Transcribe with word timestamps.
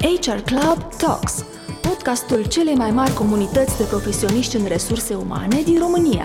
HR 0.00 0.40
Club 0.44 0.94
Talks, 0.96 1.44
podcastul 1.80 2.44
celei 2.44 2.74
mai 2.74 2.90
mari 2.90 3.12
comunități 3.12 3.76
de 3.76 3.84
profesioniști 3.84 4.56
în 4.56 4.64
resurse 4.66 5.14
umane 5.14 5.62
din 5.62 5.78
România. 5.78 6.24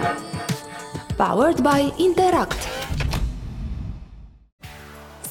Powered 1.15 1.59
by 1.59 2.03
Interact. 2.03 2.57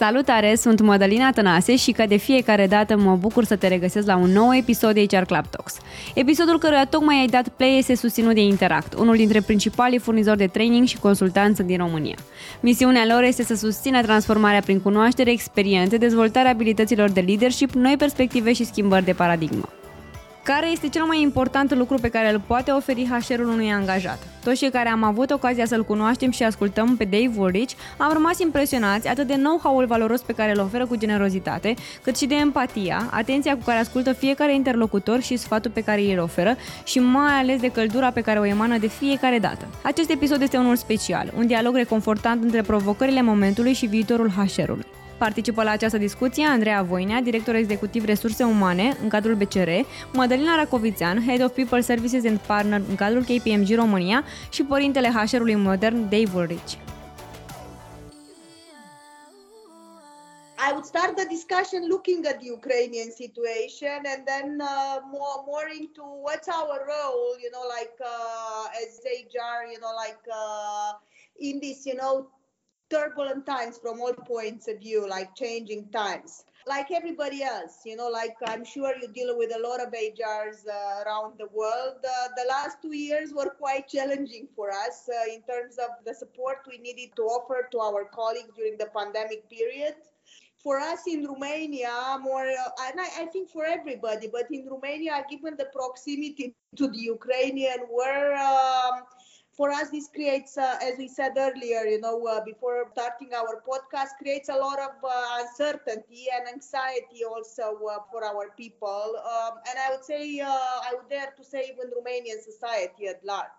Salutare, 0.00 0.54
sunt 0.54 0.80
Madalina 0.80 1.30
Tănase 1.30 1.76
și 1.76 1.92
ca 1.92 2.06
de 2.06 2.16
fiecare 2.16 2.66
dată 2.66 2.96
mă 2.96 3.16
bucur 3.16 3.44
să 3.44 3.56
te 3.56 3.68
regăsesc 3.68 4.06
la 4.06 4.16
un 4.16 4.30
nou 4.30 4.54
episod 4.54 4.94
de 4.94 5.04
HR 5.04 5.22
Club 5.22 5.46
Talks. 5.46 5.76
Episodul 6.14 6.58
căruia 6.58 6.84
tocmai 6.84 7.18
ai 7.20 7.26
dat 7.26 7.48
play 7.48 7.78
este 7.78 7.94
susținut 7.94 8.34
de 8.34 8.40
Interact, 8.40 8.94
unul 8.94 9.16
dintre 9.16 9.40
principalii 9.40 9.98
furnizori 9.98 10.38
de 10.38 10.46
training 10.46 10.86
și 10.86 10.98
consultanță 10.98 11.62
din 11.62 11.76
România. 11.76 12.16
Misiunea 12.60 13.04
lor 13.06 13.22
este 13.22 13.44
să 13.44 13.54
susțină 13.54 14.02
transformarea 14.02 14.60
prin 14.60 14.80
cunoaștere, 14.80 15.30
experiențe, 15.30 15.96
dezvoltarea 15.96 16.50
abilităților 16.50 17.10
de 17.10 17.20
leadership, 17.20 17.70
noi 17.70 17.94
perspective 17.98 18.52
și 18.52 18.64
schimbări 18.64 19.04
de 19.04 19.12
paradigmă. 19.12 19.68
Care 20.42 20.70
este 20.70 20.88
cel 20.88 21.02
mai 21.02 21.20
important 21.22 21.74
lucru 21.74 21.98
pe 22.00 22.08
care 22.08 22.32
îl 22.32 22.40
poate 22.46 22.70
oferi 22.70 23.08
HR-ul 23.10 23.48
unui 23.48 23.72
angajat? 23.72 24.18
Toți 24.44 24.58
cei 24.58 24.70
care 24.70 24.88
am 24.88 25.02
avut 25.02 25.30
ocazia 25.30 25.66
să-l 25.66 25.84
cunoaștem 25.84 26.30
și 26.30 26.42
ascultăm 26.42 26.96
pe 26.96 27.04
Dave 27.04 27.30
Ulrich, 27.36 27.72
am 27.96 28.12
rămas 28.12 28.38
impresionați 28.38 29.08
atât 29.08 29.26
de 29.26 29.34
know-how-ul 29.34 29.86
valoros 29.86 30.20
pe 30.20 30.32
care 30.32 30.52
îl 30.54 30.60
oferă 30.60 30.86
cu 30.86 30.96
generozitate, 30.96 31.74
cât 32.02 32.16
și 32.16 32.26
de 32.26 32.34
empatia, 32.34 33.08
atenția 33.10 33.54
cu 33.54 33.62
care 33.64 33.78
ascultă 33.78 34.12
fiecare 34.12 34.54
interlocutor 34.54 35.20
și 35.20 35.36
sfatul 35.36 35.70
pe 35.70 35.82
care 35.82 36.00
îl 36.00 36.18
oferă 36.18 36.56
și 36.84 36.98
mai 36.98 37.32
ales 37.32 37.60
de 37.60 37.70
căldura 37.70 38.10
pe 38.10 38.20
care 38.20 38.38
o 38.38 38.44
emană 38.44 38.78
de 38.78 38.88
fiecare 38.88 39.38
dată. 39.38 39.66
Acest 39.82 40.10
episod 40.10 40.42
este 40.42 40.56
unul 40.56 40.76
special, 40.76 41.32
un 41.36 41.46
dialog 41.46 41.74
reconfortant 41.76 42.42
între 42.42 42.62
provocările 42.62 43.22
momentului 43.22 43.72
și 43.72 43.86
viitorul 43.86 44.30
HR-ului. 44.30 44.86
Participă 45.26 45.62
la 45.62 45.70
această 45.70 45.98
discuție 45.98 46.46
Andreea 46.46 46.82
Voinea, 46.82 47.20
director 47.20 47.54
executiv 47.54 48.04
resurse 48.04 48.44
umane 48.44 48.96
în 49.02 49.08
cadrul 49.08 49.34
BCR, 49.34 49.68
Madalina 50.12 50.54
Racovițean, 50.56 51.24
Head 51.26 51.42
of 51.42 51.54
People 51.54 51.80
Services 51.80 52.24
and 52.24 52.38
Partner 52.38 52.82
în 52.88 52.94
cadrul 52.94 53.22
KPMG 53.22 53.74
România 53.74 54.24
și 54.50 54.62
părintele 54.62 55.08
HR-ului 55.08 55.54
modern 55.54 56.08
Dave 56.08 56.30
Ulrich. 56.34 56.72
I 60.68 60.72
would 60.72 60.84
start 60.84 61.16
the 61.16 61.26
discussion 61.36 61.80
looking 61.88 62.26
at 62.26 62.38
the 62.42 62.50
Ukrainian 62.60 63.10
situation 63.22 63.98
and 64.12 64.20
then 64.30 64.46
uh, 64.60 64.96
more 65.16 65.36
more 65.50 65.68
into 65.80 66.02
what's 66.26 66.48
our 66.58 66.76
role, 66.94 67.30
you 67.44 67.50
know, 67.54 67.64
like 67.76 67.96
uh, 68.14 68.80
as 68.80 68.90
HR, 69.30 69.58
you 69.72 69.80
know, 69.82 69.94
like 70.04 70.24
uh, 70.42 70.90
in 71.48 71.54
this, 71.64 71.78
you 71.88 71.96
know, 72.00 72.14
turbulent 72.90 73.46
times 73.46 73.78
from 73.78 74.00
all 74.00 74.12
points 74.12 74.68
of 74.68 74.80
view, 74.80 75.08
like 75.08 75.34
changing 75.34 75.88
times. 75.90 76.44
Like 76.66 76.90
everybody 76.92 77.42
else, 77.42 77.80
you 77.86 77.96
know, 77.96 78.08
like 78.08 78.36
I'm 78.46 78.64
sure 78.64 78.92
you 79.00 79.08
deal 79.08 79.36
with 79.38 79.50
a 79.56 79.58
lot 79.58 79.80
of 79.80 79.92
HRs 79.92 80.68
uh, 80.68 81.04
around 81.04 81.38
the 81.38 81.46
world. 81.54 82.04
Uh, 82.04 82.28
the 82.36 82.46
last 82.48 82.82
two 82.82 82.94
years 82.94 83.32
were 83.32 83.48
quite 83.48 83.88
challenging 83.88 84.46
for 84.54 84.70
us 84.70 85.08
uh, 85.08 85.32
in 85.32 85.40
terms 85.42 85.78
of 85.78 85.90
the 86.04 86.14
support 86.14 86.58
we 86.68 86.76
needed 86.78 87.16
to 87.16 87.22
offer 87.22 87.66
to 87.72 87.78
our 87.78 88.04
colleagues 88.04 88.50
during 88.54 88.76
the 88.76 88.90
pandemic 88.94 89.48
period. 89.48 89.94
For 90.62 90.78
us 90.78 91.00
in 91.08 91.26
Romania, 91.26 92.18
more, 92.20 92.46
uh, 92.46 92.88
and 92.88 93.00
I, 93.00 93.22
I 93.22 93.26
think 93.32 93.48
for 93.48 93.64
everybody, 93.64 94.28
but 94.30 94.50
in 94.50 94.68
Romania, 94.68 95.24
given 95.30 95.56
the 95.56 95.70
proximity 95.72 96.54
to 96.76 96.88
the 96.88 96.98
Ukrainian, 96.98 97.88
war, 97.88 98.34
um, 98.34 99.04
for 99.60 99.70
us, 99.70 99.90
this 99.90 100.08
creates, 100.08 100.56
uh, 100.56 100.78
as 100.82 100.96
we 100.96 101.06
said 101.06 101.32
earlier, 101.36 101.82
you 101.84 102.00
know, 102.00 102.26
uh, 102.26 102.42
before 102.42 102.88
starting 102.92 103.34
our 103.34 103.62
podcast, 103.68 104.16
creates 104.18 104.48
a 104.48 104.54
lot 104.54 104.78
of 104.80 104.92
uh, 105.04 105.40
uncertainty 105.40 106.24
and 106.34 106.48
anxiety 106.48 107.26
also 107.28 107.78
uh, 107.92 107.98
for 108.10 108.24
our 108.24 108.48
people. 108.56 109.16
Um, 109.18 109.58
and 109.68 109.78
I 109.78 109.90
would 109.90 110.02
say, 110.02 110.40
uh, 110.40 110.48
I 110.48 110.94
would 110.94 111.10
dare 111.10 111.34
to 111.36 111.44
say, 111.44 111.70
even 111.74 111.92
Romanian 111.92 112.40
society 112.40 113.08
at 113.08 113.22
large 113.22 113.52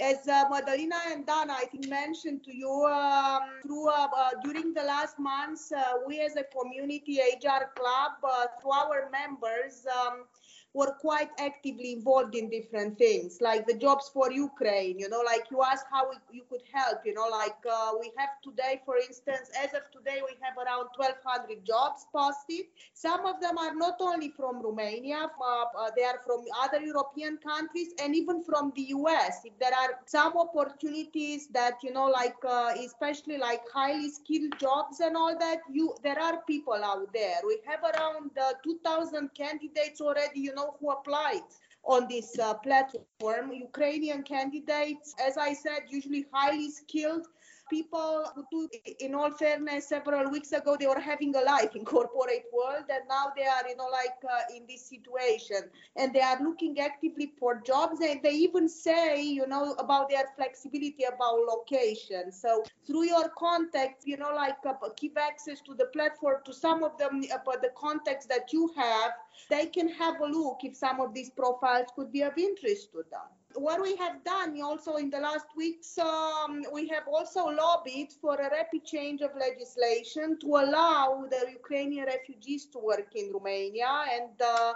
as 0.00 0.28
uh, 0.28 0.44
Madalina 0.48 0.94
and 1.10 1.26
Dana, 1.26 1.54
I 1.58 1.64
think, 1.64 1.88
mentioned 1.88 2.44
to 2.44 2.54
you, 2.56 2.70
um, 2.70 3.42
through 3.64 3.88
uh, 3.88 4.06
uh, 4.16 4.30
during 4.44 4.72
the 4.72 4.82
last 4.82 5.18
months, 5.18 5.72
we 6.06 6.20
as 6.20 6.36
a 6.36 6.44
community 6.44 7.18
HR 7.18 7.72
club, 7.74 8.12
through 8.60 8.70
our 8.70 9.10
members, 9.10 9.84
um, 9.90 10.26
were 10.74 10.92
quite 11.00 11.30
actively 11.40 11.92
involved 11.92 12.34
in 12.34 12.48
different 12.50 12.98
things, 12.98 13.38
like 13.40 13.66
the 13.66 13.74
jobs 13.74 14.10
for 14.12 14.30
Ukraine. 14.30 14.98
You 14.98 15.08
know, 15.08 15.22
like 15.24 15.44
you 15.50 15.62
asked 15.62 15.86
how 15.90 16.08
we, 16.10 16.16
you 16.30 16.42
could 16.50 16.62
help. 16.72 17.00
You 17.04 17.14
know, 17.14 17.26
like 17.30 17.56
uh, 17.70 17.92
we 18.00 18.12
have 18.16 18.30
today, 18.42 18.80
for 18.84 18.96
instance, 18.96 19.50
as 19.64 19.72
of 19.74 19.90
today, 19.90 20.20
we 20.24 20.36
have 20.42 20.56
around 20.58 20.88
1,200 20.96 21.64
jobs 21.64 22.06
posted. 22.14 22.66
Some 22.92 23.24
of 23.24 23.40
them 23.40 23.56
are 23.58 23.74
not 23.74 23.96
only 24.00 24.28
from 24.28 24.62
Romania, 24.62 25.30
uh, 25.40 25.64
uh, 25.78 25.90
they 25.96 26.04
are 26.04 26.20
from 26.24 26.44
other 26.62 26.80
European 26.80 27.38
countries 27.38 27.88
and 28.02 28.14
even 28.14 28.42
from 28.44 28.72
the 28.76 28.82
US. 28.98 29.40
If 29.44 29.58
there 29.58 29.74
are 29.74 29.98
some 30.06 30.36
opportunities 30.36 31.48
that 31.48 31.82
you 31.82 31.92
know, 31.92 32.06
like 32.06 32.36
uh, 32.46 32.72
especially 32.84 33.38
like 33.38 33.62
highly 33.72 34.10
skilled 34.10 34.58
jobs 34.60 35.00
and 35.00 35.16
all 35.16 35.36
that, 35.38 35.60
you 35.72 35.94
there 36.02 36.20
are 36.20 36.42
people 36.46 36.84
out 36.84 37.12
there. 37.12 37.38
We 37.46 37.58
have 37.66 37.82
around 37.82 38.30
uh, 38.40 38.52
2,000 38.62 39.34
candidates 39.34 40.00
already. 40.00 40.40
You 40.40 40.54
know 40.54 40.57
know 40.58 40.74
who 40.80 40.90
applied 40.90 41.48
on 41.84 42.06
this 42.08 42.38
uh, 42.38 42.54
platform. 42.54 43.52
Ukrainian 43.52 44.22
candidates, 44.22 45.14
as 45.28 45.36
I 45.36 45.52
said, 45.64 45.80
usually 45.88 46.24
highly 46.32 46.70
skilled 46.70 47.26
people 47.68 48.24
who, 48.50 48.68
in 49.00 49.14
all 49.14 49.30
fairness, 49.30 49.88
several 49.88 50.30
weeks 50.30 50.52
ago 50.52 50.76
they 50.78 50.86
were 50.86 51.00
having 51.00 51.34
a 51.36 51.40
life 51.40 51.74
in 51.76 51.84
corporate 51.84 52.46
world, 52.52 52.84
and 52.90 53.08
now 53.08 53.32
they 53.36 53.44
are, 53.44 53.66
you 53.68 53.76
know, 53.76 53.88
like 53.90 54.18
uh, 54.24 54.54
in 54.54 54.66
this 54.68 54.86
situation, 54.86 55.70
and 55.96 56.12
they 56.12 56.20
are 56.20 56.42
looking 56.42 56.78
actively 56.80 57.32
for 57.38 57.60
jobs, 57.60 58.00
and 58.00 58.22
they 58.22 58.32
even 58.32 58.68
say, 58.68 59.22
you 59.22 59.46
know, 59.46 59.72
about 59.78 60.08
their 60.10 60.24
flexibility 60.36 61.04
about 61.04 61.38
location. 61.40 62.32
So 62.32 62.64
through 62.86 63.04
your 63.04 63.28
contact, 63.38 64.04
you 64.06 64.16
know, 64.16 64.32
like 64.34 64.56
uh, 64.66 64.74
keep 64.96 65.18
access 65.18 65.60
to 65.62 65.74
the 65.74 65.86
platform 65.86 66.36
to 66.44 66.52
some 66.52 66.82
of 66.82 66.96
them, 66.98 67.22
about 67.32 67.56
uh, 67.56 67.60
the 67.62 67.70
contacts 67.76 68.26
that 68.26 68.52
you 68.52 68.72
have, 68.76 69.12
they 69.50 69.66
can 69.66 69.88
have 69.88 70.20
a 70.20 70.26
look 70.26 70.58
if 70.62 70.76
some 70.76 71.00
of 71.00 71.14
these 71.14 71.30
profiles 71.30 71.88
could 71.94 72.12
be 72.12 72.22
of 72.22 72.36
interest 72.36 72.92
to 72.92 73.04
them 73.10 73.28
what 73.58 73.82
we 73.82 73.96
have 73.96 74.22
done 74.24 74.60
also 74.62 74.96
in 74.96 75.10
the 75.10 75.18
last 75.18 75.46
weeks, 75.56 75.98
um, 75.98 76.64
we 76.72 76.86
have 76.88 77.04
also 77.08 77.46
lobbied 77.46 78.12
for 78.20 78.34
a 78.34 78.50
rapid 78.50 78.84
change 78.84 79.20
of 79.20 79.30
legislation 79.38 80.38
to 80.40 80.46
allow 80.46 81.26
the 81.30 81.50
Ukrainian 81.52 82.06
refugees 82.06 82.66
to 82.66 82.78
work 82.78 83.10
in 83.14 83.32
Romania. 83.32 84.04
And 84.12 84.40
uh, 84.40 84.72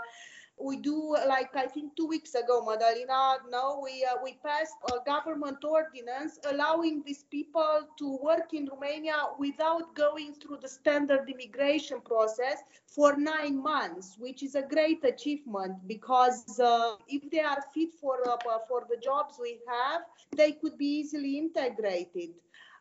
we 0.60 0.76
do 0.76 1.16
like 1.26 1.54
I 1.56 1.66
think 1.66 1.96
two 1.96 2.06
weeks 2.06 2.34
ago, 2.34 2.64
Madalina. 2.66 3.38
No, 3.50 3.80
we 3.82 4.04
uh, 4.04 4.16
we 4.22 4.38
passed 4.44 4.74
a 4.92 5.04
government 5.04 5.64
ordinance 5.64 6.38
allowing 6.44 7.02
these 7.04 7.24
people 7.30 7.88
to 7.98 8.18
work 8.22 8.52
in 8.52 8.66
Romania 8.66 9.16
without 9.38 9.94
going 9.94 10.34
through 10.34 10.58
the 10.62 10.68
standard 10.68 11.28
immigration 11.28 12.00
process 12.00 12.62
for 12.86 13.16
nine 13.16 13.60
months, 13.62 14.16
which 14.18 14.42
is 14.42 14.54
a 14.54 14.62
great 14.62 15.04
achievement 15.04 15.76
because 15.86 16.60
uh, 16.60 16.96
if 17.08 17.28
they 17.30 17.40
are 17.40 17.62
fit 17.74 17.94
for 18.00 18.16
uh, 18.28 18.36
for 18.68 18.86
the 18.88 18.96
jobs 18.96 19.38
we 19.40 19.58
have, 19.68 20.02
they 20.36 20.52
could 20.52 20.78
be 20.78 21.00
easily 21.00 21.38
integrated 21.38 22.30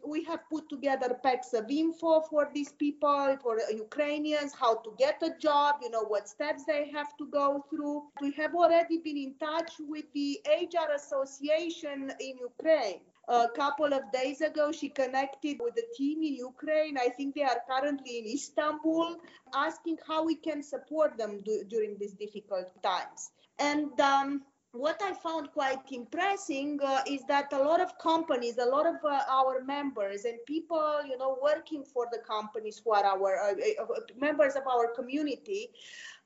we 0.05 0.23
have 0.23 0.41
put 0.49 0.69
together 0.69 1.17
packs 1.23 1.53
of 1.53 1.69
info 1.69 2.21
for 2.21 2.49
these 2.53 2.71
people, 2.71 3.37
for 3.41 3.59
Ukrainians, 3.71 4.53
how 4.53 4.75
to 4.75 4.93
get 4.97 5.21
a 5.23 5.31
job, 5.37 5.75
you 5.81 5.89
know, 5.89 6.03
what 6.03 6.27
steps 6.27 6.63
they 6.65 6.89
have 6.89 7.15
to 7.17 7.25
go 7.27 7.65
through. 7.69 8.03
We 8.21 8.31
have 8.33 8.55
already 8.55 8.97
been 8.97 9.17
in 9.17 9.35
touch 9.39 9.73
with 9.79 10.05
the 10.13 10.39
HR 10.47 10.93
Association 10.95 12.11
in 12.19 12.37
Ukraine. 12.37 13.01
A 13.27 13.47
couple 13.55 13.93
of 13.93 14.11
days 14.11 14.41
ago, 14.41 14.71
she 14.71 14.89
connected 14.89 15.57
with 15.61 15.75
the 15.75 15.85
team 15.95 16.23
in 16.23 16.35
Ukraine. 16.35 16.97
I 16.97 17.09
think 17.09 17.35
they 17.35 17.43
are 17.43 17.61
currently 17.69 18.17
in 18.19 18.25
Istanbul, 18.25 19.17
asking 19.53 19.97
how 20.07 20.25
we 20.25 20.35
can 20.35 20.63
support 20.63 21.17
them 21.17 21.41
do, 21.45 21.63
during 21.69 21.97
these 21.97 22.13
difficult 22.13 22.67
times. 22.83 23.31
And 23.59 23.99
um, 24.01 24.41
what 24.73 25.01
I 25.03 25.13
found 25.13 25.51
quite 25.51 25.91
impressing 25.91 26.79
uh, 26.81 27.01
is 27.05 27.23
that 27.27 27.51
a 27.51 27.57
lot 27.57 27.81
of 27.81 27.97
companies, 27.97 28.57
a 28.57 28.65
lot 28.65 28.87
of 28.87 28.95
uh, 29.03 29.21
our 29.29 29.61
members 29.63 30.23
and 30.23 30.37
people, 30.45 31.01
you 31.05 31.17
know, 31.17 31.37
working 31.41 31.83
for 31.83 32.07
the 32.11 32.19
companies 32.19 32.81
who 32.83 32.93
are 32.93 33.03
our 33.03 33.37
uh, 33.37 33.83
uh 33.83 33.85
members 34.17 34.55
of 34.55 34.63
our 34.67 34.87
community, 34.93 35.69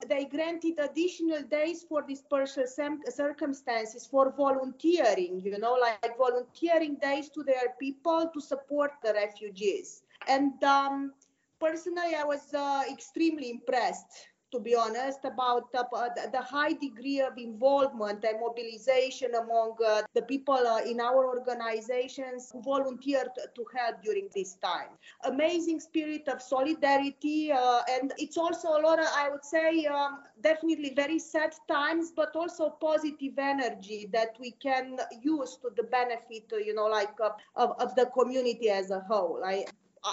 they 0.07 0.25
granted 0.25 0.77
additional 0.77 1.41
days 1.43 1.85
for 1.89 2.03
these 2.07 2.19
special 2.19 2.65
circumstances 3.09 4.05
for 4.05 4.31
volunteering, 4.37 5.41
you 5.43 5.57
know, 5.57 5.73
like 5.73 6.15
volunteering 6.17 6.95
days 6.95 7.29
to 7.29 7.41
their 7.41 7.73
people 7.79 8.29
to 8.31 8.39
support 8.39 8.91
the 9.03 9.13
refugees. 9.13 10.03
And 10.27 10.63
um, 10.63 11.13
personally, 11.59 12.13
I 12.15 12.23
was 12.23 12.53
uh, 12.53 12.83
extremely 12.91 13.49
impressed 13.49 14.27
to 14.55 14.61
be 14.61 14.73
honest, 14.73 15.19
about 15.25 15.67
uh, 15.75 16.07
the 16.31 16.41
high 16.41 16.71
degree 16.71 17.19
of 17.19 17.37
involvement 17.37 18.23
and 18.23 18.39
mobilization 18.39 19.35
among 19.35 19.75
uh, 19.85 20.01
the 20.13 20.21
people 20.21 20.53
uh, 20.55 20.79
in 20.91 21.01
our 21.01 21.27
organizations 21.27 22.51
who 22.51 22.61
volunteered 22.61 23.31
to 23.35 23.65
help 23.75 24.01
during 24.01 24.29
this 24.33 24.53
time. 24.63 24.91
Amazing 25.25 25.81
spirit 25.81 26.29
of 26.29 26.41
solidarity, 26.41 27.51
uh, 27.51 27.81
and 27.91 28.13
it's 28.17 28.37
also 28.37 28.69
a 28.69 28.81
lot 28.87 28.97
of, 28.99 29.07
I 29.13 29.29
would 29.29 29.43
say, 29.43 29.85
um, 29.87 30.19
definitely 30.41 30.93
very 30.95 31.19
sad 31.19 31.53
times, 31.67 32.13
but 32.15 32.33
also 32.33 32.69
positive 32.69 33.37
energy 33.37 34.07
that 34.13 34.37
we 34.39 34.51
can 34.51 34.97
use 35.21 35.57
to 35.63 35.69
the 35.75 35.83
benefit, 35.83 36.45
you 36.65 36.73
know, 36.73 36.85
like 36.85 37.19
of, 37.19 37.71
of 37.77 37.93
the 37.95 38.05
community 38.17 38.69
as 38.69 38.89
a 38.89 39.01
whole. 39.01 39.41
I, 39.45 39.65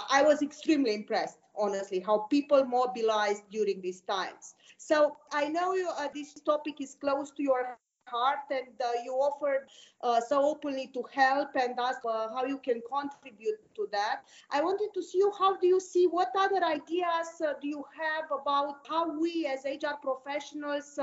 I 0.09 0.23
was 0.23 0.41
extremely 0.41 0.93
impressed, 0.93 1.37
honestly, 1.55 1.99
how 1.99 2.19
people 2.29 2.63
mobilized 2.65 3.43
during 3.51 3.81
these 3.81 4.01
times. 4.01 4.55
So 4.77 5.17
I 5.31 5.49
know 5.49 5.73
you, 5.73 5.89
uh, 5.89 6.07
this 6.13 6.33
topic 6.41 6.81
is 6.81 6.95
close 6.95 7.31
to 7.31 7.43
your 7.43 7.77
heart 8.07 8.39
and 8.49 8.67
uh, 8.83 8.89
you 9.03 9.13
offered 9.13 9.67
uh, 10.01 10.19
so 10.19 10.43
openly 10.43 10.87
to 10.93 11.03
help 11.11 11.49
and 11.55 11.79
ask 11.79 11.99
uh, 12.05 12.27
how 12.33 12.45
you 12.45 12.57
can 12.57 12.81
contribute 12.91 13.59
to 13.75 13.87
that. 13.91 14.21
I 14.51 14.61
wanted 14.61 14.89
to 14.93 15.01
see 15.01 15.17
you, 15.17 15.31
how 15.37 15.57
do 15.57 15.67
you 15.67 15.79
see, 15.79 16.05
what 16.05 16.31
other 16.37 16.63
ideas 16.63 17.41
do 17.61 17.67
you 17.67 17.83
have 17.99 18.25
about 18.31 18.85
how 18.87 19.19
we 19.19 19.45
as 19.45 19.65
HR 19.65 19.95
professionals 20.01 20.99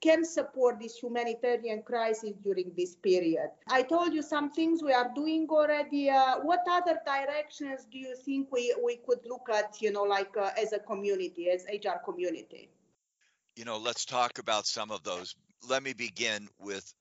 can 0.00 0.24
support 0.24 0.80
this 0.80 0.96
humanitarian 0.96 1.82
crisis 1.82 2.32
during 2.42 2.72
this 2.76 2.94
period? 2.94 3.50
I 3.68 3.82
told 3.82 4.14
you 4.14 4.22
some 4.22 4.50
things 4.50 4.82
we 4.82 4.92
are 4.92 5.10
doing 5.14 5.46
already. 5.50 6.08
What 6.42 6.60
other 6.68 6.98
directions 7.04 7.86
do 7.90 7.98
you 7.98 8.14
think 8.16 8.52
we, 8.52 8.74
we 8.82 8.96
could 9.06 9.20
look 9.26 9.48
at, 9.52 9.80
you 9.80 9.92
know, 9.92 10.04
like 10.04 10.34
as 10.56 10.72
a 10.72 10.78
community, 10.78 11.50
as 11.50 11.64
HR 11.64 11.98
community? 12.04 12.70
You 13.56 13.64
know, 13.64 13.76
let's 13.76 14.04
talk 14.04 14.38
about 14.38 14.66
some 14.66 14.92
of 14.92 15.02
those 15.02 15.34
let 15.66 15.82
me 15.82 15.92
begin 15.92 16.48
with 16.58 16.92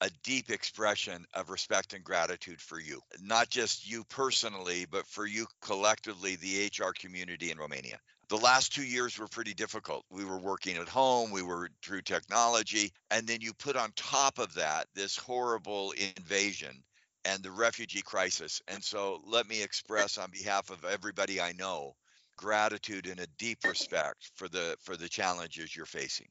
a 0.00 0.10
deep 0.24 0.50
expression 0.50 1.24
of 1.32 1.48
respect 1.48 1.92
and 1.92 2.02
gratitude 2.02 2.60
for 2.60 2.80
you, 2.80 3.00
not 3.20 3.48
just 3.48 3.88
you 3.88 4.02
personally, 4.04 4.84
but 4.90 5.06
for 5.06 5.26
you 5.26 5.46
collectively, 5.60 6.36
the 6.36 6.66
HR 6.66 6.92
community 6.98 7.52
in 7.52 7.58
Romania. 7.58 7.98
The 8.28 8.36
last 8.36 8.74
two 8.74 8.82
years 8.82 9.16
were 9.18 9.28
pretty 9.28 9.54
difficult. 9.54 10.04
We 10.10 10.24
were 10.24 10.38
working 10.38 10.76
at 10.76 10.88
home, 10.88 11.30
we 11.30 11.42
were 11.42 11.68
through 11.82 12.02
technology, 12.02 12.92
and 13.10 13.28
then 13.28 13.40
you 13.40 13.52
put 13.52 13.76
on 13.76 13.92
top 13.94 14.38
of 14.38 14.54
that 14.54 14.88
this 14.94 15.16
horrible 15.16 15.92
invasion 15.92 16.82
and 17.24 17.40
the 17.42 17.52
refugee 17.52 18.02
crisis. 18.02 18.60
And 18.66 18.82
so 18.82 19.20
let 19.24 19.48
me 19.48 19.62
express 19.62 20.18
on 20.18 20.30
behalf 20.30 20.70
of 20.70 20.84
everybody 20.84 21.40
I 21.40 21.52
know 21.52 21.94
gratitude 22.36 23.06
and 23.06 23.20
a 23.20 23.26
deep 23.38 23.58
respect 23.64 24.30
for 24.34 24.48
the 24.48 24.76
for 24.80 24.96
the 24.96 25.08
challenges 25.08 25.76
you're 25.76 25.86
facing. 25.86 26.28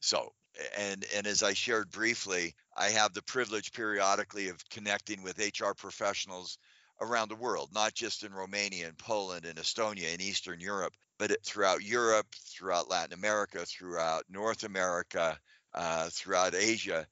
So 0.00 0.32
and 0.76 1.04
and 1.14 1.26
as 1.26 1.42
I 1.42 1.54
shared 1.54 1.90
briefly, 1.90 2.54
I 2.76 2.90
have 2.90 3.12
the 3.14 3.22
privilege 3.22 3.72
periodically 3.72 4.48
of 4.48 4.68
connecting 4.70 5.22
with 5.22 5.38
HR 5.38 5.72
professionals 5.76 6.58
around 7.00 7.28
the 7.28 7.36
world, 7.36 7.70
not 7.72 7.94
just 7.94 8.22
in 8.22 8.32
Romania 8.32 8.88
and 8.88 8.98
Poland 8.98 9.44
and 9.44 9.58
Estonia 9.58 10.12
and 10.12 10.20
Eastern 10.20 10.60
Europe, 10.60 10.94
but 11.18 11.44
throughout 11.44 11.82
Europe, 11.82 12.26
throughout 12.34 12.90
Latin 12.90 13.12
America, 13.12 13.64
throughout 13.66 14.24
North 14.28 14.64
America, 14.64 15.38
uh, 15.74 16.08
throughout 16.10 16.54
Asia. 16.54 17.06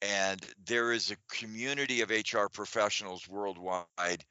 And 0.00 0.44
there 0.66 0.92
is 0.92 1.10
a 1.10 1.16
community 1.36 2.02
of 2.02 2.10
HR 2.10 2.46
professionals 2.52 3.28
worldwide 3.28 4.24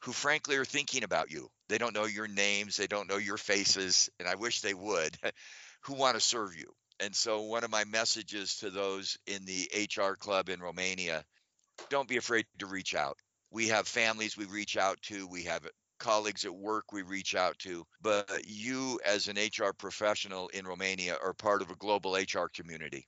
who, 0.00 0.12
frankly, 0.12 0.56
are 0.56 0.64
thinking 0.64 1.04
about 1.04 1.30
you. 1.30 1.50
They 1.68 1.78
don't 1.78 1.94
know 1.94 2.06
your 2.06 2.28
names, 2.28 2.76
they 2.76 2.86
don't 2.86 3.08
know 3.08 3.18
your 3.18 3.36
faces, 3.36 4.08
and 4.18 4.26
I 4.26 4.34
wish 4.34 4.60
they 4.60 4.74
would, 4.74 5.16
who 5.82 5.94
want 5.94 6.14
to 6.14 6.20
serve 6.20 6.56
you. 6.56 6.72
And 7.00 7.16
so, 7.16 7.42
one 7.42 7.64
of 7.64 7.70
my 7.70 7.84
messages 7.84 8.56
to 8.56 8.70
those 8.70 9.16
in 9.26 9.44
the 9.46 9.70
HR 9.74 10.14
club 10.14 10.50
in 10.50 10.60
Romania 10.60 11.24
don't 11.88 12.08
be 12.08 12.18
afraid 12.18 12.46
to 12.58 12.66
reach 12.66 12.94
out. 12.94 13.16
We 13.50 13.68
have 13.68 13.88
families 13.88 14.36
we 14.36 14.44
reach 14.44 14.76
out 14.76 15.00
to, 15.02 15.26
we 15.26 15.44
have 15.44 15.66
colleagues 15.98 16.44
at 16.44 16.54
work 16.54 16.92
we 16.92 17.02
reach 17.02 17.34
out 17.34 17.58
to, 17.60 17.86
but 18.02 18.28
you, 18.46 19.00
as 19.04 19.28
an 19.28 19.36
HR 19.36 19.72
professional 19.72 20.48
in 20.48 20.66
Romania, 20.66 21.16
are 21.22 21.32
part 21.32 21.62
of 21.62 21.70
a 21.70 21.76
global 21.76 22.14
HR 22.14 22.48
community. 22.52 23.06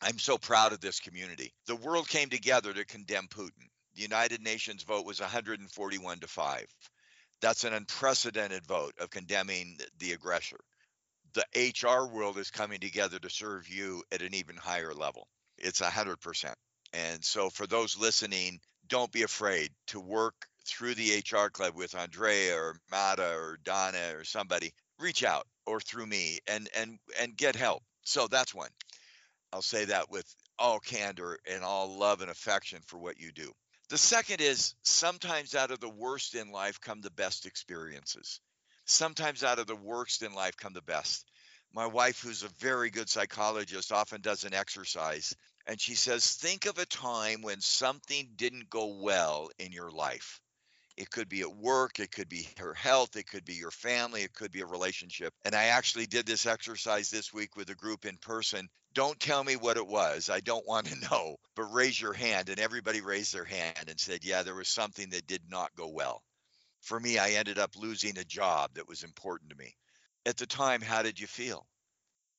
I'm 0.00 0.18
so 0.18 0.38
proud 0.38 0.72
of 0.72 0.80
this 0.80 1.00
community. 1.00 1.52
The 1.66 1.76
world 1.76 2.08
came 2.08 2.30
together 2.30 2.72
to 2.72 2.84
condemn 2.84 3.28
Putin. 3.28 3.68
The 3.94 4.02
United 4.02 4.40
Nations 4.40 4.82
vote 4.82 5.04
was 5.04 5.20
141 5.20 6.20
to 6.20 6.26
5. 6.26 6.66
That's 7.42 7.64
an 7.64 7.74
unprecedented 7.74 8.66
vote 8.66 8.94
of 8.98 9.10
condemning 9.10 9.78
the 9.98 10.12
aggressor 10.12 10.60
the 11.34 11.72
HR 11.82 12.06
world 12.06 12.38
is 12.38 12.50
coming 12.50 12.80
together 12.80 13.18
to 13.18 13.30
serve 13.30 13.68
you 13.68 14.02
at 14.12 14.22
an 14.22 14.34
even 14.34 14.56
higher 14.56 14.94
level. 14.94 15.26
It's 15.58 15.80
100%. 15.80 16.54
And 16.92 17.24
so 17.24 17.50
for 17.50 17.66
those 17.66 17.98
listening, 17.98 18.60
don't 18.88 19.12
be 19.12 19.22
afraid 19.22 19.70
to 19.88 20.00
work 20.00 20.34
through 20.66 20.94
the 20.94 21.18
HR 21.18 21.48
club 21.48 21.74
with 21.74 21.94
Andrea 21.94 22.56
or 22.56 22.76
Mata 22.90 23.34
or 23.34 23.58
Donna 23.64 24.12
or 24.14 24.24
somebody. 24.24 24.72
Reach 24.98 25.24
out 25.24 25.46
or 25.66 25.80
through 25.80 26.06
me 26.06 26.40
and 26.46 26.68
and 26.76 26.98
and 27.18 27.36
get 27.36 27.56
help. 27.56 27.82
So 28.02 28.26
that's 28.26 28.54
one. 28.54 28.70
I'll 29.52 29.62
say 29.62 29.86
that 29.86 30.10
with 30.10 30.26
all 30.58 30.78
candor 30.80 31.38
and 31.50 31.64
all 31.64 31.98
love 31.98 32.20
and 32.20 32.30
affection 32.30 32.80
for 32.86 32.98
what 32.98 33.18
you 33.18 33.32
do. 33.32 33.52
The 33.88 33.98
second 33.98 34.40
is 34.40 34.74
sometimes 34.82 35.54
out 35.54 35.70
of 35.70 35.80
the 35.80 35.88
worst 35.88 36.34
in 36.34 36.52
life 36.52 36.80
come 36.80 37.00
the 37.00 37.10
best 37.10 37.46
experiences 37.46 38.40
sometimes 38.90 39.44
out 39.44 39.58
of 39.58 39.66
the 39.66 39.76
worst 39.76 40.22
in 40.22 40.34
life 40.34 40.56
come 40.56 40.72
the 40.72 40.82
best. 40.82 41.24
My 41.72 41.86
wife, 41.86 42.20
who's 42.20 42.42
a 42.42 42.48
very 42.58 42.90
good 42.90 43.08
psychologist, 43.08 43.92
often 43.92 44.20
does 44.20 44.44
an 44.44 44.54
exercise, 44.54 45.34
and 45.66 45.80
she 45.80 45.94
says, 45.94 46.34
Think 46.34 46.66
of 46.66 46.78
a 46.78 46.86
time 46.86 47.42
when 47.42 47.60
something 47.60 48.30
didn't 48.34 48.70
go 48.70 49.00
well 49.00 49.50
in 49.58 49.70
your 49.70 49.90
life. 49.90 50.40
It 50.96 51.10
could 51.10 51.28
be 51.28 51.42
at 51.42 51.56
work, 51.56 52.00
it 52.00 52.10
could 52.10 52.28
be 52.28 52.48
her 52.58 52.74
health, 52.74 53.16
it 53.16 53.28
could 53.28 53.44
be 53.44 53.54
your 53.54 53.70
family, 53.70 54.22
it 54.22 54.34
could 54.34 54.50
be 54.50 54.60
a 54.62 54.66
relationship. 54.66 55.32
And 55.44 55.54
I 55.54 55.66
actually 55.66 56.06
did 56.06 56.26
this 56.26 56.44
exercise 56.44 57.08
this 57.08 57.32
week 57.32 57.56
with 57.56 57.70
a 57.70 57.74
group 57.76 58.04
in 58.04 58.16
person. 58.18 58.68
Don't 58.92 59.18
tell 59.20 59.44
me 59.44 59.54
what 59.54 59.76
it 59.76 59.86
was. 59.86 60.28
I 60.28 60.40
don't 60.40 60.66
want 60.66 60.88
to 60.88 61.00
know, 61.10 61.36
but 61.54 61.72
raise 61.72 62.00
your 62.00 62.12
hand. 62.12 62.48
And 62.48 62.58
everybody 62.58 63.00
raised 63.00 63.32
their 63.32 63.44
hand 63.44 63.88
and 63.88 63.98
said, 64.00 64.24
Yeah, 64.24 64.42
there 64.42 64.56
was 64.56 64.68
something 64.68 65.10
that 65.10 65.28
did 65.28 65.42
not 65.48 65.74
go 65.76 65.88
well. 65.88 66.22
For 66.80 66.98
me, 66.98 67.18
I 67.18 67.30
ended 67.32 67.58
up 67.58 67.76
losing 67.76 68.18
a 68.18 68.24
job 68.24 68.74
that 68.74 68.88
was 68.88 69.02
important 69.02 69.50
to 69.50 69.56
me. 69.56 69.76
At 70.26 70.36
the 70.36 70.46
time, 70.46 70.80
how 70.80 71.02
did 71.02 71.18
you 71.18 71.26
feel? 71.26 71.66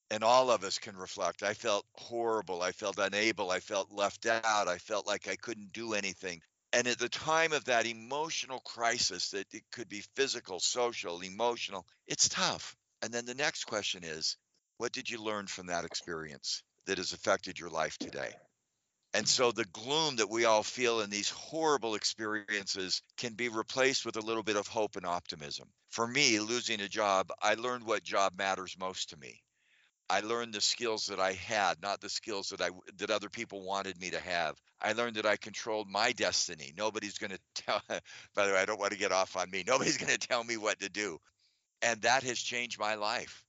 And 0.09 0.23
all 0.23 0.51
of 0.51 0.63
us 0.63 0.77
can 0.77 0.97
reflect. 0.97 1.41
I 1.41 1.53
felt 1.53 1.85
horrible. 1.95 2.61
I 2.61 2.71
felt 2.73 2.97
unable. 2.97 3.49
I 3.49 3.59
felt 3.59 3.91
left 3.91 4.25
out. 4.25 4.67
I 4.67 4.77
felt 4.77 5.07
like 5.07 5.27
I 5.27 5.35
couldn't 5.37 5.71
do 5.71 5.93
anything. 5.93 6.41
And 6.73 6.87
at 6.87 6.99
the 6.99 7.09
time 7.09 7.53
of 7.53 7.65
that 7.65 7.85
emotional 7.85 8.59
crisis, 8.61 9.29
that 9.31 9.53
it 9.53 9.63
could 9.71 9.89
be 9.89 10.03
physical, 10.15 10.59
social, 10.59 11.21
emotional, 11.21 11.85
it's 12.07 12.29
tough. 12.29 12.75
And 13.01 13.13
then 13.13 13.25
the 13.25 13.35
next 13.35 13.65
question 13.65 14.03
is 14.03 14.37
what 14.77 14.91
did 14.91 15.09
you 15.09 15.21
learn 15.21 15.47
from 15.47 15.67
that 15.67 15.85
experience 15.85 16.63
that 16.85 16.97
has 16.97 17.13
affected 17.13 17.59
your 17.59 17.69
life 17.69 17.97
today? 17.97 18.31
And 19.13 19.27
so 19.27 19.51
the 19.51 19.65
gloom 19.65 20.17
that 20.17 20.29
we 20.29 20.45
all 20.45 20.63
feel 20.63 21.01
in 21.01 21.09
these 21.09 21.29
horrible 21.29 21.95
experiences 21.95 23.01
can 23.17 23.33
be 23.33 23.49
replaced 23.49 24.05
with 24.05 24.15
a 24.15 24.21
little 24.21 24.43
bit 24.43 24.55
of 24.55 24.67
hope 24.67 24.95
and 24.95 25.05
optimism. 25.05 25.67
For 25.89 26.07
me, 26.07 26.39
losing 26.39 26.79
a 26.79 26.87
job, 26.87 27.29
I 27.41 27.55
learned 27.55 27.85
what 27.85 28.03
job 28.03 28.37
matters 28.37 28.77
most 28.79 29.09
to 29.09 29.17
me. 29.17 29.41
I 30.09 30.19
learned 30.21 30.53
the 30.53 30.61
skills 30.61 31.05
that 31.05 31.21
I 31.21 31.33
had, 31.33 31.81
not 31.81 32.01
the 32.01 32.09
skills 32.09 32.49
that 32.49 32.59
I 32.59 32.69
that 32.97 33.09
other 33.09 33.29
people 33.29 33.63
wanted 33.63 33.97
me 33.99 34.11
to 34.11 34.19
have. 34.19 34.57
I 34.81 34.91
learned 34.91 35.15
that 35.15 35.25
I 35.25 35.37
controlled 35.37 35.89
my 35.89 36.11
destiny. 36.11 36.73
Nobody's 36.77 37.17
going 37.17 37.31
to 37.31 37.39
tell 37.55 37.81
by 38.35 38.45
the 38.45 38.53
way, 38.53 38.59
I 38.59 38.65
don't 38.65 38.79
want 38.79 38.91
to 38.91 38.97
get 38.97 39.13
off 39.13 39.37
on 39.37 39.49
me. 39.49 39.63
Nobody's 39.67 39.97
going 39.97 40.11
to 40.11 40.27
tell 40.27 40.43
me 40.43 40.57
what 40.57 40.79
to 40.81 40.89
do. 40.89 41.19
And 41.81 42.01
that 42.01 42.23
has 42.23 42.39
changed 42.39 42.79
my 42.79 42.95
life. 42.95 43.43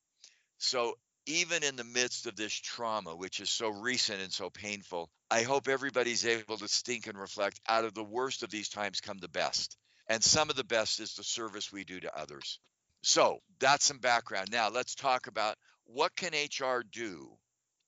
So 0.59 0.97
even 1.26 1.62
in 1.62 1.76
the 1.76 1.85
midst 1.85 2.26
of 2.26 2.37
this 2.37 2.52
trauma, 2.52 3.14
which 3.14 3.41
is 3.41 3.50
so 3.50 3.69
recent 3.69 4.21
and 4.21 4.33
so 4.33 4.50
painful, 4.50 5.11
I 5.31 5.43
hope 5.43 5.69
everybody's 5.69 6.26
able 6.26 6.59
to 6.59 6.69
think 6.69 7.07
and 7.07 7.19
reflect 7.19 7.61
out 7.69 7.85
of 7.85 7.95
the 7.95 8.05
worst 8.05 8.43
of 8.43 8.50
these 8.50 8.69
times 8.69 9.00
come 9.00 9.19
the 9.19 9.29
best. 9.29 9.76
And 10.09 10.23
some 10.23 10.50
of 10.50 10.57
the 10.57 10.64
best 10.64 11.00
is 11.00 11.14
the 11.14 11.25
service 11.25 11.73
we 11.73 11.85
do 11.85 12.00
to 12.00 12.19
others. 12.19 12.59
So 13.02 13.38
that's 13.61 13.85
some 13.85 13.99
background. 13.99 14.49
Now 14.50 14.69
let's 14.69 14.95
talk 14.95 15.26
about 15.26 15.57
what 15.85 16.14
can 16.17 16.33
HR 16.33 16.83
do 16.91 17.31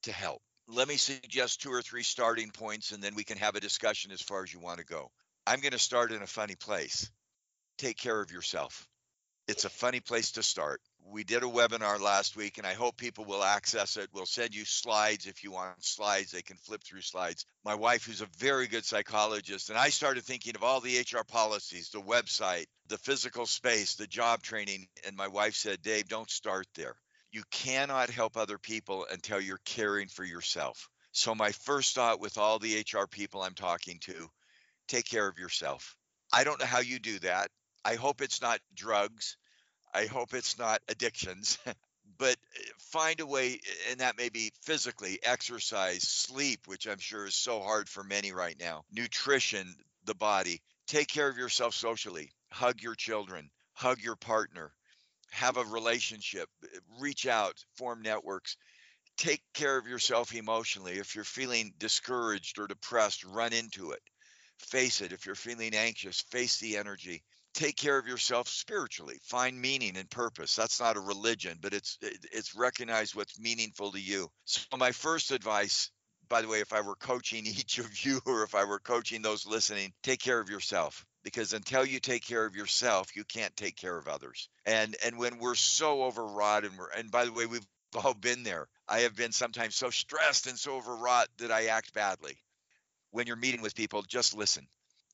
to 0.05 0.13
help. 0.13 0.41
Let 0.67 0.89
me 0.89 0.97
suggest 0.97 1.61
two 1.61 1.73
or 1.73 1.83
three 1.83 2.03
starting 2.03 2.51
points 2.51 2.93
and 2.93 3.03
then 3.03 3.15
we 3.15 3.25
can 3.25 3.39
have 3.39 3.55
a 3.55 3.61
discussion 3.61 4.13
as 4.13 4.23
far 4.23 4.43
as 4.43 4.53
you 4.53 4.61
want 4.61 4.79
to 4.79 4.85
go. 4.85 5.11
I'm 5.47 5.61
going 5.61 5.73
to 5.73 5.79
start 5.79 6.13
in 6.13 6.23
a 6.23 6.27
funny 6.27 6.57
place. 6.57 7.11
Take 7.79 7.99
care 7.99 8.21
of 8.21 8.31
yourself. 8.31 8.89
It's 9.47 9.65
a 9.65 9.71
funny 9.71 10.01
place 10.01 10.33
to 10.33 10.43
start 10.43 10.81
we 11.07 11.23
did 11.23 11.43
a 11.43 11.47
webinar 11.47 12.01
last 12.01 12.37
week 12.37 12.59
and 12.59 12.67
I 12.67 12.75
hope 12.75 12.97
people 12.97 13.25
will 13.25 13.45
access 13.45 13.97
it. 13.97 14.09
We'll 14.13 14.27
send 14.27 14.55
you 14.55 14.65
slides 14.65 15.27
if 15.27 15.45
you 15.45 15.53
want 15.53 15.85
slides. 15.85 16.31
They 16.31 16.43
can 16.43 16.57
flip 16.57 16.83
through 16.83 17.03
slides. 17.03 17.45
My 17.65 17.75
wife, 17.75 18.05
who's 18.05 18.23
a 18.23 18.29
very 18.39 18.67
good 18.67 18.85
psychologist, 18.85 19.71
and 19.71 19.79
I 19.79 19.91
started 19.91 20.25
thinking 20.25 20.57
of 20.57 20.65
all 20.65 20.81
the 20.81 20.99
HR 20.99 21.25
policies, 21.25 21.91
the 21.91 22.01
website, 22.01 22.67
the 22.89 22.99
physical 22.99 23.47
space, 23.47 23.95
the 23.95 24.07
job 24.07 24.43
training. 24.43 24.87
And 25.07 25.17
my 25.17 25.29
wife 25.29 25.55
said, 25.55 25.83
Dave, 25.83 26.09
don't 26.09 26.31
start 26.31 26.67
there. 26.75 26.97
You 27.33 27.43
cannot 27.51 28.11
help 28.11 28.37
other 28.37 28.59
people 28.59 29.07
until 29.11 29.41
you're 29.41 29.61
caring 29.65 30.09
for 30.09 30.25
yourself. 30.25 30.89
So, 31.13 31.35
my 31.35 31.53
first 31.53 31.95
thought 31.95 32.21
with 32.21 32.39
all 32.39 32.59
the 32.59 32.81
HR 32.81 33.07
people 33.07 33.43
I'm 33.43 33.55
talking 33.55 33.99
to 34.03 34.29
take 34.89 35.09
care 35.09 35.29
of 35.29 35.39
yourself. 35.39 35.97
I 36.33 36.45
don't 36.45 36.59
know 36.59 36.67
how 36.67 36.81
you 36.81 36.99
do 36.99 37.19
that. 37.21 37.51
I 37.85 37.97
hope 37.97 38.23
it's 38.23 38.41
not 38.41 38.61
drugs. 38.75 39.37
I 39.93 40.07
hope 40.07 40.35
it's 40.35 40.59
not 40.59 40.81
addictions. 40.89 41.59
but 42.19 42.37
eh, 42.57 42.71
find 42.79 43.21
a 43.21 43.27
way, 43.27 43.61
and 43.91 44.01
that 44.01 44.17
may 44.17 44.29
be 44.29 44.53
physically, 44.63 45.19
exercise, 45.23 46.03
sleep, 46.03 46.67
which 46.67 46.87
I'm 46.87 46.99
sure 46.99 47.27
is 47.27 47.35
so 47.35 47.61
hard 47.61 47.89
for 47.89 48.03
many 48.03 48.33
right 48.33 48.57
now, 48.59 48.85
nutrition, 48.93 49.75
the 50.05 50.15
body. 50.15 50.63
Take 50.87 51.09
care 51.09 51.29
of 51.29 51.39
yourself 51.39 51.75
socially. 51.75 52.31
Hug 52.53 52.81
your 52.83 52.95
children, 52.95 53.51
hug 53.73 54.01
your 54.01 54.17
partner, 54.17 54.73
have 55.31 55.57
a 55.57 55.65
relationship, 55.65 56.49
eh, 56.63 56.79
reach 57.01 57.27
out, 57.27 57.63
form 57.77 58.03
networks. 58.03 58.57
Take 59.17 59.43
care 59.53 59.77
of 59.77 59.87
yourself 59.87 60.35
emotionally. 60.35 60.95
If 60.95 61.15
you're 61.15 61.25
feeling 61.25 61.73
discouraged 61.79 62.59
or 62.59 62.67
depressed, 62.67 63.25
run 63.25 63.53
into 63.53 63.93
it. 63.93 64.03
Face 64.59 65.01
it. 65.03 65.13
If 65.13 65.27
you're 65.27 65.35
feeling 65.35 65.75
anxious, 65.75 66.21
face 66.23 66.59
the 66.59 66.79
energy 66.79 67.23
take 67.55 67.77
care 67.77 67.99
of 67.99 68.07
yourself 68.07 68.49
spiritually 68.49 69.19
find 69.23 69.61
meaning 69.61 69.97
and 69.97 70.11
purpose. 70.11 70.55
That's 70.55 70.81
not 70.81 70.97
a 70.97 71.01
religion 71.01 71.59
but 71.61 71.73
it's 71.73 71.99
it's 72.03 72.55
recognize 72.55 73.15
what's 73.15 73.39
meaningful 73.39 73.93
to 73.93 74.01
you. 74.01 74.31
So 74.45 74.77
my 74.77 74.93
first 74.93 75.31
advice 75.31 75.91
by 76.29 76.43
the 76.43 76.49
way 76.49 76.61
if 76.61 76.73
i 76.73 76.81
were 76.81 76.97
coaching 76.97 77.47
each 77.47 77.79
of 77.79 78.05
you 78.05 78.21
or 78.27 78.45
if 78.45 78.55
i 78.55 78.65
were 78.65 78.79
coaching 78.79 79.23
those 79.23 79.47
listening 79.47 79.93
take 80.03 80.21
care 80.21 80.41
of 80.41 80.49
yourself 80.49 81.05
because 81.23 81.53
until 81.53 81.85
you 81.85 82.01
take 82.01 82.25
care 82.25 82.45
of 82.45 82.57
yourself 82.57 83.17
you 83.17 83.25
can't 83.25 83.57
take 83.57 83.77
care 83.77 83.97
of 83.97 84.07
others. 84.09 84.49
And 84.67 84.95
and 85.05 85.19
when 85.19 85.39
we're 85.39 85.55
so 85.55 86.05
overwrought 86.05 86.65
and 86.65 86.79
we're 86.79 86.91
and 86.91 87.11
by 87.11 87.25
the 87.25 87.33
way 87.33 87.47
we've 87.47 87.67
all 87.97 88.15
been 88.15 88.43
there. 88.43 88.69
I 88.89 89.01
have 89.01 89.17
been 89.17 89.33
sometimes 89.33 89.77
so 89.77 89.91
stressed 89.91 90.47
and 90.47 90.59
so 90.59 90.77
overwrought 90.77 91.29
that 91.39 91.51
i 91.51 91.67
act 91.67 91.95
badly. 91.95 92.37
When 93.11 93.27
you're 93.27 93.37
meeting 93.37 93.63
with 93.63 93.75
people 93.75 94.03
just 94.03 94.37
listen. 94.37 94.67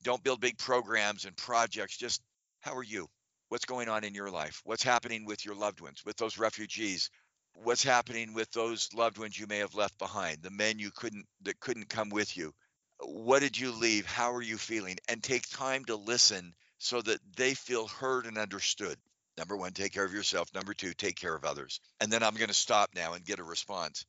Don't 0.03 0.23
build 0.25 0.41
big 0.41 0.57
programs 0.57 1.27
and 1.27 1.37
projects 1.37 1.97
just 1.97 2.23
how 2.61 2.77
are 2.77 2.83
you? 2.83 3.09
What's 3.49 3.65
going 3.65 3.89
on 3.89 4.05
in 4.05 4.15
your 4.15 4.31
life? 4.31 4.61
What's 4.65 4.83
happening 4.83 5.25
with 5.25 5.45
your 5.45 5.55
loved 5.55 5.81
ones, 5.81 6.03
with 6.05 6.17
those 6.17 6.39
refugees? 6.39 7.11
What's 7.55 7.83
happening 7.83 8.33
with 8.33 8.51
those 8.53 8.89
loved 8.95 9.19
ones 9.19 9.39
you 9.39 9.47
may 9.49 9.59
have 9.59 9.75
left 9.75 9.99
behind, 9.99 10.43
the 10.43 10.51
men 10.51 10.79
you 10.79 10.91
couldn't 10.95 11.27
that 11.43 11.59
couldn't 11.59 11.89
come 11.89 12.11
with 12.11 12.37
you? 12.37 12.53
What 13.01 13.41
did 13.41 13.59
you 13.59 13.73
leave? 13.73 14.07
How 14.07 14.35
are 14.35 14.43
you 14.43 14.57
feeling? 14.57 14.99
And 15.09 15.23
take 15.23 15.49
time 15.49 15.85
to 15.87 15.97
listen 15.97 16.55
so 16.79 17.03
that 17.03 17.19
they 17.37 17.55
feel 17.55 17.89
heard 17.89 18.27
and 18.27 18.39
understood. 18.39 18.97
Number 19.37 19.57
one, 19.57 19.73
take 19.73 19.93
care 19.93 20.05
of 20.05 20.13
yourself. 20.13 20.53
Number 20.55 20.75
two, 20.75 20.93
take 20.93 21.17
care 21.17 21.35
of 21.35 21.45
others. 21.45 21.81
And 22.01 22.13
then 22.13 22.23
I'm 22.23 22.35
going 22.35 22.49
to 22.49 22.55
stop 22.55 22.91
now 22.95 23.15
and 23.15 23.25
get 23.25 23.39
a 23.39 23.45
response. 23.45 24.05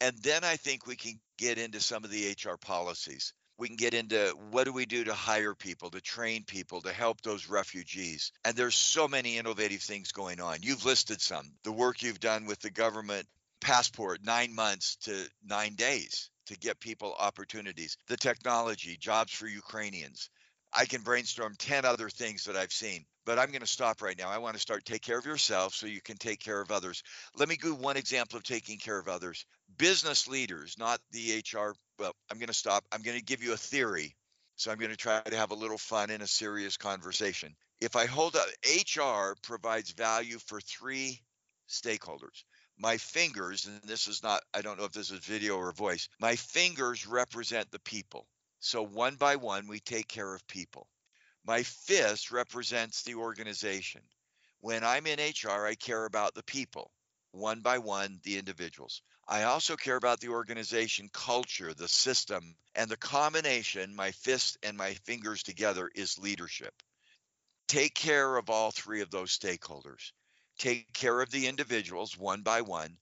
And 0.00 0.16
then 0.22 0.44
I 0.44 0.56
think 0.56 0.86
we 0.86 0.96
can 0.96 1.18
get 1.38 1.58
into 1.58 1.80
some 1.80 2.04
of 2.04 2.10
the 2.10 2.30
HR 2.30 2.56
policies 2.56 3.32
we 3.58 3.68
can 3.68 3.76
get 3.76 3.94
into 3.94 4.34
what 4.50 4.64
do 4.64 4.72
we 4.72 4.86
do 4.86 5.04
to 5.04 5.14
hire 5.14 5.54
people, 5.54 5.90
to 5.90 6.00
train 6.00 6.44
people, 6.44 6.82
to 6.82 6.92
help 6.92 7.20
those 7.22 7.48
refugees. 7.48 8.32
And 8.44 8.54
there's 8.56 8.74
so 8.74 9.08
many 9.08 9.38
innovative 9.38 9.80
things 9.80 10.12
going 10.12 10.40
on. 10.40 10.58
You've 10.62 10.84
listed 10.84 11.20
some. 11.20 11.52
The 11.64 11.72
work 11.72 12.02
you've 12.02 12.20
done 12.20 12.46
with 12.46 12.60
the 12.60 12.70
government 12.70 13.26
passport, 13.60 14.20
nine 14.24 14.54
months 14.54 14.96
to 15.02 15.28
nine 15.44 15.74
days 15.74 16.30
to 16.46 16.58
get 16.58 16.80
people 16.80 17.14
opportunities. 17.18 17.96
The 18.08 18.16
technology, 18.16 18.96
jobs 18.96 19.32
for 19.32 19.46
Ukrainians. 19.46 20.30
I 20.72 20.84
can 20.84 21.02
brainstorm 21.02 21.54
10 21.58 21.84
other 21.84 22.10
things 22.10 22.44
that 22.44 22.56
I've 22.56 22.72
seen, 22.72 23.06
but 23.24 23.38
I'm 23.38 23.50
going 23.50 23.60
to 23.60 23.66
stop 23.66 24.02
right 24.02 24.18
now. 24.18 24.28
I 24.28 24.38
want 24.38 24.54
to 24.54 24.60
start 24.60 24.84
take 24.84 25.00
care 25.00 25.18
of 25.18 25.24
yourself 25.24 25.74
so 25.74 25.86
you 25.86 26.02
can 26.02 26.18
take 26.18 26.40
care 26.40 26.60
of 26.60 26.70
others. 26.70 27.02
Let 27.36 27.48
me 27.48 27.56
give 27.56 27.78
one 27.78 27.96
example 27.96 28.36
of 28.36 28.42
taking 28.42 28.78
care 28.78 28.98
of 28.98 29.08
others. 29.08 29.46
Business 29.78 30.28
leaders, 30.28 30.76
not 30.78 31.00
the 31.12 31.42
HR 31.50 31.74
well, 31.98 32.14
I'm 32.30 32.38
going 32.38 32.48
to 32.48 32.54
stop. 32.54 32.84
I'm 32.92 33.02
going 33.02 33.18
to 33.18 33.24
give 33.24 33.42
you 33.42 33.52
a 33.52 33.56
theory. 33.56 34.14
So 34.56 34.70
I'm 34.70 34.78
going 34.78 34.90
to 34.90 34.96
try 34.96 35.20
to 35.20 35.36
have 35.36 35.50
a 35.50 35.54
little 35.54 35.78
fun 35.78 36.10
in 36.10 36.22
a 36.22 36.26
serious 36.26 36.76
conversation. 36.76 37.54
If 37.80 37.94
I 37.94 38.06
hold 38.06 38.36
up, 38.36 38.46
HR 38.64 39.36
provides 39.42 39.90
value 39.90 40.38
for 40.38 40.60
three 40.60 41.20
stakeholders. 41.68 42.44
My 42.78 42.96
fingers, 42.96 43.66
and 43.66 43.80
this 43.82 44.08
is 44.08 44.22
not, 44.22 44.42
I 44.54 44.62
don't 44.62 44.78
know 44.78 44.84
if 44.84 44.92
this 44.92 45.10
is 45.10 45.20
video 45.20 45.56
or 45.56 45.72
voice, 45.72 46.08
my 46.20 46.36
fingers 46.36 47.06
represent 47.06 47.70
the 47.70 47.78
people. 47.80 48.26
So 48.60 48.82
one 48.82 49.16
by 49.16 49.36
one, 49.36 49.68
we 49.68 49.80
take 49.80 50.08
care 50.08 50.34
of 50.34 50.46
people. 50.46 50.88
My 51.44 51.62
fist 51.62 52.30
represents 52.30 53.02
the 53.02 53.14
organization. 53.14 54.02
When 54.60 54.82
I'm 54.82 55.06
in 55.06 55.18
HR, 55.18 55.66
I 55.66 55.74
care 55.74 56.06
about 56.06 56.34
the 56.34 56.42
people, 56.42 56.90
one 57.32 57.60
by 57.60 57.78
one, 57.78 58.20
the 58.24 58.38
individuals. 58.38 59.02
I 59.28 59.42
also 59.42 59.74
care 59.74 59.96
about 59.96 60.20
the 60.20 60.28
organization 60.28 61.10
culture, 61.12 61.74
the 61.74 61.88
system, 61.88 62.54
and 62.76 62.88
the 62.88 62.96
combination, 62.96 63.96
my 63.96 64.12
fist 64.12 64.56
and 64.62 64.76
my 64.76 64.94
fingers 64.94 65.42
together, 65.42 65.90
is 65.92 66.16
leadership. 66.18 66.72
Take 67.66 67.94
care 67.94 68.36
of 68.36 68.50
all 68.50 68.70
three 68.70 69.00
of 69.00 69.10
those 69.10 69.36
stakeholders. 69.36 70.12
Take 70.58 70.92
care 70.92 71.20
of 71.20 71.30
the 71.30 71.48
individuals 71.48 72.16
one 72.16 72.42
by 72.42 72.60
one. 72.60 72.98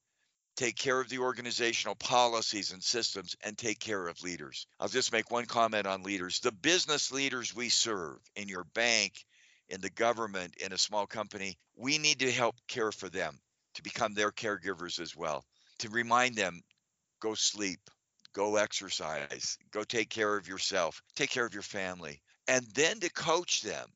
Take 0.57 0.77
care 0.77 0.99
of 0.99 1.11
the 1.11 1.19
organizational 1.19 1.97
policies 1.97 2.73
and 2.73 2.83
systems 2.83 3.37
and 3.43 3.59
take 3.59 3.79
care 3.79 4.07
of 4.07 4.23
leaders. 4.23 4.67
I'll 4.81 4.89
just 4.89 5.13
make 5.13 5.31
one 5.31 5.45
comment 5.45 5.87
on 5.87 6.05
leaders. 6.05 6.41
The 6.41 6.53
business 6.53 7.13
leaders 7.13 7.55
we 7.55 7.69
serve 7.69 8.19
in 8.35 8.49
your 8.49 8.65
bank, 8.65 9.13
in 9.69 9.83
the 9.83 9.91
government, 9.91 10.57
in 10.57 10.73
a 10.73 10.79
small 10.79 11.07
company, 11.07 11.59
we 11.77 11.99
need 11.99 12.21
to 12.21 12.33
help 12.33 12.57
care 12.67 12.93
for 12.93 13.11
them 13.11 13.39
to 13.75 13.83
become 13.83 14.15
their 14.15 14.31
caregivers 14.31 15.01
as 15.01 15.15
well 15.15 15.45
to 15.79 15.89
remind 15.89 16.37
them 16.37 16.63
go 17.21 17.35
sleep, 17.35 17.81
go 18.35 18.57
exercise, 18.57 19.59
go 19.71 19.83
take 19.83 20.11
care 20.11 20.37
of 20.37 20.49
yourself, 20.49 21.03
take 21.17 21.31
care 21.31 21.47
of 21.47 21.55
your 21.55 21.63
family, 21.63 22.21
and 22.49 22.67
then 22.75 23.01
to 23.01 23.11
coach 23.11 23.63
them, 23.63 23.87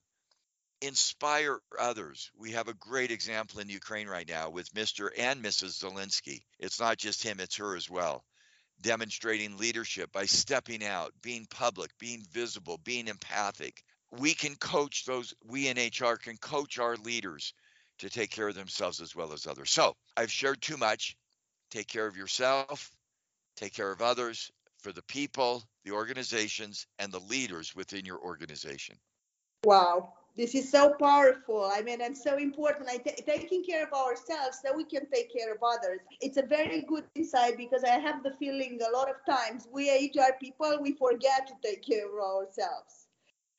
inspire 0.80 1.58
others. 1.78 2.30
We 2.36 2.52
have 2.52 2.68
a 2.68 2.74
great 2.74 3.10
example 3.10 3.60
in 3.60 3.68
Ukraine 3.68 4.08
right 4.08 4.28
now 4.28 4.50
with 4.50 4.72
Mr. 4.74 5.10
and 5.16 5.42
Mrs. 5.42 5.82
Zelensky. 5.82 6.42
It's 6.58 6.80
not 6.80 6.98
just 6.98 7.22
him, 7.22 7.40
it's 7.40 7.56
her 7.56 7.76
as 7.76 7.90
well. 7.90 8.24
Demonstrating 8.80 9.56
leadership 9.56 10.12
by 10.12 10.26
stepping 10.26 10.84
out, 10.84 11.12
being 11.20 11.46
public, 11.50 11.90
being 11.98 12.22
visible, 12.30 12.78
being 12.84 13.08
empathic. 13.08 13.82
We 14.12 14.34
can 14.34 14.54
coach 14.54 15.04
those, 15.04 15.34
we 15.44 15.68
in 15.68 15.76
HR 15.76 16.16
can 16.16 16.36
coach 16.36 16.78
our 16.78 16.96
leaders 16.96 17.52
to 17.98 18.08
take 18.08 18.30
care 18.30 18.48
of 18.48 18.54
themselves 18.54 19.00
as 19.00 19.14
well 19.16 19.32
as 19.32 19.46
others. 19.46 19.70
So 19.70 19.96
I've 20.16 20.30
shared 20.30 20.62
too 20.62 20.76
much. 20.76 21.16
Take 21.70 21.88
care 21.88 22.06
of 22.06 22.16
yourself, 22.16 22.90
take 23.56 23.74
care 23.74 23.90
of 23.90 24.00
others, 24.00 24.50
for 24.82 24.92
the 24.92 25.02
people, 25.02 25.64
the 25.84 25.90
organizations, 25.90 26.86
and 26.98 27.12
the 27.12 27.20
leaders 27.20 27.74
within 27.74 28.04
your 28.04 28.18
organization. 28.20 28.96
Wow, 29.64 30.14
this 30.36 30.54
is 30.54 30.70
so 30.70 30.94
powerful. 31.00 31.68
I 31.70 31.82
mean, 31.82 32.00
and 32.00 32.16
so 32.16 32.36
important. 32.38 32.88
Taking 33.26 33.64
care 33.64 33.84
of 33.84 33.92
ourselves 33.92 34.60
so 34.64 34.72
we 34.74 34.84
can 34.84 35.10
take 35.10 35.32
care 35.32 35.52
of 35.52 35.58
others. 35.62 35.98
It's 36.20 36.36
a 36.36 36.42
very 36.42 36.82
good 36.82 37.04
insight 37.16 37.56
because 37.56 37.82
I 37.82 37.98
have 37.98 38.22
the 38.22 38.30
feeling 38.38 38.78
a 38.80 38.96
lot 38.96 39.10
of 39.10 39.16
times 39.28 39.66
we 39.72 39.90
HR 39.90 40.34
people 40.40 40.78
we 40.80 40.92
forget 40.92 41.48
to 41.48 41.54
take 41.62 41.84
care 41.84 42.06
of 42.06 42.14
ourselves. 42.14 43.07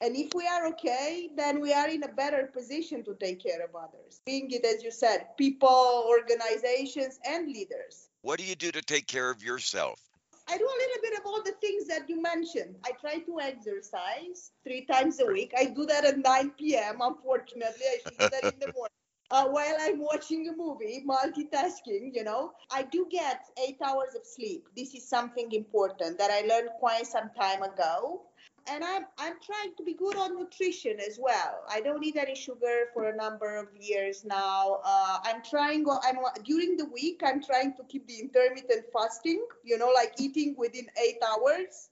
And 0.02 0.16
if 0.16 0.34
we 0.34 0.48
are 0.48 0.66
okay, 0.68 1.30
then 1.36 1.60
we 1.60 1.74
are 1.74 1.90
in 1.90 2.04
a 2.04 2.08
better 2.08 2.50
position 2.54 3.04
to 3.04 3.16
take 3.16 3.44
care 3.44 3.62
of 3.62 3.76
others, 3.76 4.22
being 4.26 4.50
it, 4.52 4.64
as 4.64 4.82
you 4.82 4.92
said, 4.92 5.36
people, 5.38 6.06
organizations, 6.08 7.20
and 7.26 7.48
leaders. 7.48 8.08
What 8.22 8.40
do 8.40 8.46
you 8.46 8.56
do 8.56 8.72
to 8.72 8.82
take 8.82 9.08
care 9.08 9.30
of 9.30 9.44
yourself? 9.44 10.00
I 10.48 10.58
do 10.58 10.64
a 10.64 10.80
little 10.82 11.02
bit 11.04 11.20
of 11.20 11.26
all 11.26 11.44
the 11.44 11.52
things 11.60 11.86
that 11.88 12.10
you 12.10 12.22
mentioned. 12.22 12.76
I 12.86 12.92
try 13.00 13.20
to 13.20 13.40
exercise 13.42 14.52
three 14.64 14.86
times 14.86 15.20
a 15.20 15.26
week. 15.26 15.54
I 15.58 15.66
do 15.66 15.86
that 15.88 16.06
at 16.06 16.18
9 16.18 16.52
p.m. 16.58 17.00
Unfortunately, 17.02 17.86
I 17.86 17.98
should 18.02 18.18
do 18.18 18.30
that 18.30 18.54
in 18.54 18.60
the 18.60 18.74
morning. 18.76 18.96
Uh, 19.32 19.46
while 19.46 19.76
I'm 19.80 20.00
watching 20.00 20.48
a 20.48 20.56
movie, 20.56 21.06
multitasking, 21.08 22.16
you 22.16 22.24
know, 22.24 22.54
I 22.72 22.84
do 22.84 23.06
get 23.12 23.42
eight 23.64 23.78
hours 23.86 24.16
of 24.16 24.26
sleep. 24.26 24.66
This 24.76 24.96
is 24.96 25.08
something 25.08 25.52
important 25.52 26.18
that 26.18 26.32
I 26.32 26.48
learned 26.48 26.70
quite 26.80 27.06
some 27.06 27.30
time 27.40 27.62
ago 27.62 28.24
and 28.72 28.84
I'm 28.84 29.06
I'm 29.18 29.34
trying 29.46 29.74
to 29.78 29.84
be 29.84 29.94
good 29.94 30.16
on 30.16 30.38
nutrition 30.38 31.00
as 31.00 31.20
well. 31.22 31.64
I 31.70 31.82
don't 31.82 32.04
eat 32.04 32.16
any 32.16 32.36
sugar 32.36 32.90
for 32.94 33.10
a 33.10 33.16
number 33.16 33.58
of 33.58 33.68
years 33.80 34.24
now. 34.26 34.80
Uh, 34.84 35.18
I'm 35.24 35.42
trying. 35.44 35.86
I'm 35.90 36.18
during 36.44 36.78
the 36.78 36.86
week. 36.86 37.22
I'm 37.26 37.44
trying 37.44 37.74
to 37.78 37.84
keep 37.88 38.08
the 38.08 38.20
intermittent 38.20 38.86
fasting. 38.94 39.46
You 39.64 39.78
know, 39.78 39.92
like 39.94 40.14
eating 40.20 40.56
within 40.58 40.88
eight 41.02 41.18
hours. 41.28 41.90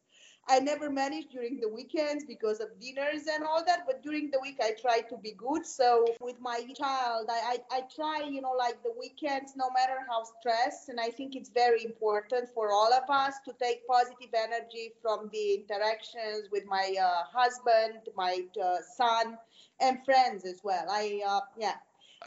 I 0.49 0.59
never 0.59 0.89
manage 0.89 1.27
during 1.29 1.59
the 1.59 1.67
weekends 1.67 2.23
because 2.23 2.59
of 2.59 2.67
dinners 2.79 3.27
and 3.31 3.43
all 3.43 3.65
that, 3.65 3.83
but 3.85 4.01
during 4.01 4.31
the 4.31 4.39
week 4.39 4.59
I 4.61 4.71
try 4.79 5.01
to 5.01 5.17
be 5.17 5.31
good. 5.31 5.65
So 5.65 6.05
with 6.21 6.39
my 6.39 6.61
child, 6.75 7.27
I, 7.29 7.57
I, 7.71 7.77
I 7.77 7.81
try, 7.93 8.27
you 8.29 8.41
know, 8.41 8.53
like 8.57 8.81
the 8.81 8.93
weekends, 8.97 9.55
no 9.57 9.69
matter 9.71 9.97
how 10.09 10.23
stressed, 10.39 10.89
and 10.89 10.99
I 10.99 11.09
think 11.09 11.35
it's 11.35 11.49
very 11.49 11.83
important 11.83 12.49
for 12.53 12.71
all 12.71 12.93
of 12.93 13.09
us 13.09 13.35
to 13.45 13.53
take 13.61 13.85
positive 13.87 14.33
energy 14.33 14.93
from 15.01 15.29
the 15.33 15.55
interactions 15.55 16.49
with 16.51 16.65
my 16.65 16.95
uh, 17.01 17.23
husband, 17.31 18.07
my 18.15 18.45
uh, 18.63 18.77
son, 18.95 19.37
and 19.81 20.03
friends 20.05 20.45
as 20.45 20.61
well. 20.63 20.85
I, 20.89 21.21
uh, 21.27 21.41
yeah, 21.57 21.75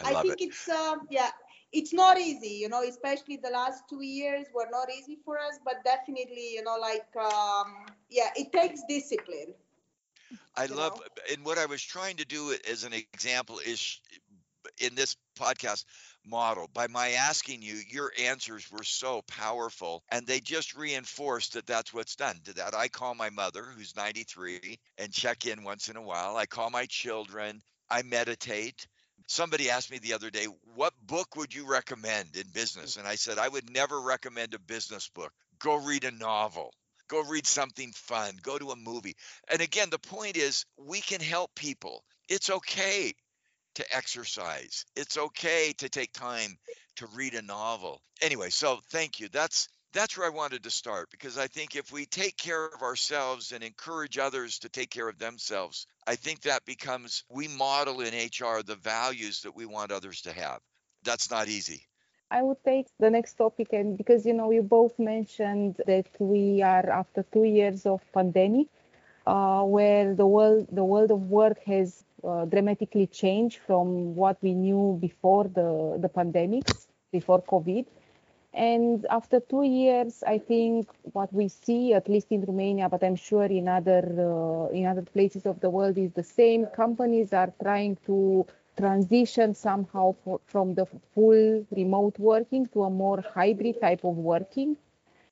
I, 0.04 0.10
I 0.10 0.22
think 0.22 0.40
it. 0.40 0.48
it's, 0.48 0.68
um, 0.68 1.06
yeah, 1.10 1.30
it's 1.72 1.92
not 1.92 2.18
easy, 2.18 2.48
you 2.48 2.68
know, 2.68 2.82
especially 2.82 3.36
the 3.36 3.50
last 3.50 3.84
two 3.88 4.02
years 4.02 4.46
were 4.54 4.68
not 4.70 4.88
easy 4.90 5.18
for 5.24 5.38
us, 5.38 5.58
but 5.64 5.84
definitely, 5.84 6.52
you 6.52 6.62
know, 6.62 6.76
like, 6.80 7.06
um, 7.16 7.86
yeah, 8.10 8.28
it 8.36 8.52
takes 8.52 8.82
discipline. 8.88 9.54
I 10.56 10.66
love, 10.66 10.96
know? 10.96 11.02
and 11.32 11.44
what 11.44 11.58
I 11.58 11.66
was 11.66 11.82
trying 11.82 12.16
to 12.16 12.24
do 12.24 12.54
as 12.70 12.84
an 12.84 12.92
example 12.92 13.60
is 13.64 14.00
in 14.78 14.94
this 14.94 15.16
podcast 15.38 15.84
model 16.26 16.68
by 16.74 16.86
my 16.86 17.10
asking 17.12 17.62
you 17.62 17.80
your 17.88 18.12
answers 18.20 18.70
were 18.70 18.84
so 18.84 19.22
powerful 19.26 20.02
and 20.10 20.26
they 20.26 20.38
just 20.38 20.76
reinforced 20.76 21.54
that 21.54 21.66
that's 21.66 21.94
what's 21.94 22.16
done. 22.16 22.38
To 22.44 22.54
that 22.54 22.74
i 22.74 22.88
call 22.88 23.14
my 23.14 23.30
mother 23.30 23.62
who's 23.62 23.96
93 23.96 24.78
and 24.98 25.12
check 25.12 25.46
in 25.46 25.64
once 25.64 25.88
in 25.88 25.96
a 25.96 26.02
while. 26.02 26.36
I 26.36 26.46
call 26.46 26.70
my 26.70 26.86
children. 26.86 27.62
I 27.88 28.02
meditate. 28.02 28.86
Somebody 29.26 29.70
asked 29.70 29.90
me 29.90 29.98
the 29.98 30.12
other 30.12 30.30
day 30.30 30.46
what 30.74 30.92
book 31.06 31.36
would 31.36 31.54
you 31.54 31.66
recommend 31.66 32.36
in 32.36 32.44
business? 32.52 32.96
And 32.96 33.06
i 33.06 33.14
said 33.14 33.38
i 33.38 33.48
would 33.48 33.70
never 33.70 34.00
recommend 34.00 34.54
a 34.54 34.58
business 34.58 35.08
book. 35.08 35.32
Go 35.58 35.76
read 35.76 36.04
a 36.04 36.10
novel 36.10 36.72
go 37.10 37.22
read 37.22 37.46
something 37.46 37.92
fun 37.92 38.32
go 38.42 38.56
to 38.56 38.70
a 38.70 38.76
movie 38.76 39.16
and 39.50 39.60
again 39.60 39.90
the 39.90 39.98
point 39.98 40.36
is 40.36 40.64
we 40.78 41.00
can 41.00 41.20
help 41.20 41.54
people 41.54 42.04
it's 42.28 42.48
okay 42.48 43.12
to 43.74 43.96
exercise. 43.96 44.84
It's 44.96 45.16
okay 45.16 45.72
to 45.78 45.88
take 45.88 46.12
time 46.12 46.58
to 46.96 47.06
read 47.14 47.34
a 47.34 47.42
novel. 47.42 48.02
Anyway, 48.20 48.50
so 48.50 48.80
thank 48.90 49.20
you. 49.20 49.28
That's 49.28 49.68
that's 49.92 50.16
where 50.16 50.26
I 50.26 50.30
wanted 50.30 50.62
to 50.62 50.70
start 50.70 51.10
because 51.10 51.36
I 51.36 51.48
think 51.48 51.74
if 51.74 51.90
we 51.90 52.06
take 52.06 52.36
care 52.36 52.66
of 52.66 52.82
ourselves 52.82 53.50
and 53.50 53.64
encourage 53.64 54.18
others 54.18 54.60
to 54.60 54.68
take 54.68 54.90
care 54.90 55.08
of 55.08 55.18
themselves, 55.18 55.86
I 56.06 56.14
think 56.14 56.42
that 56.42 56.64
becomes 56.64 57.24
we 57.28 57.48
model 57.48 58.00
in 58.00 58.14
HR 58.14 58.62
the 58.62 58.78
values 58.80 59.42
that 59.42 59.56
we 59.56 59.66
want 59.66 59.90
others 59.90 60.22
to 60.22 60.32
have. 60.32 60.60
That's 61.02 61.30
not 61.30 61.48
easy. 61.48 61.88
I 62.30 62.42
would 62.42 62.62
take 62.64 62.86
the 62.98 63.10
next 63.10 63.34
topic 63.34 63.72
and 63.72 63.96
because 63.98 64.24
you 64.24 64.32
know 64.32 64.50
you 64.50 64.62
both 64.62 64.98
mentioned 64.98 65.80
that 65.86 66.06
we 66.18 66.62
are 66.62 66.88
after 66.88 67.24
2 67.32 67.44
years 67.44 67.86
of 67.86 68.00
pandemic 68.12 68.68
uh, 69.26 69.62
where 69.64 70.14
the 70.14 70.26
world 70.26 70.66
the 70.70 70.84
world 70.84 71.10
of 71.10 71.30
work 71.30 71.58
has 71.64 72.04
uh, 72.24 72.44
dramatically 72.44 73.06
changed 73.06 73.58
from 73.66 74.14
what 74.14 74.36
we 74.42 74.54
knew 74.54 74.98
before 75.00 75.44
the, 75.44 75.98
the 76.00 76.08
pandemics, 76.08 76.86
before 77.12 77.42
COVID. 77.42 77.86
And 78.52 79.06
after 79.10 79.38
two 79.40 79.62
years, 79.62 80.24
I 80.26 80.38
think 80.38 80.88
what 81.12 81.32
we 81.32 81.48
see, 81.48 81.94
at 81.94 82.08
least 82.08 82.26
in 82.30 82.42
Romania, 82.42 82.88
but 82.88 83.04
I'm 83.04 83.14
sure 83.14 83.44
in 83.44 83.68
other 83.68 84.02
uh, 84.02 84.74
in 84.74 84.86
other 84.86 85.02
places 85.02 85.46
of 85.46 85.60
the 85.60 85.70
world, 85.70 85.96
is 85.98 86.12
the 86.12 86.24
same. 86.24 86.66
Companies 86.66 87.32
are 87.32 87.52
trying 87.62 87.96
to 88.06 88.46
transition 88.76 89.54
somehow 89.54 90.14
for, 90.24 90.40
from 90.46 90.74
the 90.74 90.86
full 91.14 91.66
remote 91.70 92.18
working 92.18 92.66
to 92.68 92.84
a 92.84 92.90
more 92.90 93.22
hybrid 93.34 93.80
type 93.80 94.04
of 94.04 94.16
working. 94.16 94.76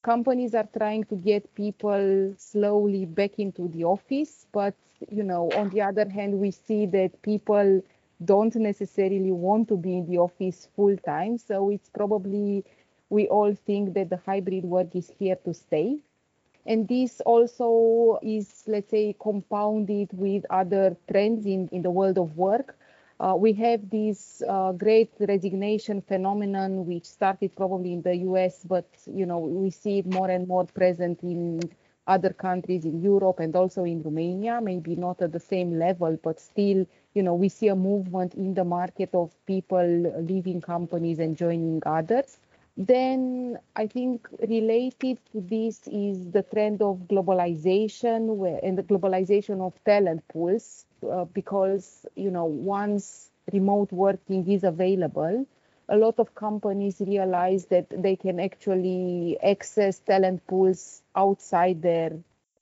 Companies 0.03 0.55
are 0.55 0.69
trying 0.77 1.05
to 1.05 1.17
get 1.17 1.55
people 1.55 2.35
slowly 2.37 3.05
back 3.05 3.39
into 3.39 3.69
the 3.69 3.85
office 3.85 4.47
but 4.53 4.75
you 5.11 5.23
know 5.23 5.51
on 5.55 5.69
the 5.71 5.81
other 5.81 6.09
hand 6.09 6.39
we 6.39 6.51
see 6.51 6.87
that 6.87 7.21
people 7.23 7.83
don't 8.25 8.55
necessarily 8.57 9.31
want 9.33 9.69
to 9.69 9.77
be 9.77 9.97
in 9.99 10.07
the 10.07 10.19
office 10.19 10.69
full 10.75 10.97
time 10.99 11.39
so 11.39 11.71
it's 11.71 11.89
probably 11.91 12.65
we 13.11 13.27
all 13.29 13.55
think 13.55 13.95
that 13.95 14.11
the 14.11 14.19
hybrid 14.27 14.65
work 14.65 14.95
is 14.95 15.11
here 15.19 15.37
to 15.45 15.55
stay. 15.55 15.99
And 16.67 16.87
this 16.87 17.21
also 17.23 18.19
is 18.23 18.65
let's 18.67 18.91
say 18.91 19.17
compounded 19.19 20.11
with 20.13 20.45
other 20.51 20.97
trends 21.11 21.47
in, 21.47 21.69
in 21.73 21.83
the 21.83 21.91
world 21.91 22.19
of 22.19 22.37
work 22.37 22.79
uh, 23.21 23.35
we 23.37 23.53
have 23.53 23.89
this 23.91 24.43
uh, 24.49 24.73
great 24.73 25.13
resignation 25.21 26.01
phenomenon, 26.01 26.87
which 26.87 27.05
started 27.05 27.55
probably 27.57 27.93
in 27.93 28.03
the 28.03 28.17
US, 28.29 28.65
but 28.65 28.87
you 29.07 29.27
know 29.27 29.39
we 29.39 29.71
see 29.71 29.99
it 29.99 30.07
more 30.07 30.31
and 30.31 30.47
more 30.47 30.65
present 30.67 31.23
in 31.23 31.61
other 32.07 32.33
countries 32.33 32.85
in 32.85 33.01
Europe 33.03 33.39
and 33.39 33.55
also 33.55 33.85
in 33.85 34.03
Romania. 34.03 34.61
Maybe 34.61 34.97
not 34.97 35.21
at 35.21 35.33
the 35.33 35.41
same 35.41 35.79
level, 35.79 36.19
but 36.23 36.41
still, 36.41 36.87
you 37.15 37.23
know, 37.23 37.35
we 37.35 37.49
see 37.51 37.69
a 37.69 37.77
movement 37.77 38.35
in 38.35 38.55
the 38.55 38.65
market 38.65 39.11
of 39.13 39.31
people 39.47 39.87
leaving 40.23 40.61
companies 40.61 41.19
and 41.19 41.37
joining 41.37 41.83
others. 41.85 42.39
Then 42.79 43.59
I 43.77 43.87
think 43.89 44.27
related 44.41 45.19
to 45.33 45.41
this 45.43 45.87
is 45.87 46.31
the 46.31 46.43
trend 46.43 46.81
of 46.81 47.01
globalization 47.09 48.37
where, 48.37 48.59
and 48.63 48.79
the 48.79 48.83
globalization 48.83 49.61
of 49.61 49.75
talent 49.85 50.27
pools 50.29 50.87
uh, 51.11 51.25
because 51.27 52.07
you 52.17 52.31
know 52.31 52.47
once 52.47 53.31
remote 53.53 53.93
working 53.93 54.49
is 54.49 54.65
available 54.65 55.47
a 55.89 55.97
lot 55.97 56.19
of 56.19 56.35
companies 56.35 57.01
realize 57.07 57.67
that 57.67 57.87
they 57.91 58.17
can 58.17 58.39
actually 58.41 59.39
access 59.43 59.99
talent 60.01 60.47
pools 60.47 61.03
outside 61.17 61.83
their 61.83 62.13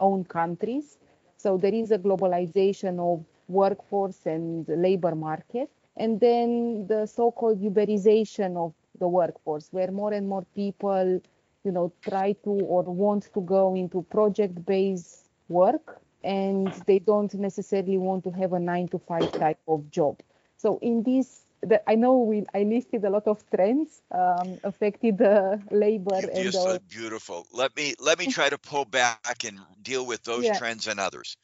own 0.00 0.24
countries. 0.24 0.98
So 1.36 1.56
there 1.58 1.74
is 1.74 1.90
a 1.90 1.98
globalization 1.98 2.98
of 2.98 3.24
workforce 3.48 4.26
and 4.26 4.66
labor 4.68 5.14
market. 5.14 5.70
And 5.96 6.20
then 6.20 6.86
the 6.86 7.06
so-called 7.06 7.60
uberization 7.60 8.56
of 8.56 8.74
the 8.98 9.08
workforce 9.08 9.68
where 9.70 9.90
more 9.90 10.12
and 10.12 10.28
more 10.28 10.44
people 10.54 11.20
you 11.64 11.72
know 11.72 11.92
try 12.02 12.32
to 12.44 12.50
or 12.50 12.82
want 12.82 13.24
to 13.34 13.40
go 13.40 13.74
into 13.74 14.02
project 14.02 14.64
based 14.64 15.28
work 15.48 16.00
and 16.26 16.72
they 16.86 16.98
don't 16.98 17.32
necessarily 17.34 17.98
want 17.98 18.24
to 18.24 18.30
have 18.30 18.52
a 18.52 18.58
nine 18.58 18.88
to 18.88 18.98
five 18.98 19.30
type 19.32 19.60
of 19.68 19.88
job. 19.90 20.20
So 20.56 20.78
in 20.82 21.02
this, 21.04 21.42
the, 21.60 21.88
I 21.88 21.94
know 21.94 22.18
we 22.18 22.44
I 22.52 22.64
listed 22.64 23.04
a 23.04 23.10
lot 23.10 23.26
of 23.26 23.48
trends 23.50 24.02
um, 24.10 24.58
affected 24.64 25.18
the 25.18 25.62
labor 25.70 26.20
you 26.20 26.28
and 26.28 26.52
the, 26.52 26.82
beautiful. 26.88 27.46
Let 27.52 27.76
me 27.76 27.94
let 28.00 28.18
me 28.18 28.26
try 28.38 28.48
to 28.48 28.58
pull 28.58 28.84
back 28.84 29.44
and 29.44 29.60
deal 29.82 30.04
with 30.04 30.24
those 30.24 30.44
yeah. 30.44 30.58
trends 30.58 30.86
and 30.88 30.98
others. 30.98 31.36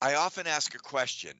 I 0.00 0.14
often 0.14 0.46
ask 0.46 0.74
a 0.74 0.78
question, 0.78 1.32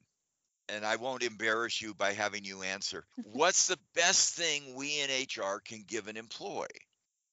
and 0.69 0.85
I 0.85 0.97
won't 0.97 1.23
embarrass 1.23 1.81
you 1.81 1.93
by 1.93 2.13
having 2.13 2.43
you 2.43 2.63
answer. 2.63 3.05
What's 3.23 3.67
the 3.67 3.79
best 3.95 4.35
thing 4.35 4.75
we 4.75 5.01
in 5.01 5.09
HR 5.09 5.59
can 5.59 5.83
give 5.87 6.07
an 6.07 6.17
employee? 6.17 6.67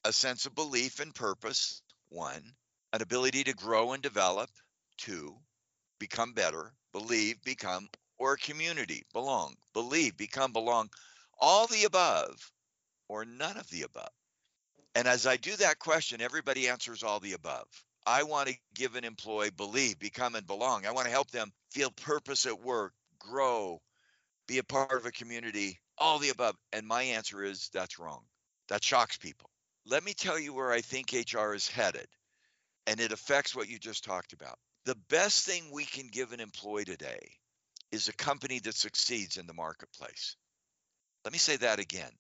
A 0.04 0.12
sense 0.12 0.46
of 0.46 0.54
belief 0.54 1.00
and 1.00 1.14
purpose, 1.14 1.82
one, 2.08 2.54
an 2.92 3.02
ability 3.02 3.44
to 3.44 3.54
grow 3.54 3.92
and 3.92 4.02
develop, 4.02 4.50
two, 4.98 5.36
become 5.98 6.32
better, 6.32 6.72
believe, 6.92 7.42
become, 7.42 7.88
or 8.18 8.36
community, 8.36 9.02
belong, 9.12 9.54
believe, 9.72 10.16
become, 10.16 10.52
belong, 10.52 10.88
all 11.38 11.66
the 11.66 11.84
above, 11.84 12.52
or 13.08 13.24
none 13.24 13.56
of 13.56 13.68
the 13.70 13.82
above. 13.82 14.10
And 14.94 15.08
as 15.08 15.26
I 15.26 15.36
do 15.36 15.56
that 15.56 15.78
question, 15.78 16.20
everybody 16.20 16.68
answers 16.68 17.02
all 17.02 17.18
the 17.18 17.32
above. 17.32 17.66
I 18.06 18.22
want 18.22 18.48
to 18.48 18.56
give 18.74 18.96
an 18.96 19.04
employee 19.04 19.50
believe, 19.50 19.98
become, 19.98 20.34
and 20.34 20.46
belong. 20.46 20.86
I 20.86 20.92
want 20.92 21.06
to 21.06 21.10
help 21.10 21.30
them 21.30 21.52
feel 21.70 21.90
purpose 21.90 22.46
at 22.46 22.62
work, 22.62 22.92
grow, 23.28 23.80
be 24.46 24.58
a 24.58 24.64
part 24.64 24.92
of 24.92 25.06
a 25.06 25.12
community, 25.12 25.78
all 25.98 26.18
the 26.18 26.30
above. 26.30 26.56
And 26.72 26.86
my 26.86 27.02
answer 27.02 27.42
is 27.42 27.70
that's 27.72 27.98
wrong. 27.98 28.22
That 28.68 28.84
shocks 28.84 29.16
people. 29.16 29.50
Let 29.86 30.04
me 30.04 30.14
tell 30.14 30.38
you 30.38 30.54
where 30.54 30.72
I 30.72 30.80
think 30.80 31.12
HR 31.12 31.54
is 31.54 31.68
headed, 31.68 32.06
and 32.86 33.00
it 33.00 33.12
affects 33.12 33.54
what 33.54 33.68
you 33.68 33.78
just 33.78 34.04
talked 34.04 34.32
about. 34.32 34.58
The 34.86 34.96
best 35.08 35.46
thing 35.46 35.64
we 35.72 35.84
can 35.84 36.08
give 36.08 36.32
an 36.32 36.40
employee 36.40 36.84
today 36.84 37.30
is 37.92 38.08
a 38.08 38.14
company 38.14 38.58
that 38.60 38.74
succeeds 38.74 39.36
in 39.36 39.46
the 39.46 39.54
marketplace. 39.54 40.36
Let 41.24 41.32
me 41.32 41.38
say 41.38 41.56
that 41.56 41.78
again. 41.78 42.10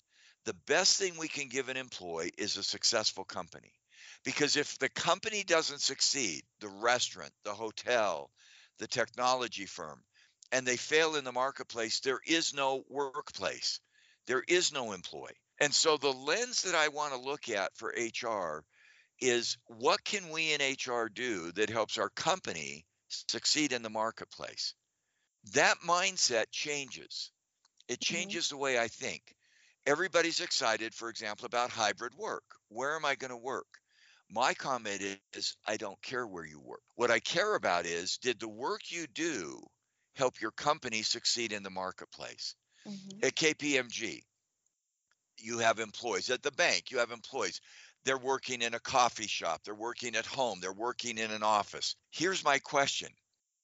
The 0.44 0.56
best 0.66 0.98
thing 0.98 1.14
we 1.18 1.28
can 1.28 1.48
give 1.48 1.68
an 1.68 1.76
employee 1.76 2.32
is 2.36 2.56
a 2.56 2.62
successful 2.62 3.24
company. 3.24 3.72
Because 4.24 4.56
if 4.56 4.78
the 4.78 4.88
company 4.88 5.42
doesn't 5.42 5.80
succeed, 5.80 6.42
the 6.60 6.68
restaurant, 6.68 7.32
the 7.44 7.52
hotel, 7.52 8.30
the 8.78 8.86
technology 8.86 9.66
firm, 9.66 10.02
and 10.52 10.66
they 10.66 10.76
fail 10.76 11.16
in 11.16 11.24
the 11.24 11.32
marketplace, 11.32 12.00
there 12.00 12.20
is 12.26 12.54
no 12.54 12.84
workplace. 12.88 13.80
There 14.26 14.44
is 14.46 14.72
no 14.72 14.92
employee. 14.92 15.40
And 15.60 15.74
so 15.74 15.96
the 15.96 16.12
lens 16.12 16.62
that 16.62 16.74
I 16.74 16.88
want 16.88 17.12
to 17.12 17.20
look 17.20 17.48
at 17.48 17.76
for 17.76 17.94
HR 17.96 18.64
is 19.20 19.56
what 19.66 20.04
can 20.04 20.30
we 20.30 20.52
in 20.52 20.60
HR 20.60 21.08
do 21.08 21.52
that 21.52 21.70
helps 21.70 21.98
our 21.98 22.10
company 22.10 22.84
succeed 23.08 23.72
in 23.72 23.82
the 23.82 23.90
marketplace? 23.90 24.74
That 25.52 25.78
mindset 25.86 26.46
changes. 26.50 27.30
It 27.88 28.00
mm-hmm. 28.00 28.14
changes 28.14 28.46
mm-hmm. 28.46 28.56
the 28.56 28.60
way 28.60 28.78
I 28.78 28.88
think. 28.88 29.22
Everybody's 29.86 30.40
excited, 30.40 30.94
for 30.94 31.10
example, 31.10 31.44
about 31.44 31.70
hybrid 31.70 32.14
work. 32.14 32.44
Where 32.68 32.96
am 32.96 33.04
I 33.04 33.14
going 33.14 33.30
to 33.30 33.36
work? 33.36 33.66
My 34.30 34.54
comment 34.54 35.02
is 35.34 35.56
I 35.66 35.76
don't 35.76 36.00
care 36.02 36.26
where 36.26 36.46
you 36.46 36.58
work. 36.58 36.80
What 36.94 37.10
I 37.10 37.20
care 37.20 37.54
about 37.54 37.84
is 37.84 38.16
did 38.16 38.40
the 38.40 38.48
work 38.48 38.90
you 38.90 39.06
do 39.06 39.62
help 40.14 40.40
your 40.40 40.50
company 40.52 41.02
succeed 41.02 41.52
in 41.52 41.62
the 41.62 41.70
marketplace? 41.70 42.54
Mm-hmm. 42.88 43.24
At 43.24 43.34
KPMG, 43.34 44.22
you 45.38 45.58
have 45.58 45.78
employees. 45.78 46.30
At 46.30 46.42
the 46.42 46.52
bank, 46.52 46.90
you 46.90 46.98
have 46.98 47.10
employees. 47.10 47.60
They're 48.04 48.18
working 48.18 48.62
in 48.62 48.74
a 48.74 48.80
coffee 48.80 49.26
shop, 49.26 49.62
they're 49.64 49.74
working 49.74 50.14
at 50.14 50.26
home, 50.26 50.58
they're 50.60 50.72
working 50.72 51.16
in 51.16 51.30
an 51.30 51.42
office. 51.42 51.96
Here's 52.10 52.44
my 52.44 52.58
question. 52.58 53.08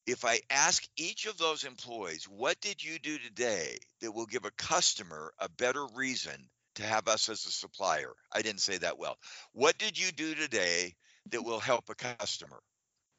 If 0.07 0.25
I 0.25 0.41
ask 0.49 0.83
each 0.97 1.27
of 1.27 1.37
those 1.37 1.65
employees, 1.65 2.25
what 2.25 2.59
did 2.61 2.83
you 2.83 2.99
do 2.99 3.19
today 3.19 3.77
that 4.01 4.13
will 4.13 4.25
give 4.25 4.47
a 4.47 4.51
customer 4.53 5.33
a 5.39 5.49
better 5.51 5.87
reason 5.95 6.49
to 6.81 6.83
have 6.87 7.09
us 7.09 7.29
as 7.29 7.45
a 7.45 7.51
supplier. 7.51 8.13
I 8.33 8.43
didn't 8.43 8.61
say 8.61 8.79
that 8.79 8.99
well. 8.99 9.17
What 9.53 9.79
did 9.79 9.99
you 9.99 10.13
do 10.13 10.35
today 10.35 10.95
that 11.31 11.43
will 11.45 11.61
help 11.61 11.91
a 11.91 11.95
customer? 11.95 12.61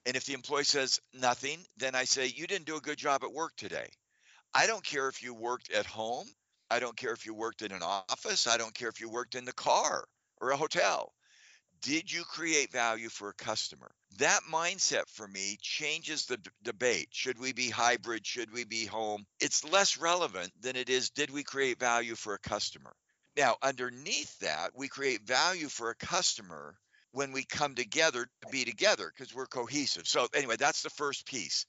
And 0.06 0.16
if 0.16 0.26
the 0.26 0.34
employee 0.34 0.64
says 0.64 1.00
nothing, 1.14 1.60
then 1.78 1.96
I 1.96 2.06
say, 2.06 2.28
you 2.28 2.48
didn't 2.48 2.66
do 2.66 2.78
a 2.78 2.82
good 2.82 2.98
job 2.98 3.24
at 3.24 3.34
work 3.34 3.56
today. 3.56 3.88
I 4.54 4.68
don't 4.68 4.84
care 4.84 5.08
if 5.08 5.24
you 5.24 5.34
worked 5.34 5.72
at 5.72 5.86
home. 5.86 6.28
I 6.70 6.80
don't 6.80 6.98
care 6.98 7.14
if 7.14 7.26
you 7.26 7.34
worked 7.34 7.62
in 7.62 7.72
an 7.72 7.84
office. 7.84 8.48
I 8.48 8.58
don't 8.58 8.74
care 8.74 8.90
if 8.90 9.00
you 9.00 9.10
worked 9.10 9.36
in 9.36 9.46
the 9.46 9.54
car 9.54 10.06
or 10.40 10.52
a 10.52 10.58
hotel. 10.58 11.14
Did 11.82 12.12
you 12.12 12.24
create 12.24 12.72
value 12.72 13.10
for 13.10 13.30
a 13.30 13.34
customer? 13.34 13.92
That 14.18 14.42
mindset 14.44 15.10
for 15.10 15.28
me 15.28 15.58
changes 15.62 16.26
the 16.26 16.38
d- 16.38 16.50
debate. 16.62 17.10
Should 17.12 17.40
we 17.40 17.54
be 17.54 17.70
hybrid? 17.70 18.26
Should 18.26 18.52
we 18.52 18.66
be 18.66 18.86
home? 18.86 19.26
It's 19.40 19.64
less 19.64 19.98
relevant 19.98 20.52
than 20.62 20.76
it 20.76 20.90
is 20.90 21.10
did 21.10 21.32
we 21.32 21.44
create 21.44 21.80
value 21.80 22.16
for 22.16 22.36
a 22.36 22.40
customer? 22.40 22.94
Now, 23.36 23.58
underneath 23.62 24.38
that, 24.40 24.76
we 24.76 24.90
create 24.90 25.24
value 25.24 25.70
for 25.70 25.90
a 25.90 25.96
customer 25.96 26.78
when 27.12 27.32
we 27.32 27.44
come 27.44 27.76
together 27.76 28.26
to 28.26 28.48
be 28.52 28.66
together 28.66 29.12
because 29.14 29.34
we're 29.34 29.48
cohesive. 29.48 30.08
So, 30.08 30.28
anyway, 30.34 30.56
that's 30.58 30.84
the 30.84 30.90
first 30.90 31.26
piece 31.26 31.66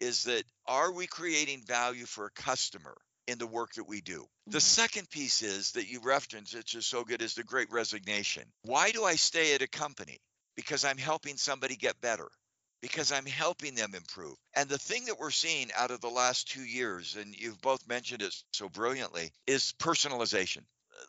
is 0.00 0.24
that 0.24 0.44
are 0.66 0.92
we 0.92 1.06
creating 1.06 1.62
value 1.66 2.06
for 2.06 2.26
a 2.26 2.42
customer 2.42 2.96
in 3.26 3.38
the 3.38 3.46
work 3.46 3.74
that 3.74 3.88
we 3.88 4.00
do? 4.00 4.26
The 4.46 4.58
mm-hmm. 4.58 4.60
second 4.60 5.10
piece 5.10 5.42
is 5.42 5.72
that 5.72 5.88
you 5.88 6.00
referenced, 6.00 6.54
which 6.54 6.74
is 6.74 6.86
so 6.86 7.04
good, 7.04 7.22
is 7.22 7.34
the 7.34 7.44
great 7.44 7.70
resignation. 7.70 8.44
Why 8.62 8.90
do 8.90 9.04
I 9.04 9.16
stay 9.16 9.54
at 9.54 9.62
a 9.62 9.68
company? 9.68 10.18
Because 10.56 10.84
I'm 10.84 10.98
helping 10.98 11.36
somebody 11.36 11.76
get 11.76 12.00
better, 12.00 12.28
because 12.80 13.12
I'm 13.12 13.26
helping 13.26 13.74
them 13.74 13.94
improve. 13.94 14.36
And 14.54 14.68
the 14.68 14.78
thing 14.78 15.06
that 15.06 15.18
we're 15.18 15.30
seeing 15.30 15.70
out 15.76 15.90
of 15.90 16.00
the 16.00 16.08
last 16.08 16.48
two 16.48 16.64
years, 16.64 17.16
and 17.16 17.34
you've 17.34 17.60
both 17.60 17.88
mentioned 17.88 18.22
it 18.22 18.34
so 18.52 18.68
brilliantly, 18.68 19.32
is 19.46 19.74
personalization. 19.78 20.62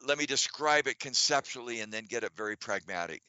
Let 0.05 0.17
me 0.17 0.25
describe 0.25 0.87
it 0.87 0.99
conceptually 0.99 1.81
and 1.81 1.91
then 1.91 2.05
get 2.05 2.23
it 2.23 2.31
very 2.35 2.55
pragmatic. 2.55 3.21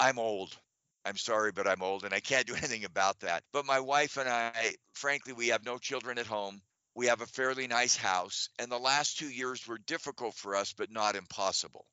I'm 0.00 0.18
old. 0.18 0.56
I'm 1.04 1.16
sorry, 1.16 1.52
but 1.52 1.66
I'm 1.66 1.82
old 1.82 2.04
and 2.04 2.14
I 2.14 2.20
can't 2.20 2.46
do 2.46 2.54
anything 2.56 2.84
about 2.84 3.20
that. 3.20 3.42
But 3.52 3.66
my 3.66 3.80
wife 3.80 4.16
and 4.16 4.28
I, 4.28 4.74
frankly, 4.94 5.32
we 5.32 5.48
have 5.48 5.64
no 5.64 5.78
children 5.78 6.18
at 6.18 6.26
home. 6.26 6.60
We 6.94 7.06
have 7.06 7.22
a 7.22 7.26
fairly 7.26 7.66
nice 7.66 7.96
house, 7.96 8.50
and 8.58 8.70
the 8.70 8.78
last 8.78 9.18
two 9.18 9.30
years 9.30 9.66
were 9.66 9.78
difficult 9.78 10.34
for 10.34 10.54
us, 10.54 10.74
but 10.74 10.90
not 10.90 11.16
impossible. 11.16 11.86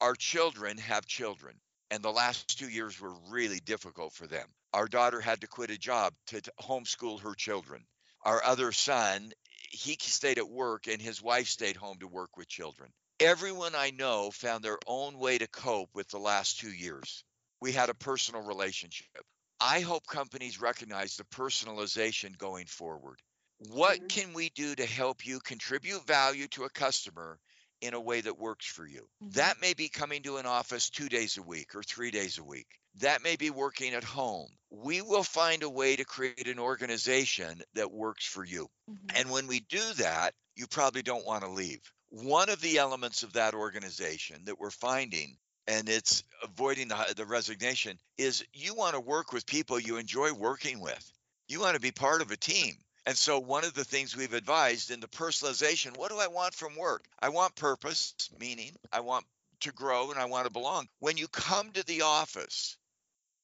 Our 0.00 0.14
children 0.14 0.78
have 0.78 1.04
children, 1.04 1.60
and 1.90 2.02
the 2.02 2.12
last 2.12 2.58
two 2.58 2.68
years 2.68 2.98
were 2.98 3.14
really 3.28 3.60
difficult 3.60 4.14
for 4.14 4.26
them. 4.26 4.48
Our 4.72 4.88
daughter 4.88 5.20
had 5.20 5.42
to 5.42 5.46
quit 5.46 5.70
a 5.70 5.78
job 5.78 6.14
to, 6.28 6.40
homeschool 6.60 7.20
her 7.20 7.34
children. 7.34 7.86
Our 8.22 8.42
other 8.44 8.72
son, 8.72 9.32
he 9.70 9.98
stayed 10.00 10.38
at 10.38 10.48
work, 10.48 10.86
and 10.86 11.02
his 11.02 11.20
wife 11.20 11.48
stayed 11.48 11.76
home 11.76 11.98
to 11.98 12.08
work 12.08 12.36
with 12.38 12.48
children. 12.48 12.90
Everyone 13.20 13.74
I 13.74 13.90
know 13.90 14.30
found 14.30 14.64
their 14.64 14.78
own 14.86 15.18
way 15.18 15.38
to 15.38 15.46
cope 15.46 15.90
with 15.94 16.08
the 16.08 16.18
last 16.18 16.60
two 16.60 16.72
years. 16.72 17.24
We 17.60 17.72
had 17.72 17.90
a 17.90 17.94
personal 17.94 18.42
relationship. 18.42 19.24
I 19.60 19.80
hope 19.80 20.06
companies 20.06 20.60
recognize 20.60 21.16
the 21.16 21.24
personalization 21.24 22.36
going 22.38 22.66
forward. 22.66 23.20
What 23.58 23.98
Mhm. 23.98 24.08
can 24.08 24.32
we 24.32 24.50
do 24.50 24.74
to 24.74 24.86
help 24.86 25.26
you 25.26 25.40
contribute 25.40 26.06
value 26.06 26.48
to 26.48 26.64
a 26.64 26.70
customer 26.70 27.38
in 27.80 27.94
a 27.94 28.00
way 28.00 28.20
that 28.22 28.38
works 28.38 28.66
for 28.66 28.86
you? 28.86 29.08
Mhm. 29.20 29.28
That 29.32 29.60
may 29.60 29.74
be 29.74 29.88
coming 29.88 30.22
to 30.22 30.36
an 30.38 30.46
office 30.46 30.88
two 30.90 31.08
days 31.08 31.36
a 31.36 31.42
week 31.42 31.74
or 31.74 31.82
three 31.82 32.10
days 32.10 32.38
a 32.38 32.44
week. 32.44 32.68
That 32.94 33.22
may 33.22 33.36
be 33.36 33.50
working 33.50 33.94
at 33.94 34.04
home. 34.04 34.56
We 34.70 35.02
will 35.02 35.24
find 35.24 35.62
a 35.62 35.70
way 35.70 35.96
to 35.96 36.04
create 36.04 36.48
an 36.48 36.58
organization 36.58 37.62
that 37.74 37.90
works 37.92 38.24
for 38.26 38.44
you. 38.44 38.68
Mhm. 38.88 39.16
And 39.16 39.30
when 39.30 39.46
we 39.46 39.60
do 39.60 39.92
that, 39.94 40.34
you 40.54 40.66
probably 40.66 41.02
don't 41.02 41.24
want 41.26 41.42
to 41.44 41.50
leave. 41.50 41.80
One 42.08 42.48
of 42.48 42.60
the 42.60 42.78
elements 42.78 43.22
of 43.22 43.32
that 43.34 43.54
organization 43.54 44.44
that 44.44 44.58
we're 44.58 44.70
finding, 44.70 45.38
and 45.68 45.88
it's 45.88 46.22
avoiding 46.42 46.88
the, 46.88 47.14
the 47.16 47.24
resignation, 47.24 47.98
is 48.18 48.44
you 48.52 48.74
want 48.74 48.94
to 48.94 49.00
work 49.00 49.32
with 49.32 49.46
people 49.46 49.78
you 49.78 49.96
enjoy 49.96 50.32
working 50.32 50.80
with. 50.80 51.12
You 51.48 51.60
want 51.60 51.74
to 51.74 51.80
be 51.80 51.92
part 51.92 52.22
of 52.22 52.30
a 52.30 52.36
team. 52.36 52.76
And 53.06 53.16
so, 53.16 53.38
one 53.38 53.64
of 53.64 53.74
the 53.74 53.84
things 53.84 54.16
we've 54.16 54.32
advised 54.32 54.90
in 54.90 55.00
the 55.00 55.08
personalization 55.08 55.96
what 55.96 56.10
do 56.10 56.18
I 56.18 56.26
want 56.26 56.54
from 56.54 56.76
work? 56.76 57.04
I 57.20 57.28
want 57.28 57.54
purpose, 57.54 58.14
meaning 58.40 58.72
I 58.92 59.00
want 59.00 59.24
to 59.60 59.72
grow 59.72 60.10
and 60.10 60.18
I 60.18 60.24
want 60.24 60.46
to 60.46 60.52
belong. 60.52 60.88
When 60.98 61.16
you 61.16 61.28
come 61.28 61.70
to 61.72 61.86
the 61.86 62.02
office, 62.02 62.76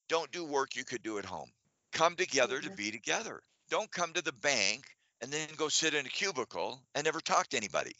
don't 0.09 0.31
do 0.31 0.43
work 0.43 0.75
you 0.75 0.83
could 0.83 1.01
do 1.01 1.17
at 1.17 1.25
home. 1.25 1.51
Come 1.91 2.15
together 2.15 2.59
to 2.59 2.69
Mhm. 2.69 2.75
be 2.75 2.91
together. 2.91 3.41
Don't 3.69 3.91
come 3.91 4.13
to 4.13 4.21
the 4.21 4.33
bank 4.33 4.85
and 5.21 5.31
then 5.31 5.47
go 5.55 5.69
sit 5.69 5.93
in 5.93 6.05
a 6.05 6.09
cubicle 6.09 6.85
and 6.93 7.05
never 7.05 7.21
talk 7.21 7.47
to 7.49 7.57
anybody. 7.57 7.95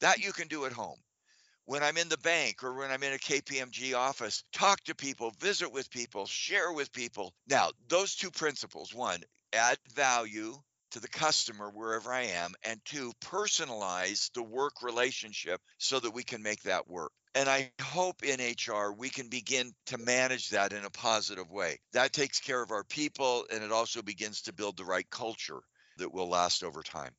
That 0.00 0.18
you 0.18 0.32
can 0.32 0.48
do 0.48 0.64
at 0.66 0.72
home. 0.72 1.00
When 1.66 1.82
I'm 1.82 1.96
in 1.96 2.10
the 2.10 2.18
bank 2.18 2.62
or 2.62 2.74
when 2.74 2.90
I'm 2.90 3.02
in 3.02 3.14
a 3.14 3.18
KPMG 3.18 3.96
office, 3.96 4.44
talk 4.52 4.84
to 4.84 4.94
people, 4.94 5.32
visit 5.40 5.72
with 5.72 5.90
people, 5.90 6.26
share 6.26 6.72
with 6.72 6.92
people. 6.92 7.32
Now, 7.48 7.70
those 7.88 8.14
two 8.14 8.30
principles 8.30 8.92
one, 8.92 9.22
add 9.52 9.78
value 9.94 10.56
to 10.90 11.00
the 11.00 11.08
customer 11.08 11.70
wherever 11.70 12.12
I 12.12 12.24
am, 12.24 12.54
and 12.64 12.84
two, 12.84 13.12
personalize 13.20 14.30
the 14.32 14.42
work 14.42 14.82
relationship 14.82 15.60
so 15.78 15.98
that 16.00 16.12
we 16.12 16.22
can 16.22 16.42
make 16.42 16.62
that 16.64 16.86
work. 16.86 17.12
And 17.34 17.48
I 17.48 17.72
hope 17.80 18.22
in 18.22 18.40
HR 18.40 18.92
we 18.92 19.08
can 19.08 19.28
begin 19.28 19.72
to 19.86 19.98
manage 19.98 20.50
that 20.50 20.72
in 20.72 20.84
a 20.84 20.90
positive 20.90 21.50
way. 21.50 21.78
That 21.94 22.12
takes 22.12 22.40
care 22.40 22.62
of 22.62 22.70
our 22.70 22.84
people 22.84 23.46
and 23.50 23.64
it 23.64 23.72
also 23.72 24.02
begins 24.02 24.42
to 24.42 24.52
build 24.52 24.76
the 24.76 24.84
right 24.84 25.08
culture 25.10 25.62
that 25.96 26.12
will 26.12 26.28
last 26.28 26.62
over 26.62 26.82
time. 26.82 27.12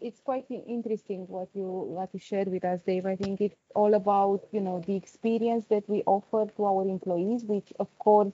It's 0.00 0.20
quite 0.20 0.46
interesting 0.50 1.26
what 1.28 1.48
you 1.54 1.64
what 1.64 2.10
you 2.12 2.18
shared 2.20 2.48
with 2.48 2.64
us, 2.64 2.82
Dave. 2.82 3.06
I 3.06 3.16
think 3.16 3.40
it's 3.40 3.56
all 3.74 3.94
about 3.94 4.46
you 4.52 4.60
know 4.60 4.80
the 4.86 4.96
experience 4.96 5.66
that 5.66 5.88
we 5.88 6.02
offer 6.06 6.46
to 6.56 6.64
our 6.64 6.82
employees, 6.88 7.44
which 7.44 7.72
of 7.78 7.88
course, 7.98 8.32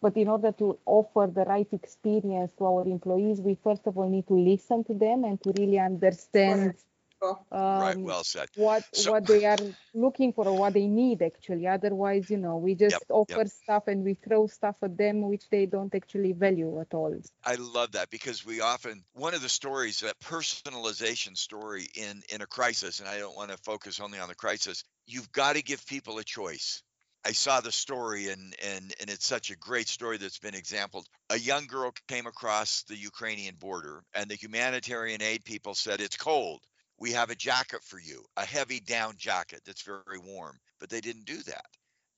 but 0.00 0.16
in 0.16 0.28
order 0.28 0.52
to 0.52 0.78
offer 0.86 1.30
the 1.32 1.44
right 1.44 1.68
experience 1.72 2.52
to 2.58 2.66
our 2.66 2.84
employees, 2.86 3.40
we 3.40 3.54
first 3.54 3.86
of 3.86 3.96
all 3.98 4.08
need 4.08 4.26
to 4.28 4.34
listen 4.34 4.84
to 4.84 4.94
them 4.94 5.24
and 5.24 5.42
to 5.42 5.52
really 5.58 5.78
understand 5.78 6.74
Oh, 7.20 7.38
right, 7.50 7.96
um, 7.96 8.02
well 8.04 8.22
said. 8.22 8.48
what 8.54 8.84
So- 8.94 9.12
what 9.12 9.26
they 9.26 9.44
are 9.44 9.56
looking 9.92 10.32
for 10.32 10.46
or 10.46 10.56
what 10.56 10.74
they 10.74 10.86
need 10.86 11.22
actually. 11.22 11.66
Otherwise, 11.66 12.30
you 12.30 12.36
know, 12.36 12.56
we 12.58 12.74
just 12.74 13.04
offer 13.10 13.44
stuff 13.46 13.88
and 13.88 14.04
we 14.04 14.14
throw 14.14 14.46
stuff 14.46 14.76
at 14.82 14.96
them 14.96 15.22
which 15.22 15.48
they 15.50 15.66
don't 15.66 15.92
actually 15.94 16.32
value 16.32 16.80
at 16.80 16.94
all. 16.94 17.14
I 17.44 17.56
love 17.56 17.92
that 17.92 18.10
because 18.10 18.46
we 18.46 18.60
often 18.60 19.04
one 19.14 19.34
of 19.34 19.42
the 19.42 19.48
stories 19.48 20.00
that 20.00 20.18
personalization 20.20 21.36
story 21.36 21.88
in 21.94 22.22
in 22.28 22.40
a 22.40 22.46
crisis 22.46 23.00
and 23.00 23.08
I 23.08 23.18
don't 23.18 23.36
want 23.36 23.50
to 23.50 23.58
focus 23.58 24.00
only 24.00 24.18
on 24.18 24.28
the 24.28 24.34
crisis 24.34 24.84
you've 25.06 25.32
got 25.32 25.56
to 25.56 25.62
give 25.62 25.84
people 25.86 26.18
a 26.18 26.24
choice 26.24 26.82
I 27.24 27.32
saw 27.32 27.60
the 27.60 27.72
story 27.72 28.28
and 28.28 28.54
and 28.64 28.94
and 29.00 29.10
it's 29.10 29.26
such 29.26 29.50
a 29.50 29.56
great 29.56 29.88
story 29.88 30.18
that's 30.18 30.38
been 30.38 30.54
exampled 30.54 31.06
a 31.30 31.38
young 31.38 31.66
girl 31.66 31.92
came 32.06 32.26
across 32.26 32.84
the 32.84 32.96
Ukrainian 32.96 33.56
border 33.56 34.02
and 34.14 34.30
the 34.30 34.36
humanitarian 34.36 35.22
aid 35.22 35.44
people 35.44 35.74
said 35.74 36.00
it's 36.00 36.16
cold 36.16 36.60
we 36.98 37.12
have 37.12 37.30
a 37.30 37.34
jacket 37.34 37.82
for 37.84 37.98
you 37.98 38.24
a 38.36 38.44
heavy 38.44 38.80
down 38.80 39.14
jacket 39.16 39.60
that's 39.64 39.82
very 39.82 40.18
warm 40.18 40.58
but 40.80 40.88
they 40.88 41.00
didn't 41.00 41.26
do 41.26 41.42
that 41.42 41.66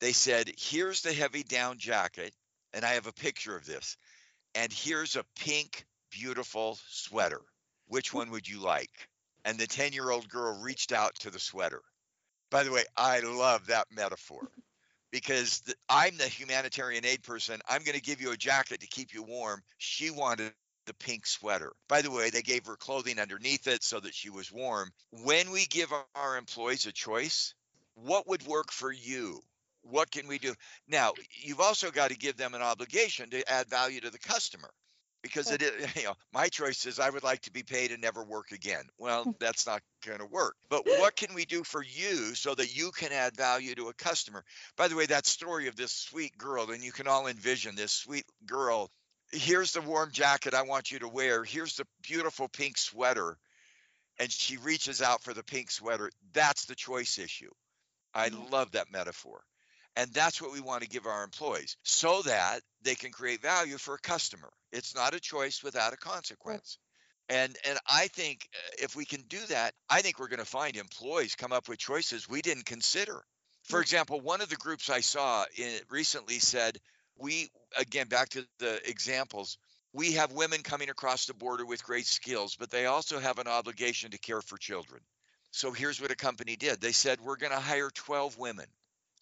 they 0.01 0.13
said 0.13 0.51
here's 0.57 1.03
the 1.03 1.13
heavy 1.13 1.43
down 1.43 1.79
jacket 1.79 2.35
and 2.73 2.85
I 2.85 2.91
have 2.91 3.07
a 3.07 3.13
picture 3.13 3.57
of 3.57 3.67
this 3.67 3.97
and 4.55 4.73
here's 4.73 5.17
a 5.17 5.25
pink, 5.39 5.85
beautiful 6.11 6.79
sweater. 6.89 7.41
Which 7.87 8.13
one 8.13 8.31
would 8.31 8.49
you 8.49 8.61
like? 8.61 8.91
And 9.45 9.59
the 9.59 9.67
10 9.67 9.93
year 9.93 10.11
old 10.11 10.29
girl 10.29 10.61
reached 10.61 10.93
out 10.93 11.15
to 11.21 11.31
the 11.31 11.39
sweater. 11.39 11.83
By 12.51 12.65
the 12.65 12.73
way, 12.73 12.85
I 12.97 13.21
love 13.21 13.67
that 13.67 13.87
metaphor 13.93 14.49
because 15.13 15.61
the, 15.61 15.75
I'm 15.89 16.17
the 16.17 16.27
humanitarian 16.27 17.05
aid 17.05 17.23
person. 17.23 17.61
I'm 17.69 17.85
going 17.85 17.97
to 17.97 18.03
give 18.03 18.21
you 18.21 18.33
a 18.33 18.37
jacket 18.37 18.81
to 18.81 18.87
keep 18.89 19.15
you 19.15 19.23
warm. 19.23 19.63
She 19.79 20.11
wanted 20.11 20.53
the 20.87 20.95
pink 20.95 21.27
sweater. 21.27 21.73
By 21.89 22.03
the 22.03 22.11
way, 22.11 22.31
they 22.31 22.43
gave 22.43 22.67
her 22.67 22.77
clothing 22.77 23.19
underneath 23.19 23.67
it 23.67 23.83
so 23.83 24.01
that 24.01 24.15
she 24.15 24.31
was 24.31 24.53
warm. 24.53 24.93
When 25.11 25.51
we 25.51 25.67
give 25.67 25.93
our- 25.93 26.37
employees 26.37 26.87
a 26.87 26.93
choice, 26.93 27.55
what 27.95 28.27
would 28.27 28.43
work 28.47 28.73
for 28.73 28.93
you? 28.93 29.43
What 29.83 30.11
can 30.11 30.27
we 30.27 30.39
do? 30.39 30.55
Now, 30.89 31.15
you've 31.43 31.61
also 31.61 31.91
got 31.91 32.11
to 32.11 32.17
give 32.17 32.37
them 32.37 32.55
an 32.55 32.63
obligation 32.63 33.31
to 33.31 33.51
add 33.51 33.69
value 33.69 34.01
to 34.01 34.11
the 34.11 34.19
customer 34.19 34.71
because 35.23 35.51
it 35.51 35.63
is, 35.63 35.73
you 35.97 36.05
know, 36.05 36.15
my 36.33 36.49
choice 36.49 36.87
is 36.87 36.99
I 36.99 37.11
would 37.11 37.23
like 37.23 37.43
to 37.43 37.53
be 37.53 37.63
paid 37.63 37.93
and 37.93 38.01
never 38.01 38.23
work 38.23 38.53
again. 38.53 38.85
Well, 38.99 39.25
hmm. 39.25 39.31
that's 39.39 39.67
not 39.67 39.83
going 40.05 40.19
to 40.19 40.27
work. 40.27 40.57
But 40.69 40.87
what 40.87 41.17
can 41.17 41.35
we 41.35 41.45
do 41.45 41.65
for 41.65 41.83
you 41.83 42.35
so 42.35 42.55
that 42.55 42.75
you 42.77 42.91
can 42.91 43.13
add 43.13 43.37
value 43.37 43.75
to 43.75 43.89
a 43.89 43.95
customer? 43.95 44.45
By 44.77 44.89
the 44.89 44.97
way, 44.97 45.07
that 45.07 45.27
story 45.27 45.69
of 45.69 45.77
this 45.77 45.93
sweet 45.93 46.37
girl, 46.37 46.71
and 46.71 46.83
you 46.83 46.93
can 46.93 47.07
all 47.07 47.27
envision 47.27 47.75
this 47.75 47.93
sweet 47.93 48.25
girl. 48.47 48.91
Here's 49.33 49.73
the 49.73 49.81
warm 49.81 50.11
jacket 50.13 50.55
I 50.55 50.63
want 50.63 50.91
you 50.91 51.01
to 51.01 51.09
wear. 51.09 51.45
Here's 51.45 51.77
the 51.77 51.87
beautiful 52.03 52.49
pink 52.49 52.79
sweater. 52.79 53.39
And 54.19 54.31
she 54.31 54.57
reaches 54.59 55.01
out 55.01 55.23
for 55.23 55.33
the 55.33 55.43
pink 55.43 55.71
sweater. 55.71 56.11
That's 56.33 56.67
the 56.67 56.75
choice 56.75 57.19
issue. 57.19 57.51
I 58.13 58.29
Mhm. 58.29 58.51
love 58.51 58.73
that 58.73 58.91
metaphor. 58.91 59.45
And 59.97 60.13
that's 60.13 60.41
what 60.41 60.53
we 60.53 60.61
want 60.61 60.83
to 60.83 60.89
give 60.89 61.07
our 61.07 61.25
employees 61.25 61.77
so 61.83 62.23
that 62.23 62.63
they 62.83 62.95
can 62.95 63.13
create 63.13 63.41
value 63.43 63.79
for 63.79 63.95
a 63.95 63.99
customer. 63.99 64.53
It's 64.73 64.95
not 64.95 65.15
a 65.15 65.21
choice 65.21 65.63
without 65.63 65.93
a 65.93 65.97
consequence. 65.97 66.79
And 67.29 67.57
and 67.65 67.79
I 67.87 68.09
think 68.09 68.49
uh, 68.55 68.59
if 68.83 68.97
we 68.97 69.05
can 69.05 69.23
do 69.23 69.39
that, 69.47 69.75
I 69.89 70.03
think 70.03 70.19
we're 70.19 70.29
going 70.29 70.41
to 70.41 70.45
find 70.45 70.77
employees 70.77 71.37
come 71.37 71.53
up 71.53 71.69
with 71.69 71.79
choices 71.79 72.29
we 72.29 72.43
didn't 72.43 72.67
consider. 72.67 73.25
For 73.65 73.81
example, 73.81 74.21
one 74.21 74.41
of 74.41 74.49
the 74.49 74.57
groups 74.57 74.91
I 74.91 75.01
saw 75.01 75.45
in, 75.57 75.81
recently 75.91 76.41
said, 76.41 76.81
we, 77.21 77.51
again, 77.79 78.09
back 78.09 78.31
to 78.31 78.47
the 78.59 78.81
examples, 78.89 79.59
we 79.93 80.13
have 80.13 80.33
women 80.33 80.63
coming 80.63 80.91
across 80.91 81.27
the 81.27 81.35
border 81.35 81.67
with 81.67 81.85
great 81.85 82.07
skills, 82.07 82.57
but 82.59 82.71
they 82.71 82.87
also 82.87 83.19
have 83.19 83.39
an 83.39 83.49
obligation 83.49 84.11
to 84.13 84.19
care 84.19 84.41
for 84.41 84.57
children. 84.57 85.01
So 85.53 85.73
here's 85.73 86.01
what 86.01 86.13
a 86.13 86.17
company 86.17 86.57
did 86.57 86.81
they 86.81 86.93
said, 86.93 87.21
We're 87.21 87.37
going 87.37 87.53
to 87.53 87.59
hire 87.59 87.91
12 87.91 88.39
women 88.39 88.67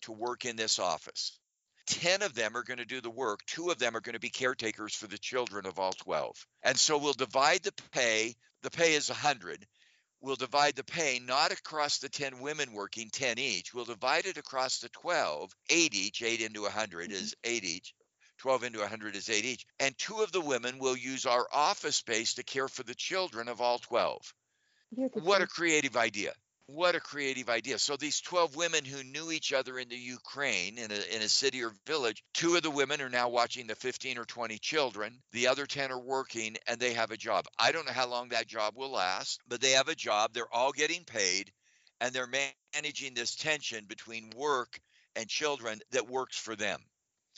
to 0.03 0.13
work 0.13 0.45
in 0.45 0.57
this 0.57 0.79
office. 0.79 1.39
10 1.87 2.21
of 2.21 2.35
them 2.35 2.55
are 2.55 2.63
going 2.63 2.79
to 2.79 2.85
do 2.85 3.01
the 3.01 3.11
work. 3.11 3.41
Two 3.47 3.71
of 3.71 3.79
them 3.79 3.97
are 3.97 4.01
going 4.01 4.13
to 4.13 4.21
be 4.21 4.29
caretakers 4.29 4.95
for 4.95 5.07
the 5.07 5.17
children 5.17 5.65
of 5.65 5.79
all 5.79 5.93
12. 5.93 6.47
And 6.63 6.79
so 6.79 6.99
we'll 6.99 7.15
divide 7.15 7.63
the 7.63 7.73
pay. 7.93 8.37
The 8.63 8.71
pay 8.71 8.93
is 8.93 9.09
100. 9.09 9.67
We'll 10.20 10.37
divide 10.37 10.74
the 10.74 10.85
pay 10.85 11.20
not 11.20 11.52
across 11.52 11.98
the 11.98 12.09
10 12.09 12.40
women 12.40 12.72
working 12.72 13.09
10 13.11 13.38
each. 13.38 13.72
We'll 13.72 13.85
divide 13.85 14.26
it 14.26 14.37
across 14.37 14.78
the 14.78 14.88
12, 14.88 15.54
8 15.70 15.94
each. 15.94 16.22
8 16.22 16.40
into 16.40 16.62
100 16.62 17.12
is 17.12 17.35
8 17.44 17.64
each. 17.64 17.94
12 18.38 18.64
into 18.64 18.78
100 18.81 19.16
is 19.16 19.28
8 19.28 19.44
each. 19.44 19.66
And 19.81 19.96
two 19.98 20.18
of 20.20 20.33
the 20.33 20.40
women 20.40 20.78
will 20.78 20.96
use 20.96 21.26
our 21.26 21.46
office 21.52 21.96
space 21.96 22.35
to 22.35 22.42
care 22.42 22.68
for 22.68 22.83
the 22.83 22.94
children 22.94 23.48
of 23.48 23.61
all 23.61 23.78
12. 23.78 24.35
What 25.22 25.42
a 25.42 25.46
creative 25.46 25.96
idea. 25.96 26.33
What 26.70 26.94
a 26.94 27.00
creative 27.00 27.48
idea. 27.48 27.78
So 27.78 27.96
these 27.96 28.20
12 28.20 28.54
women 28.54 28.85
who 28.85 29.02
knew 29.02 29.33
each 29.33 29.54
other 29.54 29.78
in 29.78 29.88
the 29.88 29.96
Ukraine 29.96 30.76
in 30.76 30.90
a, 30.90 31.16
in 31.16 31.22
a 31.22 31.28
city 31.28 31.64
or 31.64 31.72
village, 31.87 32.22
two 32.35 32.57
of 32.57 32.62
the 32.62 32.70
women 32.70 33.00
are 33.00 33.09
now 33.09 33.31
watching 33.31 33.66
the 33.66 33.74
15 33.74 34.18
or 34.18 34.26
20 34.26 34.59
children. 34.59 35.18
The 35.33 35.46
other 35.46 35.64
10 35.64 35.90
are 35.90 35.98
working 35.98 36.59
and 36.66 36.78
they 36.78 36.92
have 36.92 37.11
a 37.11 37.16
job. 37.16 37.46
I 37.59 37.72
don't 37.72 37.87
know 37.87 37.94
how 37.94 38.07
long 38.07 38.28
that 38.28 38.46
job 38.46 38.74
will 38.76 38.90
last, 38.90 39.40
but 39.48 39.62
they 39.62 39.70
have 39.70 39.88
a 39.88 39.94
job. 39.94 40.35
They're 40.35 40.54
all 40.54 40.72
getting 40.72 41.04
paid 41.04 41.50
and 42.02 42.12
they're 42.12 42.31
managing 42.74 43.14
this 43.14 43.35
tension 43.35 43.87
between 43.87 44.28
work 44.37 44.78
and 45.16 45.26
children 45.26 45.81
that 45.92 46.11
works 46.11 46.37
for 46.37 46.54
them. 46.54 46.81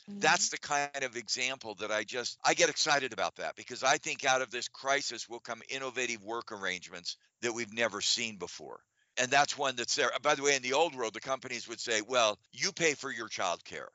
That's 0.09 0.49
mm-hmm. 0.49 0.55
the 0.55 0.91
kind 0.91 1.05
of 1.05 1.15
example 1.15 1.75
that 1.75 1.89
I 1.89 2.03
just 2.03 2.37
I 2.43 2.53
get 2.53 2.69
excited 2.69 3.13
about 3.13 3.37
that 3.37 3.55
because 3.55 3.81
I 3.81 3.97
think 3.97 4.25
out 4.25 4.41
of 4.41 4.51
this 4.51 4.67
crisis 4.67 5.29
will 5.29 5.39
come 5.39 5.61
innovative 5.69 6.21
work 6.21 6.51
arrangements 6.51 7.15
that 7.41 7.53
we've 7.53 7.73
never 7.73 8.01
seen 8.01 8.35
before. 8.35 8.81
And 9.17 9.29
that's 9.29 9.57
one 9.57 9.75
that's 9.75 9.95
there. 9.95 10.11
By 10.21 10.35
the 10.35 10.43
way, 10.43 10.55
in 10.55 10.61
the 10.61 10.73
old 10.73 10.95
world, 10.95 11.13
the 11.13 11.19
companies 11.19 11.67
would 11.67 11.79
say, 11.79 12.01
well, 12.01 12.39
you 12.51 12.71
pay 12.71 12.93
for 12.93 13.11
your 13.11 13.27
child 13.27 13.63
care. 13.65 13.89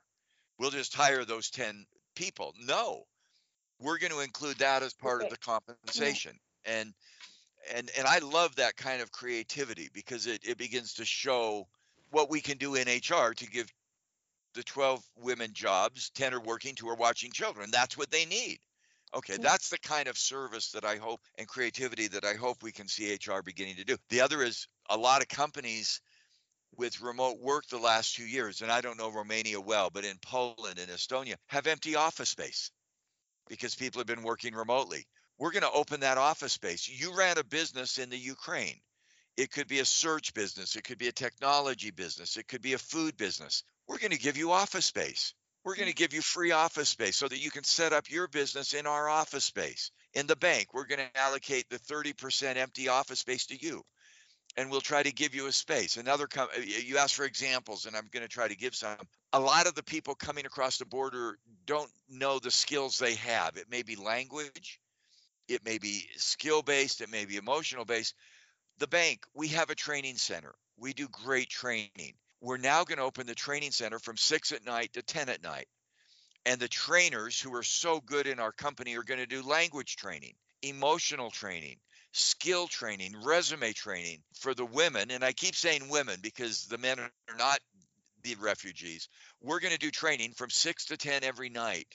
We'll 0.58 0.70
just 0.70 0.94
hire 0.94 1.24
those 1.24 1.50
10 1.50 1.86
people. 2.14 2.54
No, 2.66 3.04
we're 3.80 3.98
going 3.98 4.12
to 4.12 4.20
include 4.20 4.58
that 4.58 4.82
as 4.82 4.94
part 4.94 5.22
Okay. 5.22 5.24
of 5.24 5.28
the 5.28 5.38
compensation. 5.38 6.38
And 6.64 6.94
and 7.74 7.90
and 7.98 8.06
I 8.06 8.18
love 8.18 8.56
that 8.56 8.76
kind 8.76 9.02
of 9.02 9.12
creativity 9.12 9.88
because 9.92 10.26
it, 10.26 10.40
it 10.44 10.58
begins 10.58 10.94
to 10.94 11.04
show 11.04 11.68
what 12.10 12.30
we 12.30 12.40
can 12.40 12.58
do 12.58 12.74
in 12.76 12.86
HR 12.88 13.34
to 13.34 13.46
give 13.46 13.68
the 14.54 14.62
12 14.64 15.04
women 15.16 15.52
jobs, 15.52 16.10
10 16.10 16.34
are 16.34 16.40
working, 16.40 16.74
two 16.74 16.88
are 16.88 16.94
watching 16.96 17.30
children. 17.32 17.70
That's 17.70 17.96
what 17.96 18.10
they 18.10 18.24
need. 18.24 18.58
Okay, 19.14 19.38
that's 19.38 19.70
the 19.70 19.78
kind 19.78 20.08
of 20.08 20.18
service 20.18 20.72
that 20.72 20.84
I 20.84 20.96
hope 20.96 21.20
and 21.38 21.48
creativity 21.48 22.08
that 22.08 22.24
I 22.24 22.34
hope 22.34 22.62
we 22.62 22.72
can 22.72 22.88
see 22.88 23.14
HR 23.14 23.42
beginning 23.42 23.76
to 23.76 23.84
do. 23.84 23.96
The 24.10 24.20
other 24.20 24.42
is 24.42 24.66
a 24.90 24.96
lot 24.96 25.22
of 25.22 25.28
companies 25.28 26.00
with 26.76 27.00
remote 27.00 27.40
work 27.40 27.66
the 27.66 27.78
last 27.78 28.14
two 28.14 28.26
years, 28.26 28.62
and 28.62 28.70
I 28.70 28.80
don't 28.80 28.98
know 28.98 29.10
Romania 29.10 29.60
well, 29.60 29.90
but 29.90 30.04
in 30.04 30.18
Poland 30.18 30.78
and 30.78 30.90
Estonia, 30.90 31.36
have 31.46 31.66
empty 31.66 31.94
office 31.94 32.28
space 32.28 32.70
because 33.48 33.74
people 33.74 34.00
have 34.00 34.06
been 34.06 34.22
working 34.22 34.54
remotely. 34.54 35.06
We're 35.38 35.52
going 35.52 35.62
to 35.62 35.70
open 35.70 36.00
that 36.00 36.18
office 36.18 36.52
space. 36.52 36.88
You 36.88 37.16
ran 37.16 37.38
a 37.38 37.44
business 37.44 37.98
in 37.98 38.10
the 38.10 38.18
Ukraine. 38.18 38.80
It 39.36 39.50
could 39.50 39.68
be 39.68 39.80
a 39.80 39.84
search 39.84 40.32
business, 40.32 40.76
it 40.76 40.84
could 40.84 40.98
be 40.98 41.08
a 41.08 41.12
technology 41.12 41.90
business, 41.90 42.36
it 42.36 42.48
could 42.48 42.62
be 42.62 42.72
a 42.72 42.78
food 42.78 43.16
business. 43.16 43.62
We're 43.86 43.98
going 43.98 44.12
to 44.12 44.18
give 44.18 44.36
you 44.36 44.52
office 44.52 44.86
space. 44.86 45.34
We're 45.62 45.76
going 45.76 45.88
to 45.88 45.94
give 45.94 46.14
you 46.14 46.22
free 46.22 46.52
office 46.52 46.88
space 46.88 47.16
so 47.16 47.28
that 47.28 47.42
you 47.42 47.50
can 47.50 47.64
set 47.64 47.92
up 47.92 48.08
your 48.08 48.28
business 48.28 48.72
in 48.72 48.86
our 48.86 49.08
office 49.08 49.44
space. 49.44 49.90
In 50.14 50.26
the 50.26 50.36
bank, 50.36 50.68
we're 50.72 50.86
going 50.86 51.00
to 51.00 51.20
allocate 51.20 51.68
the 51.68 51.78
30% 51.78 52.56
empty 52.56 52.88
office 52.88 53.20
space 53.20 53.46
to 53.46 53.60
you. 53.60 53.82
And 54.56 54.70
we'll 54.70 54.80
try 54.80 55.02
to 55.02 55.12
give 55.12 55.34
you 55.34 55.46
a 55.46 55.52
space. 55.52 55.98
Another, 55.98 56.26
com- 56.26 56.48
you 56.64 56.96
asked 56.96 57.14
for 57.14 57.24
examples, 57.24 57.84
and 57.84 57.94
I'm 57.94 58.08
going 58.10 58.22
to 58.22 58.28
try 58.28 58.48
to 58.48 58.56
give 58.56 58.74
some. 58.74 58.96
A 59.32 59.40
lot 59.40 59.66
of 59.66 59.74
the 59.74 59.82
people 59.82 60.14
coming 60.14 60.46
across 60.46 60.78
the 60.78 60.86
border 60.86 61.38
don't 61.66 61.90
know 62.08 62.38
the 62.38 62.50
skills 62.50 62.98
they 62.98 63.16
have. 63.16 63.56
It 63.58 63.70
may 63.70 63.82
be 63.82 63.96
language, 63.96 64.80
it 65.48 65.64
may 65.64 65.78
be 65.78 66.06
skill 66.16 66.62
based, 66.62 67.02
it 67.02 67.10
may 67.10 67.26
be 67.26 67.36
emotional 67.36 67.84
based. 67.84 68.14
The 68.78 68.86
bank, 68.86 69.26
we 69.34 69.48
have 69.48 69.70
a 69.70 69.74
training 69.74 70.16
center. 70.16 70.54
We 70.78 70.92
do 70.92 71.08
great 71.08 71.48
training. 71.48 72.14
We're 72.40 72.58
now 72.58 72.84
going 72.84 72.98
to 72.98 73.04
open 73.04 73.26
the 73.26 73.34
training 73.34 73.70
center 73.72 73.98
from 73.98 74.16
six 74.16 74.52
at 74.52 74.64
night 74.64 74.92
to 74.92 75.02
10 75.02 75.28
at 75.28 75.42
night. 75.42 75.68
And 76.44 76.60
the 76.60 76.68
trainers 76.68 77.40
who 77.40 77.54
are 77.54 77.62
so 77.62 78.00
good 78.00 78.26
in 78.26 78.38
our 78.38 78.52
company 78.52 78.96
are 78.96 79.02
going 79.02 79.20
to 79.20 79.26
do 79.26 79.42
language 79.42 79.96
training, 79.96 80.34
emotional 80.62 81.30
training, 81.30 81.78
skill 82.16 82.66
training, 82.66 83.14
resume 83.22 83.72
training 83.72 84.22
for 84.34 84.54
the 84.54 84.64
women. 84.64 85.10
And 85.10 85.24
I 85.24 85.32
keep 85.32 85.54
saying 85.54 85.88
women 85.88 86.20
because 86.22 86.66
the 86.66 86.78
men 86.78 86.98
are 86.98 87.10
not 87.36 87.60
the 88.22 88.36
refugees. 88.36 89.08
We're 89.40 89.60
going 89.60 89.72
to 89.72 89.78
do 89.78 89.90
training 89.90 90.34
from 90.34 90.50
six 90.50 90.86
to 90.86 90.96
10 90.96 91.24
every 91.24 91.50
night 91.50 91.88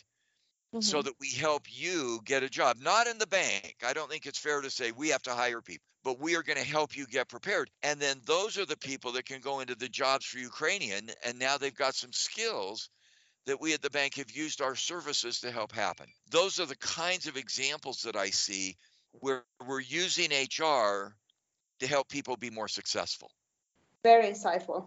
so 0.79 1.01
Mhm. 1.01 1.03
that 1.03 1.19
we 1.19 1.31
help 1.31 1.63
you 1.69 2.21
get 2.25 2.43
a 2.43 2.49
job. 2.49 2.77
Not 2.79 3.07
in 3.07 3.17
the 3.17 3.27
bank. 3.27 3.75
I 3.85 3.93
don't 3.93 4.09
think 4.09 4.25
it's 4.25 4.39
fair 4.39 4.61
to 4.61 4.69
say 4.71 4.91
we 4.91 5.09
have 5.09 5.21
to 5.23 5.35
hire 5.35 5.61
people, 5.61 5.85
but 6.03 6.19
we 6.19 6.35
are 6.35 6.43
going 6.43 6.57
to 6.57 6.65
help 6.65 6.95
you 6.95 7.05
get 7.07 7.29
prepared. 7.29 7.69
And 7.83 7.99
then 7.99 8.21
those 8.25 8.57
are 8.57 8.65
the 8.65 8.77
people 8.77 9.13
that 9.13 9.25
can 9.25 9.41
go 9.41 9.59
into 9.59 9.75
the 9.75 9.89
jobs 9.89 10.25
for 10.25 10.39
Ukrainian, 10.39 11.09
and 11.23 11.39
now 11.39 11.57
they've 11.57 11.73
got 11.73 11.95
some 11.95 12.13
skills 12.13 12.89
that 13.45 13.61
we 13.61 13.73
at 13.73 13.81
the 13.81 13.89
bank 13.89 14.15
have 14.15 14.31
used 14.31 14.61
our 14.61 14.75
services 14.75 15.41
to 15.41 15.51
help 15.51 15.71
happen. 15.71 16.07
Those 16.29 16.59
are 16.59 16.65
the 16.65 16.77
kinds 16.77 17.27
of 17.27 17.37
examples 17.37 18.01
that 18.03 18.15
I 18.15 18.29
see 18.31 18.77
where 19.19 19.43
we're 19.67 19.79
using 19.81 20.31
HR 20.31 21.15
to 21.79 21.87
help 21.87 22.09
people 22.09 22.37
be 22.37 22.49
more 22.49 22.67
successful. 22.67 23.31
Very 24.03 24.27
insightful. 24.27 24.85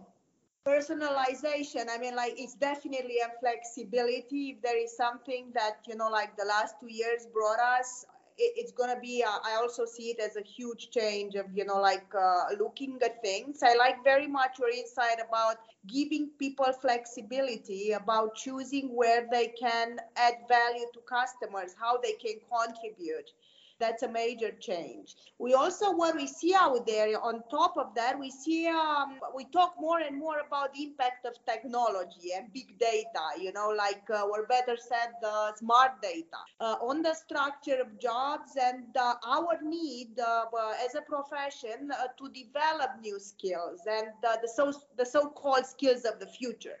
Personalization, 0.67 1.85
I 1.89 1.97
mean, 1.99 2.15
like 2.15 2.33
it's 2.37 2.55
definitely 2.55 3.17
a 3.23 3.29
flexibility. 3.39 4.51
If 4.51 4.61
there 4.61 4.77
is 4.81 4.95
something 4.97 5.51
that, 5.53 5.77
you 5.87 5.95
know, 5.95 6.09
like 6.09 6.35
the 6.37 6.45
last 6.45 6.75
two 6.79 6.91
years 6.91 7.27
brought 7.31 7.59
us, 7.59 8.05
it, 8.37 8.53
it's 8.57 8.71
going 8.71 8.93
to 8.93 8.99
be, 8.99 9.23
uh, 9.23 9.37
I 9.43 9.57
also 9.61 9.85
see 9.85 10.09
it 10.09 10.19
as 10.19 10.37
a 10.37 10.41
huge 10.41 10.89
change 10.89 11.35
of, 11.35 11.45
you 11.53 11.65
know, 11.65 11.79
like 11.79 12.07
uh, 12.19 12.45
looking 12.59 12.97
at 13.03 13.21
things. 13.21 13.61
I 13.61 13.75
like 13.75 14.03
very 14.03 14.27
much 14.27 14.57
your 14.59 14.69
insight 14.69 15.19
about 15.25 15.57
giving 15.87 16.29
people 16.39 16.71
flexibility, 16.81 17.91
about 17.91 18.35
choosing 18.35 18.95
where 18.95 19.27
they 19.31 19.47
can 19.47 19.99
add 20.17 20.33
value 20.49 20.85
to 20.93 20.99
customers, 21.01 21.75
how 21.79 21.97
they 21.97 22.13
can 22.13 22.39
contribute 22.49 23.31
that's 23.79 24.03
a 24.03 24.07
major 24.07 24.51
change. 24.59 25.15
We 25.37 25.53
also, 25.53 25.91
what 25.91 26.15
we 26.15 26.27
see 26.27 26.53
out 26.53 26.85
there, 26.87 27.19
on 27.21 27.43
top 27.49 27.75
of 27.77 27.93
that, 27.95 28.17
we 28.17 28.31
see, 28.31 28.67
um, 28.67 29.19
we 29.35 29.45
talk 29.45 29.75
more 29.79 29.99
and 29.99 30.17
more 30.17 30.39
about 30.39 30.73
the 30.73 30.83
impact 30.83 31.25
of 31.25 31.33
technology 31.45 32.33
and 32.35 32.51
big 32.53 32.79
data, 32.79 33.25
you 33.39 33.51
know, 33.51 33.69
like, 33.69 34.03
uh, 34.09 34.23
or 34.23 34.45
better 34.47 34.77
said, 34.77 35.09
the 35.21 35.53
smart 35.57 36.01
data 36.01 36.41
uh, 36.59 36.75
on 36.81 37.01
the 37.01 37.13
structure 37.13 37.81
of 37.81 37.99
jobs 37.99 38.51
and 38.61 38.95
uh, 38.97 39.15
our 39.27 39.59
need 39.61 40.19
uh, 40.19 40.45
uh, 40.57 40.73
as 40.85 40.95
a 40.95 41.01
profession 41.01 41.89
uh, 41.91 42.07
to 42.17 42.31
develop 42.31 42.91
new 43.01 43.19
skills 43.19 43.81
and 43.89 44.07
the, 44.21 44.49
so, 44.53 44.73
the 44.97 45.05
so-called 45.05 45.65
skills 45.65 46.05
of 46.05 46.19
the 46.19 46.27
future. 46.27 46.77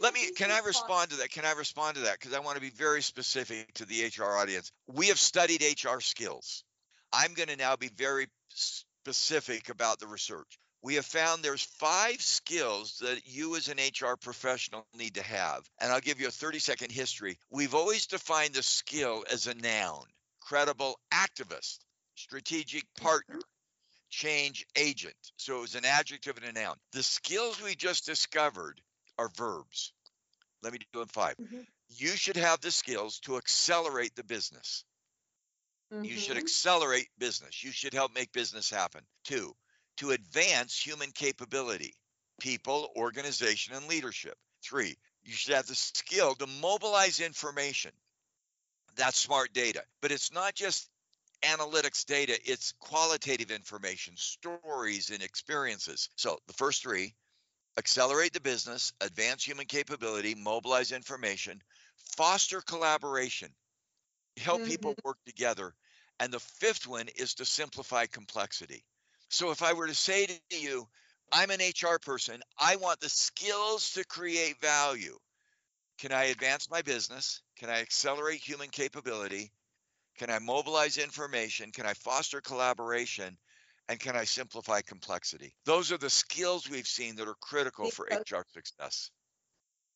Let 0.00 0.14
me, 0.14 0.30
can 0.36 0.50
I 0.50 0.60
respond 0.60 1.10
to 1.10 1.16
that? 1.16 1.30
Can 1.30 1.44
I 1.44 1.52
respond 1.52 1.96
to 1.96 2.02
that? 2.02 2.18
Because 2.18 2.34
I 2.34 2.40
want 2.40 2.56
to 2.56 2.60
be 2.60 2.70
very 2.70 3.02
specific 3.02 3.72
to 3.74 3.84
the 3.84 4.04
HR 4.04 4.36
audience. 4.36 4.70
We 4.86 5.08
have 5.08 5.18
studied 5.18 5.62
HR 5.62 6.00
skills. 6.00 6.64
I'm 7.12 7.34
going 7.34 7.48
to 7.48 7.56
now 7.56 7.76
be 7.76 7.88
very 7.88 8.28
specific 8.48 9.68
about 9.68 9.98
the 9.98 10.06
research. 10.06 10.58
We 10.82 10.94
have 10.94 11.06
found 11.06 11.42
there's 11.42 11.62
five 11.62 12.22
skills 12.22 12.98
that 13.00 13.26
you 13.26 13.56
as 13.56 13.68
an 13.68 13.78
HR 13.78 14.16
professional 14.16 14.86
need 14.96 15.16
to 15.16 15.22
have. 15.22 15.68
And 15.80 15.92
I'll 15.92 16.00
give 16.00 16.20
you 16.20 16.28
a 16.28 16.30
30 16.30 16.60
second 16.60 16.92
history. 16.92 17.38
We've 17.50 17.74
always 17.74 18.06
defined 18.06 18.54
the 18.54 18.62
skill 18.62 19.24
as 19.30 19.46
a 19.46 19.54
noun 19.54 20.04
credible 20.40 20.98
activist, 21.12 21.80
strategic 22.14 22.84
partner, 22.98 23.38
change 24.08 24.64
agent. 24.76 25.14
So 25.36 25.58
it 25.58 25.60
was 25.60 25.74
an 25.74 25.84
adjective 25.84 26.38
and 26.38 26.56
a 26.56 26.60
noun. 26.60 26.76
The 26.92 27.02
skills 27.02 27.60
we 27.60 27.74
just 27.74 28.06
discovered 28.06 28.80
are 29.18 29.28
verbs. 29.30 29.92
Let 30.62 30.72
me 30.72 30.78
do 30.92 31.00
them 31.00 31.08
5 31.08 31.36
Mhm. 31.38 31.66
You 31.88 32.16
should 32.16 32.36
have 32.36 32.60
the 32.60 32.70
skills 32.72 33.20
to 33.20 33.36
accelerate 33.36 34.14
the 34.16 34.24
business. 34.24 34.84
You 36.02 36.16
should 36.16 36.36
Mhm. 36.36 36.38
accelerate 36.38 37.08
business. 37.18 37.62
You 37.62 37.72
should 37.72 37.94
help 37.94 38.12
make 38.14 38.32
business 38.32 38.70
happen. 38.70 39.06
Two, 39.24 39.56
to 39.98 40.10
advance 40.12 40.78
human 40.80 41.12
capability, 41.12 41.94
people, 42.40 42.92
organization, 42.96 43.74
and 43.74 43.86
leadership. 43.88 44.38
Three, 44.62 44.96
you 45.22 45.32
should 45.32 45.54
have 45.54 45.66
the 45.66 45.74
skill 45.74 46.34
to 46.36 46.46
mobilize 46.46 47.20
information. 47.20 47.92
That's 48.96 49.18
smart 49.18 49.52
data. 49.52 49.84
But 50.00 50.12
it's 50.12 50.32
not 50.32 50.54
just 50.54 50.90
analytics 51.42 52.04
data, 52.04 52.38
it's 52.44 52.72
qualitative 52.80 53.50
information, 53.50 54.16
stories, 54.16 55.10
and 55.10 55.22
experiences. 55.22 56.10
So 56.16 56.40
the 56.46 56.54
first 56.54 56.82
three 56.82 57.14
accelerate 57.78 58.32
the 58.32 58.40
business, 58.40 58.92
advance 59.00 59.42
human 59.44 59.66
capability, 59.66 60.34
mobilize 60.34 60.92
information, 60.92 61.62
foster 62.16 62.60
collaboration, 62.60 63.48
help 64.36 64.60
mm-hmm. 64.60 64.70
people 64.70 64.94
work 65.04 65.18
together. 65.24 65.74
And 66.20 66.32
the 66.32 66.40
fifth 66.40 66.86
one 66.86 67.08
is 67.16 67.34
to 67.34 67.44
simplify 67.44 68.06
complexity. 68.06 68.84
So 69.30 69.50
if 69.50 69.62
I 69.62 69.74
were 69.74 69.86
to 69.86 69.94
say 69.94 70.26
to 70.26 70.40
you, 70.50 70.88
I'm 71.32 71.50
an 71.50 71.60
HR 71.60 71.98
person, 71.98 72.40
I 72.58 72.76
want 72.76 73.00
the 73.00 73.08
skills 73.08 73.92
to 73.92 74.04
create 74.04 74.60
value. 74.60 75.18
Can 75.98 76.12
I 76.12 76.24
advance 76.24 76.70
my 76.70 76.82
business? 76.82 77.42
Can 77.58 77.70
I 77.70 77.80
accelerate 77.80 78.40
human 78.40 78.68
capability? 78.70 79.52
Can 80.18 80.30
I 80.30 80.38
mobilize 80.38 80.96
information? 80.96 81.70
Can 81.70 81.86
I 81.86 81.94
foster 81.94 82.40
collaboration? 82.40 83.36
And 83.88 83.98
can 83.98 84.16
I 84.16 84.24
simplify 84.24 84.82
complexity? 84.82 85.54
Those 85.64 85.92
are 85.92 85.98
the 85.98 86.10
skills 86.10 86.68
we've 86.68 86.86
seen 86.86 87.16
that 87.16 87.26
are 87.26 87.36
critical 87.40 87.90
for 87.90 88.06
HR 88.10 88.44
success. 88.52 89.10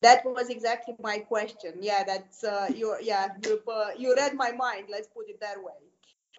That 0.01 0.25
was 0.25 0.49
exactly 0.49 0.95
my 1.01 1.19
question. 1.19 1.75
Yeah, 1.79 2.03
that's 2.03 2.43
uh, 2.43 2.67
you. 2.75 2.95
Yeah, 3.01 3.29
you 3.45 3.61
uh, 3.71 3.91
you 3.97 4.15
read 4.15 4.35
my 4.35 4.51
mind. 4.51 4.87
Let's 4.91 5.07
put 5.07 5.29
it 5.29 5.39
that 5.39 5.57
way. 5.57 5.79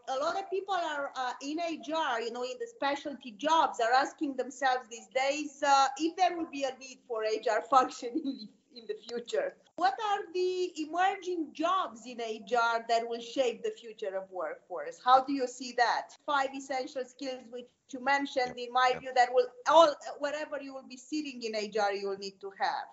A 0.09 0.19
lot 0.23 0.39
of 0.39 0.51
people 0.51 0.75
are 0.75 1.13
uh, 1.17 1.33
in 1.41 1.59
HR, 1.59 2.21
you 2.21 2.31
know, 2.31 2.43
in 2.43 2.59
the 2.61 2.67
specialty 2.67 3.31
jobs, 3.39 3.81
are 3.81 3.93
asking 3.93 4.37
themselves 4.37 4.87
these 4.91 5.09
days 5.15 5.63
uh, 5.63 5.87
if 5.97 6.15
there 6.17 6.37
will 6.37 6.51
be 6.51 6.65
a 6.65 6.77
need 6.79 6.99
for 7.09 7.23
HR 7.23 7.63
function 7.71 8.49
in 8.77 8.87
the 8.87 8.95
future. 9.09 9.55
What 9.77 9.95
are 9.95 10.21
the 10.33 10.73
emerging 10.83 11.51
jobs 11.53 12.03
in 12.07 12.19
HR 12.19 12.85
that 12.89 13.09
will 13.09 13.21
shape 13.21 13.63
the 13.63 13.71
future 13.71 14.17
of 14.17 14.31
workforce? 14.31 15.01
How 15.05 15.25
do 15.25 15.33
you 15.33 15.47
see 15.47 15.75
that? 15.77 16.11
Five 16.27 16.49
essential 16.57 17.05
skills 17.05 17.43
which 17.51 17.67
you 17.93 18.03
mentioned, 18.03 18.55
in 18.59 18.73
my 18.73 18.95
view, 18.99 19.11
that 19.15 19.33
will 19.33 19.47
all 19.69 19.95
wherever 20.19 20.61
you 20.61 20.75
will 20.75 20.89
be 20.89 20.97
sitting 20.97 21.43
in 21.43 21.53
HR, 21.53 21.93
you 21.93 22.09
will 22.09 22.19
need 22.19 22.41
to 22.41 22.51
have. 22.59 22.87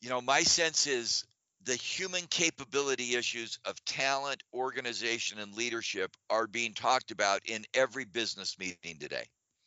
You 0.00 0.08
know, 0.08 0.20
my 0.20 0.42
sense 0.42 0.86
is 0.86 1.24
the 1.64 1.74
human 1.74 2.26
capability 2.26 3.16
issues 3.16 3.58
of 3.64 3.82
talent, 3.84 4.42
organization, 4.54 5.38
and 5.38 5.54
leadership 5.54 6.16
are 6.30 6.46
being 6.46 6.72
talked 6.72 7.10
about 7.10 7.42
in 7.44 7.64
every 7.74 8.04
business 8.04 8.58
meeting 8.58 8.98
today. 8.98 9.24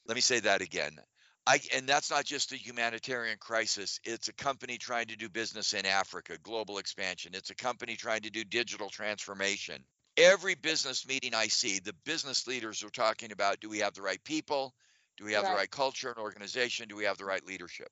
Let 0.08 0.16
me 0.16 0.22
say 0.22 0.40
that 0.40 0.62
again. 0.62 1.00
I, 1.46 1.60
and 1.76 1.88
that's 1.88 2.10
not 2.10 2.24
just 2.24 2.54
a 2.54 2.56
humanitarian 2.56 3.38
crisis. 3.38 4.00
It's 4.06 4.30
a 4.30 4.34
company 4.34 4.78
trying 4.78 5.08
to 5.08 5.18
do 5.18 5.28
business 5.28 5.74
in 5.74 5.86
Africa, 5.86 6.38
global 6.42 6.78
expansion. 6.78 7.34
It's 7.36 7.50
a 7.50 7.56
company 7.56 7.96
trying 7.96 8.22
to 8.22 8.30
do 8.30 8.46
digital 8.46 8.90
transformation. 8.90 9.84
Every 10.16 10.56
business 10.56 11.06
meeting 11.06 11.34
I 11.34 11.48
see, 11.48 11.80
the 11.80 11.96
business 12.06 12.48
leaders 12.48 12.84
are 12.84 12.90
talking 12.90 13.32
about 13.32 13.60
do 13.60 13.70
we 13.70 13.80
have 13.80 13.94
the 13.94 14.02
right 14.02 14.24
people? 14.24 14.74
Do 15.18 15.26
we 15.26 15.34
have 15.34 15.44
right. 15.44 15.52
the 15.52 15.56
right 15.58 15.72
culture 15.72 16.10
and 16.10 16.18
organization? 16.18 16.88
Do 16.88 16.96
we 16.96 17.04
have 17.06 17.18
the 17.18 17.26
right 17.26 17.46
leadership? 17.46 17.90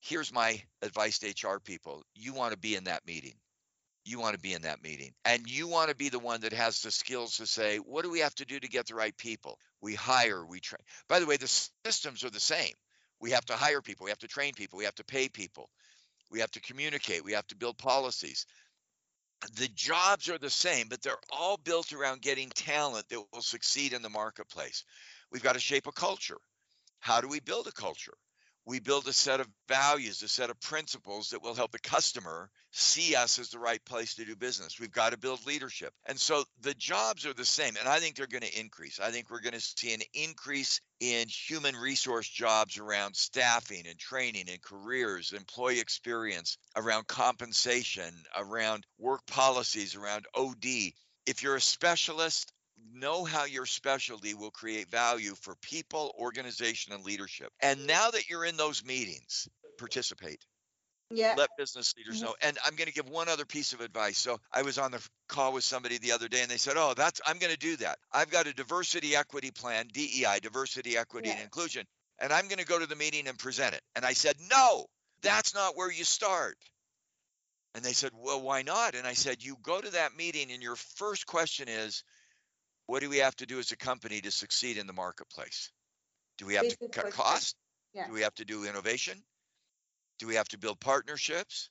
Here's 0.00 0.32
my 0.32 0.62
advice 0.82 1.18
to 1.20 1.28
HR 1.28 1.58
people 1.58 2.02
you 2.14 2.34
want 2.34 2.52
to 2.52 2.58
be 2.58 2.76
in 2.76 2.84
that 2.84 3.06
meeting. 3.06 3.34
You 4.08 4.20
want 4.20 4.34
to 4.34 4.40
be 4.40 4.54
in 4.54 4.62
that 4.62 4.82
meeting. 4.82 5.12
And 5.24 5.48
you 5.48 5.68
want 5.68 5.90
to 5.90 5.96
be 5.96 6.08
the 6.08 6.18
one 6.18 6.40
that 6.40 6.52
has 6.52 6.80
the 6.80 6.90
skills 6.90 7.36
to 7.36 7.46
say, 7.46 7.78
what 7.78 8.04
do 8.04 8.10
we 8.10 8.20
have 8.20 8.34
to 8.36 8.44
do 8.44 8.58
to 8.58 8.68
get 8.68 8.86
the 8.86 8.94
right 8.94 9.16
people? 9.16 9.58
we 9.80 9.94
hire, 9.94 10.44
we 10.44 10.60
train. 10.60 10.82
By 11.08 11.20
the 11.20 11.26
way, 11.26 11.36
the 11.36 11.70
systems 11.84 12.24
are 12.24 12.30
the 12.30 12.40
same. 12.40 12.72
We 13.20 13.30
have 13.32 13.44
to 13.46 13.54
hire 13.54 13.82
people, 13.82 14.04
we 14.04 14.10
have 14.10 14.18
to 14.20 14.28
train 14.28 14.54
people, 14.54 14.78
we 14.78 14.84
have 14.84 14.94
to 14.96 15.04
pay 15.04 15.28
people, 15.28 15.70
we 16.30 16.40
have 16.40 16.50
to 16.52 16.60
communicate, 16.60 17.24
we 17.24 17.32
have 17.32 17.46
to 17.48 17.56
build 17.56 17.78
policies. 17.78 18.46
The 19.56 19.68
jobs 19.68 20.28
are 20.28 20.38
the 20.38 20.50
same, 20.50 20.88
but 20.88 21.02
they're 21.02 21.16
all 21.30 21.56
built 21.56 21.92
around 21.92 22.22
getting 22.22 22.50
talent 22.50 23.08
that 23.08 23.22
will 23.32 23.42
succeed 23.42 23.92
in 23.92 24.02
the 24.02 24.08
marketplace. 24.08 24.84
We've 25.30 25.42
got 25.42 25.54
to 25.54 25.60
shape 25.60 25.86
a 25.86 25.92
culture. 25.92 26.38
How 27.00 27.20
do 27.20 27.28
we 27.28 27.40
build 27.40 27.66
a 27.68 27.72
culture? 27.72 28.14
We 28.68 28.80
build 28.80 29.08
a 29.08 29.14
set 29.14 29.40
of 29.40 29.48
values, 29.66 30.22
a 30.22 30.28
set 30.28 30.50
of 30.50 30.60
principles 30.60 31.30
that 31.30 31.42
will 31.42 31.54
help 31.54 31.72
the 31.72 31.78
customer 31.78 32.50
see 32.70 33.16
us 33.16 33.38
as 33.38 33.48
the 33.48 33.58
right 33.58 33.82
place 33.86 34.16
to 34.16 34.26
do 34.26 34.36
business. 34.36 34.78
We've 34.78 34.92
got 34.92 35.12
to 35.12 35.18
build 35.18 35.46
leadership. 35.46 35.90
And 36.04 36.20
so 36.20 36.44
the 36.60 36.74
jobs 36.74 37.24
are 37.24 37.32
the 37.32 37.46
same. 37.46 37.76
And 37.80 37.88
I 37.88 37.98
think 37.98 38.14
they're 38.14 38.26
going 38.26 38.42
to 38.42 38.60
increase. 38.60 39.00
I 39.00 39.10
think 39.10 39.30
we're 39.30 39.40
going 39.40 39.54
to 39.54 39.60
see 39.60 39.94
an 39.94 40.02
increase 40.12 40.82
in 41.00 41.28
human 41.28 41.76
resource 41.76 42.28
jobs 42.28 42.76
around 42.76 43.16
staffing 43.16 43.84
and 43.88 43.98
training 43.98 44.50
and 44.50 44.60
careers, 44.60 45.32
employee 45.32 45.80
experience, 45.80 46.58
around 46.76 47.06
compensation, 47.06 48.12
around 48.36 48.84
work 48.98 49.26
policies, 49.26 49.96
around 49.96 50.26
OD. 50.34 50.92
If 51.24 51.42
you're 51.42 51.56
a 51.56 51.60
specialist, 51.60 52.52
know 52.92 53.24
how 53.24 53.44
your 53.44 53.66
specialty 53.66 54.34
will 54.34 54.50
create 54.50 54.90
value 54.90 55.34
for 55.34 55.54
people, 55.56 56.14
organization, 56.18 56.92
and 56.92 57.04
leadership. 57.04 57.52
And 57.60 57.86
now 57.86 58.10
that 58.10 58.28
you're 58.28 58.44
in 58.44 58.56
those 58.56 58.84
meetings, 58.84 59.48
participate. 59.78 60.44
Yeah. 61.10 61.34
Let 61.38 61.50
business 61.56 61.94
leaders 61.96 62.16
mm-hmm. 62.16 62.26
know. 62.26 62.34
And 62.42 62.58
I'm 62.64 62.76
going 62.76 62.88
to 62.88 62.92
give 62.92 63.08
one 63.08 63.28
other 63.28 63.46
piece 63.46 63.72
of 63.72 63.80
advice. 63.80 64.18
So 64.18 64.38
I 64.52 64.62
was 64.62 64.76
on 64.76 64.90
the 64.90 65.06
call 65.26 65.54
with 65.54 65.64
somebody 65.64 65.98
the 65.98 66.12
other 66.12 66.28
day 66.28 66.42
and 66.42 66.50
they 66.50 66.58
said, 66.58 66.74
Oh, 66.76 66.92
that's 66.94 67.20
I'm 67.26 67.38
going 67.38 67.52
to 67.52 67.58
do 67.58 67.76
that. 67.76 67.98
I've 68.12 68.30
got 68.30 68.46
a 68.46 68.52
diversity 68.52 69.16
equity 69.16 69.50
plan, 69.50 69.88
DEI, 69.90 70.40
diversity, 70.42 70.98
equity, 70.98 71.28
yeah. 71.28 71.36
and 71.36 71.44
inclusion. 71.44 71.86
And 72.18 72.32
I'm 72.32 72.48
going 72.48 72.58
to 72.58 72.66
go 72.66 72.78
to 72.78 72.86
the 72.86 72.96
meeting 72.96 73.26
and 73.26 73.38
present 73.38 73.74
it. 73.74 73.80
And 73.96 74.04
I 74.04 74.12
said, 74.12 74.34
No, 74.50 74.86
that's 75.22 75.54
not 75.54 75.76
where 75.76 75.90
you 75.90 76.04
start. 76.04 76.58
And 77.74 77.82
they 77.82 77.94
said, 77.94 78.10
Well, 78.14 78.42
why 78.42 78.62
not? 78.62 78.94
And 78.94 79.06
I 79.06 79.14
said, 79.14 79.42
You 79.42 79.56
go 79.62 79.80
to 79.80 79.90
that 79.92 80.14
meeting 80.14 80.52
and 80.52 80.62
your 80.62 80.76
first 80.76 81.26
question 81.26 81.68
is, 81.68 82.04
what 82.88 83.02
do 83.02 83.10
we 83.10 83.18
have 83.18 83.36
to 83.36 83.46
do 83.46 83.58
as 83.58 83.70
a 83.70 83.76
company 83.76 84.22
to 84.22 84.30
succeed 84.30 84.78
in 84.78 84.86
the 84.86 84.94
marketplace? 84.94 85.70
Do 86.38 86.46
we 86.46 86.54
have 86.54 86.68
to 86.68 86.88
cut 86.88 87.12
costs? 87.12 87.54
Yeah. 87.92 88.06
Do 88.06 88.14
we 88.14 88.22
have 88.22 88.34
to 88.36 88.46
do 88.46 88.64
innovation? 88.64 89.22
Do 90.18 90.26
we 90.26 90.36
have 90.36 90.48
to 90.48 90.58
build 90.58 90.80
partnerships? 90.80 91.68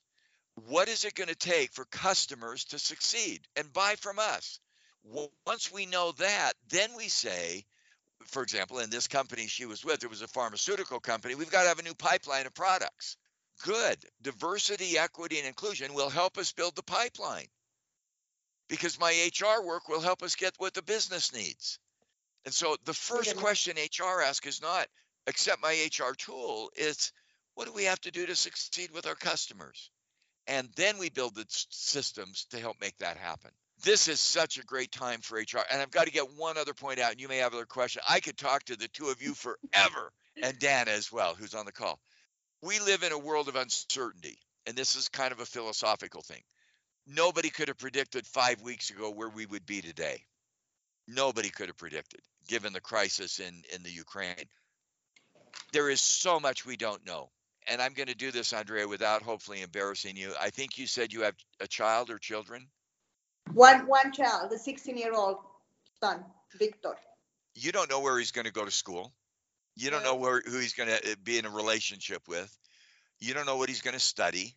What 0.68 0.88
is 0.88 1.04
it 1.04 1.16
going 1.16 1.28
to 1.28 1.34
take 1.34 1.72
for 1.72 1.84
customers 1.86 2.66
to 2.66 2.78
succeed 2.78 3.40
and 3.56 3.72
buy 3.72 3.96
from 3.96 4.20
us? 4.20 4.60
Once 5.44 5.72
we 5.72 5.86
know 5.86 6.12
that, 6.12 6.52
then 6.70 6.90
we 6.96 7.08
say, 7.08 7.64
for 8.26 8.44
example, 8.44 8.78
in 8.78 8.88
this 8.88 9.08
company 9.08 9.48
she 9.48 9.66
was 9.66 9.84
with, 9.84 10.04
it 10.04 10.10
was 10.10 10.22
a 10.22 10.28
pharmaceutical 10.28 11.00
company, 11.00 11.34
we've 11.34 11.50
got 11.50 11.62
to 11.62 11.68
have 11.68 11.80
a 11.80 11.84
new 11.84 11.94
pipeline 11.94 12.46
of 12.46 12.54
products. 12.54 13.16
Good. 13.64 13.98
Diversity, 14.22 14.96
equity, 14.96 15.38
and 15.38 15.48
inclusion 15.48 15.94
will 15.94 16.10
help 16.10 16.38
us 16.38 16.52
build 16.52 16.76
the 16.76 16.82
pipeline 16.84 17.48
because 18.68 19.00
my 19.00 19.30
HR 19.32 19.64
work 19.64 19.88
will 19.88 20.00
help 20.00 20.22
us 20.22 20.36
get 20.36 20.54
what 20.58 20.74
the 20.74 20.82
business 20.82 21.34
needs. 21.34 21.78
And 22.44 22.54
so 22.54 22.76
the 22.84 22.94
first 22.94 23.36
question 23.36 23.76
HR 23.76 24.22
asks 24.22 24.46
is 24.46 24.62
not 24.62 24.86
accept 25.26 25.62
my 25.62 25.72
HR 25.72 26.14
tool, 26.14 26.70
it's 26.74 27.12
what 27.54 27.66
do 27.66 27.72
we 27.72 27.84
have 27.84 28.00
to 28.00 28.10
do 28.10 28.26
to 28.26 28.34
succeed 28.34 28.90
with 28.92 29.06
our 29.06 29.14
customers? 29.14 29.90
And 30.46 30.68
then 30.76 30.96
we 30.98 31.10
build 31.10 31.34
the 31.34 31.44
systems 31.48 32.46
to 32.50 32.58
help 32.58 32.80
make 32.80 32.96
that 32.98 33.18
happen. 33.18 33.50
This 33.84 34.08
is 34.08 34.18
such 34.18 34.58
a 34.58 34.64
great 34.64 34.90
time 34.90 35.20
for 35.20 35.36
HR. 35.36 35.64
And 35.70 35.82
I've 35.82 35.90
got 35.90 36.06
to 36.06 36.12
get 36.12 36.34
one 36.36 36.56
other 36.56 36.72
point 36.72 36.98
out, 36.98 37.12
and 37.12 37.20
you 37.20 37.28
may 37.28 37.38
have 37.38 37.52
other 37.52 37.66
question. 37.66 38.02
I 38.08 38.20
could 38.20 38.38
talk 38.38 38.64
to 38.64 38.76
the 38.76 38.88
two 38.88 39.08
of 39.08 39.22
you 39.22 39.34
forever, 39.34 40.12
and 40.42 40.58
Dana 40.58 40.90
as 40.90 41.12
well, 41.12 41.34
who's 41.34 41.54
on 41.54 41.66
the 41.66 41.72
call. 41.72 42.00
We 42.62 42.80
live 42.80 43.02
in 43.02 43.12
a 43.12 43.18
world 43.18 43.48
of 43.48 43.56
uncertainty, 43.56 44.38
and 44.66 44.74
this 44.74 44.96
is 44.96 45.08
kind 45.08 45.32
of 45.32 45.40
a 45.40 45.46
philosophical 45.46 46.22
thing 46.22 46.42
nobody 47.08 47.50
could 47.50 47.68
have 47.68 47.78
predicted 47.78 48.26
five 48.26 48.60
weeks 48.62 48.90
ago 48.90 49.10
where 49.10 49.28
we 49.28 49.46
would 49.46 49.66
be 49.66 49.80
today. 49.80 50.22
Nobody 51.06 51.48
could 51.48 51.68
have 51.68 51.78
predicted, 51.78 52.20
given 52.48 52.72
the 52.72 52.80
crisis 52.80 53.40
in, 53.40 53.62
in 53.74 53.82
the 53.82 53.90
Ukraine. 53.90 54.48
There 55.72 55.88
is 55.88 56.00
so 56.00 56.38
much 56.38 56.66
we 56.66 56.76
don't 56.76 57.04
know. 57.06 57.30
And 57.66 57.82
I'm 57.82 57.92
going 57.92 58.08
to 58.08 58.14
do 58.14 58.30
this, 58.30 58.52
Andrea, 58.52 58.86
without 58.86 59.22
hopefully 59.22 59.62
embarrassing 59.62 60.16
you. 60.16 60.32
I 60.40 60.50
think 60.50 60.78
you 60.78 60.86
said 60.86 61.12
you 61.12 61.22
have 61.22 61.34
a 61.60 61.66
child 61.66 62.10
or 62.10 62.18
children? 62.18 62.66
One 63.52 63.86
one 63.86 64.12
child, 64.12 64.52
a 64.52 64.58
16 64.58 64.96
year 64.96 65.12
old 65.14 65.38
son, 66.00 66.24
Victor. 66.58 66.94
You 67.54 67.72
don't 67.72 67.90
know 67.90 68.00
where 68.00 68.18
he's 68.18 68.30
going 68.30 68.46
to 68.46 68.52
go 68.52 68.64
to 68.64 68.70
school. 68.70 69.12
You 69.76 69.90
don't 69.90 70.02
know 70.02 70.16
where 70.16 70.42
who 70.44 70.58
he's 70.58 70.74
going 70.74 70.88
to 70.88 70.96
uh, 70.96 71.14
be 71.22 71.38
in 71.38 71.46
a 71.46 71.50
relationship 71.50 72.22
with. 72.28 72.54
You 73.20 73.34
don't 73.34 73.46
know 73.46 73.56
what 73.56 73.68
he's 73.68 73.80
going 73.80 73.94
to 73.94 74.00
study. 74.00 74.54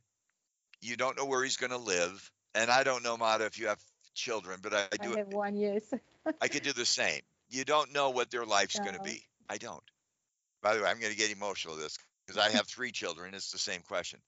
You 0.81 0.97
don't 0.97 1.17
know 1.17 1.25
where 1.25 1.43
he's 1.43 1.57
going 1.57 1.71
to 1.71 1.77
live 1.77 2.31
and 2.55 2.69
I 2.69 2.83
don't 2.83 3.03
know, 3.03 3.17
Mata, 3.17 3.45
if 3.45 3.59
you 3.59 3.67
have 3.67 3.79
children, 4.13 4.59
but 4.61 4.73
I, 4.73 4.87
I 4.91 4.97
do. 4.97 5.13
I 5.13 5.17
have 5.19 5.27
one, 5.27 5.55
yes. 5.55 5.93
I 6.41 6.47
could 6.47 6.63
do 6.63 6.73
the 6.73 6.85
same. 6.85 7.21
You 7.49 7.65
don't 7.65 7.93
know 7.93 8.09
what 8.11 8.31
their 8.31 8.45
life's 8.45 8.77
no. 8.77 8.85
going 8.85 8.95
to 8.95 9.03
be. 9.03 9.23
I 9.49 9.57
don't. 9.57 9.83
By 10.61 10.75
the 10.75 10.83
way, 10.83 10.89
I'm 10.89 10.99
going 10.99 11.11
to 11.11 11.17
get 11.17 11.31
emotional 11.31 11.75
with 11.75 11.83
this 11.83 11.97
because 12.25 12.39
I 12.39 12.49
have 12.49 12.67
three 12.67 12.91
children. 12.91 13.33
It's 13.33 13.51
the 13.51 13.57
same 13.57 13.81
question. 13.81 14.19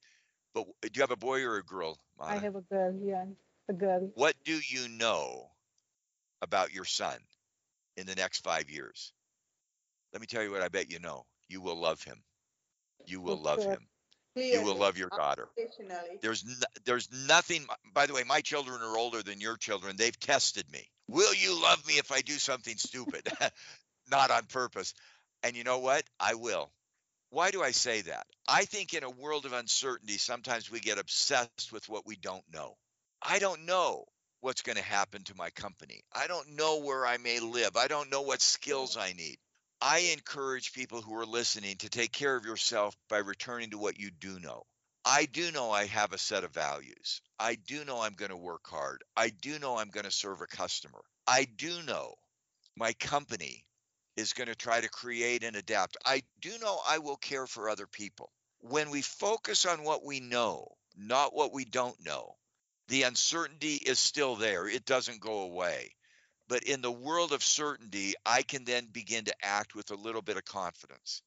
But 0.53 0.65
do 0.81 0.89
you 0.93 1.01
have 1.01 1.11
a 1.11 1.15
boy 1.15 1.43
or 1.43 1.57
a 1.57 1.63
girl, 1.63 1.97
Mata? 2.17 2.31
I 2.31 2.37
have 2.37 2.55
a 2.55 2.61
girl, 2.61 2.93
yeah, 3.01 3.25
a 3.69 3.73
girl. 3.73 4.11
What 4.15 4.35
do 4.43 4.59
you 4.67 4.87
know 4.89 5.49
about 6.41 6.73
your 6.73 6.85
son 6.85 7.17
in 7.97 8.05
the 8.05 8.15
next 8.15 8.43
five 8.43 8.69
years? 8.69 9.13
Let 10.11 10.21
me 10.21 10.27
tell 10.27 10.43
you 10.43 10.51
what 10.51 10.61
I 10.61 10.67
bet 10.67 10.91
you 10.91 10.99
know. 10.99 11.25
You 11.49 11.61
will 11.61 11.79
love 11.79 12.03
him. 12.03 12.21
You 13.05 13.21
will 13.21 13.41
love 13.41 13.63
him. 13.63 13.79
Clearly, 14.33 14.57
you 14.57 14.65
will 14.65 14.75
love 14.75 14.97
your 14.97 15.09
daughter. 15.09 15.47
There's 16.21 16.43
no, 16.43 16.67
there's 16.85 17.09
nothing. 17.27 17.65
By 17.93 18.07
the 18.07 18.13
way, 18.13 18.23
my 18.23 18.41
children 18.41 18.81
are 18.81 18.97
older 18.97 19.21
than 19.21 19.39
your 19.39 19.57
children. 19.57 19.95
They've 19.97 20.19
tested 20.19 20.65
me. 20.71 20.89
Will 21.07 21.33
you 21.35 21.61
love 21.61 21.85
me 21.85 21.95
if 21.95 22.11
I 22.11 22.21
do 22.21 22.33
something 22.33 22.77
stupid? 22.77 23.27
Not 24.11 24.31
on 24.31 24.45
purpose. 24.45 24.93
And 25.43 25.55
you 25.55 25.63
know 25.63 25.79
what? 25.79 26.03
I 26.19 26.35
will. 26.35 26.71
Why 27.29 27.51
do 27.51 27.63
I 27.63 27.71
say 27.71 28.01
that? 28.01 28.25
I 28.47 28.65
think 28.65 28.93
in 28.93 29.03
a 29.03 29.09
world 29.09 29.45
of 29.45 29.53
uncertainty, 29.53 30.17
sometimes 30.17 30.71
we 30.71 30.79
get 30.79 30.99
obsessed 30.99 31.71
with 31.71 31.87
what 31.89 32.05
we 32.05 32.15
don't 32.15 32.43
know. 32.53 32.75
I 33.21 33.39
don't 33.39 33.65
know 33.65 34.05
what's 34.41 34.61
going 34.61 34.75
to 34.75 34.83
happen 34.83 35.23
to 35.23 35.35
my 35.35 35.49
company. 35.51 36.01
I 36.13 36.27
don't 36.27 36.55
know 36.55 36.81
where 36.81 37.05
I 37.05 37.17
may 37.17 37.39
live. 37.39 37.75
I 37.75 37.87
don't 37.87 38.11
know 38.11 38.21
what 38.21 38.41
skills 38.41 38.97
I 38.97 39.13
need. 39.13 39.37
I 39.85 40.13
encourage 40.13 40.71
people 40.71 41.01
who 41.01 41.13
are 41.15 41.25
listening 41.25 41.75
to 41.79 41.89
take 41.89 42.13
care 42.13 42.37
of 42.37 42.45
yourself 42.45 42.95
by 43.09 43.17
returning 43.17 43.71
to 43.71 43.77
what 43.77 43.99
you 43.99 44.11
do 44.11 44.39
know. 44.39 44.63
I 45.03 45.25
do 45.25 45.51
know 45.51 45.71
I 45.71 45.87
have 45.87 46.13
a 46.13 46.17
set 46.17 46.45
of 46.45 46.53
values. 46.53 47.19
I 47.37 47.55
do 47.55 47.83
know 47.83 47.99
I'm 47.99 48.13
going 48.13 48.31
to 48.31 48.37
work 48.37 48.65
hard. 48.65 49.03
I 49.17 49.27
do 49.27 49.59
know 49.59 49.77
I'm 49.77 49.89
going 49.89 50.05
to 50.05 50.11
serve 50.11 50.39
a 50.39 50.47
customer. 50.47 51.01
I 51.27 51.43
do 51.57 51.81
know 51.83 52.15
my 52.77 52.93
company 52.93 53.65
is 54.15 54.31
going 54.31 54.47
to 54.47 54.55
try 54.55 54.79
to 54.79 54.87
create 54.87 55.43
and 55.43 55.57
adapt. 55.57 55.97
I 56.05 56.21
do 56.39 56.57
know 56.59 56.79
I 56.87 56.99
will 56.99 57.17
care 57.17 57.45
for 57.45 57.69
other 57.69 57.85
people. 57.85 58.31
When 58.61 58.89
we 58.89 59.01
focus 59.01 59.65
on 59.65 59.83
what 59.83 60.05
we 60.05 60.21
know, 60.21 60.77
not 60.95 61.35
what 61.35 61.51
we 61.51 61.65
don't 61.65 61.99
know, 62.05 62.37
the 62.87 63.03
uncertainty 63.03 63.75
is 63.75 63.99
still 63.99 64.37
there. 64.37 64.65
It 64.65 64.85
doesn't 64.85 65.19
go 65.19 65.41
away. 65.41 65.91
But 66.53 66.65
in 66.65 66.83
the 66.83 66.91
world 66.91 67.31
of 67.31 67.43
certainty, 67.43 68.13
I 68.27 68.43
can 68.43 68.63
then 68.63 68.85
begin 68.85 69.25
to 69.25 69.35
act 69.41 69.73
with 69.73 69.89
a 69.89 69.95
little 69.95 70.21
bit 70.21 70.37
of 70.37 70.45
confidence. 70.45 71.23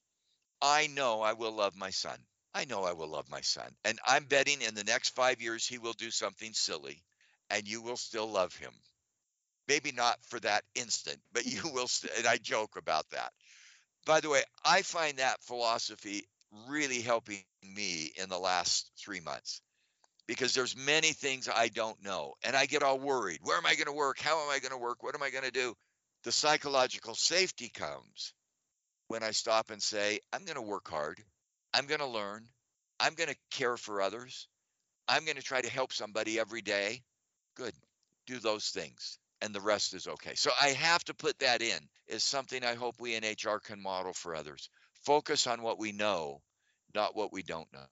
I 0.62 0.86
know 0.86 1.20
I 1.20 1.32
will 1.32 1.50
love 1.50 1.74
my 1.74 1.90
son. 1.90 2.16
I 2.54 2.64
know 2.64 2.84
I 2.84 2.92
will 2.92 3.08
love 3.08 3.28
my 3.28 3.40
son. 3.40 3.76
And 3.84 3.98
I'm 4.06 4.26
betting 4.26 4.62
in 4.62 4.76
the 4.76 4.84
next 4.84 5.16
five 5.16 5.42
years, 5.42 5.66
he 5.66 5.78
will 5.78 5.94
do 5.94 6.12
something 6.12 6.52
silly 6.52 7.02
and 7.50 7.66
you 7.66 7.82
will 7.82 7.96
still 7.96 8.30
love 8.30 8.54
him 8.54 8.72
maybe 9.68 9.92
not 9.92 10.16
for 10.24 10.38
that 10.40 10.64
instant, 10.76 11.20
but 11.32 11.44
you 11.44 11.62
will. 11.74 11.88
St- 11.88 12.12
and 12.18 12.26
I 12.26 12.36
joke 12.36 12.76
about 12.76 13.10
that. 13.10 13.32
By 14.06 14.20
the 14.20 14.30
way, 14.30 14.44
I 14.64 14.82
find 14.82 15.18
that 15.18 15.42
philosophy 15.42 16.28
really 16.68 17.02
helping 17.02 17.42
me 17.62 18.12
in 18.16 18.28
the 18.28 18.38
last 18.38 18.92
three 18.96 19.20
months 19.20 19.62
because 20.26 20.54
there's 20.54 20.76
many 20.76 21.12
things 21.12 21.48
I 21.48 21.68
don't 21.68 22.02
know 22.02 22.34
and 22.44 22.56
I 22.56 22.66
get 22.66 22.82
all 22.82 22.98
worried. 22.98 23.40
Where 23.42 23.56
am 23.56 23.66
I 23.66 23.74
going 23.74 23.86
to 23.86 23.92
work? 23.92 24.18
How 24.20 24.42
am 24.42 24.50
I 24.50 24.58
going 24.58 24.72
to 24.72 24.78
work? 24.78 25.02
What 25.02 25.14
am 25.14 25.22
I 25.22 25.30
going 25.30 25.44
to 25.44 25.50
do? 25.50 25.74
The 26.24 26.32
psychological 26.32 27.14
safety 27.14 27.68
comes 27.68 28.32
when 29.08 29.22
I 29.22 29.30
stop 29.30 29.70
and 29.70 29.82
say, 29.82 30.20
I'm 30.32 30.44
going 30.44 30.56
to 30.56 30.62
work 30.62 30.88
hard. 30.88 31.22
I'm 31.72 31.86
going 31.86 32.00
to 32.00 32.06
learn. 32.06 32.46
I'm 32.98 33.14
going 33.14 33.28
to 33.28 33.36
care 33.50 33.76
for 33.76 34.02
others. 34.02 34.48
I'm 35.06 35.24
going 35.24 35.36
to 35.36 35.42
try 35.42 35.60
to 35.60 35.70
help 35.70 35.92
somebody 35.92 36.38
every 36.40 36.62
day. 36.62 37.02
Good. 37.54 37.74
Do 38.26 38.38
those 38.38 38.70
things 38.70 39.18
and 39.42 39.54
the 39.54 39.60
rest 39.60 39.94
is 39.94 40.08
okay. 40.08 40.34
So 40.34 40.50
I 40.60 40.68
have 40.68 41.04
to 41.04 41.14
put 41.14 41.38
that 41.40 41.62
in 41.62 41.78
is 42.06 42.24
something 42.24 42.64
I 42.64 42.74
hope 42.74 42.96
we 42.98 43.14
in 43.14 43.24
HR 43.24 43.58
can 43.58 43.82
model 43.82 44.12
for 44.12 44.34
others. 44.34 44.68
Focus 45.04 45.46
on 45.46 45.62
what 45.62 45.78
we 45.78 45.92
know, 45.92 46.40
not 46.94 47.14
what 47.14 47.32
we 47.32 47.42
don't 47.42 47.72
know. 47.72 47.86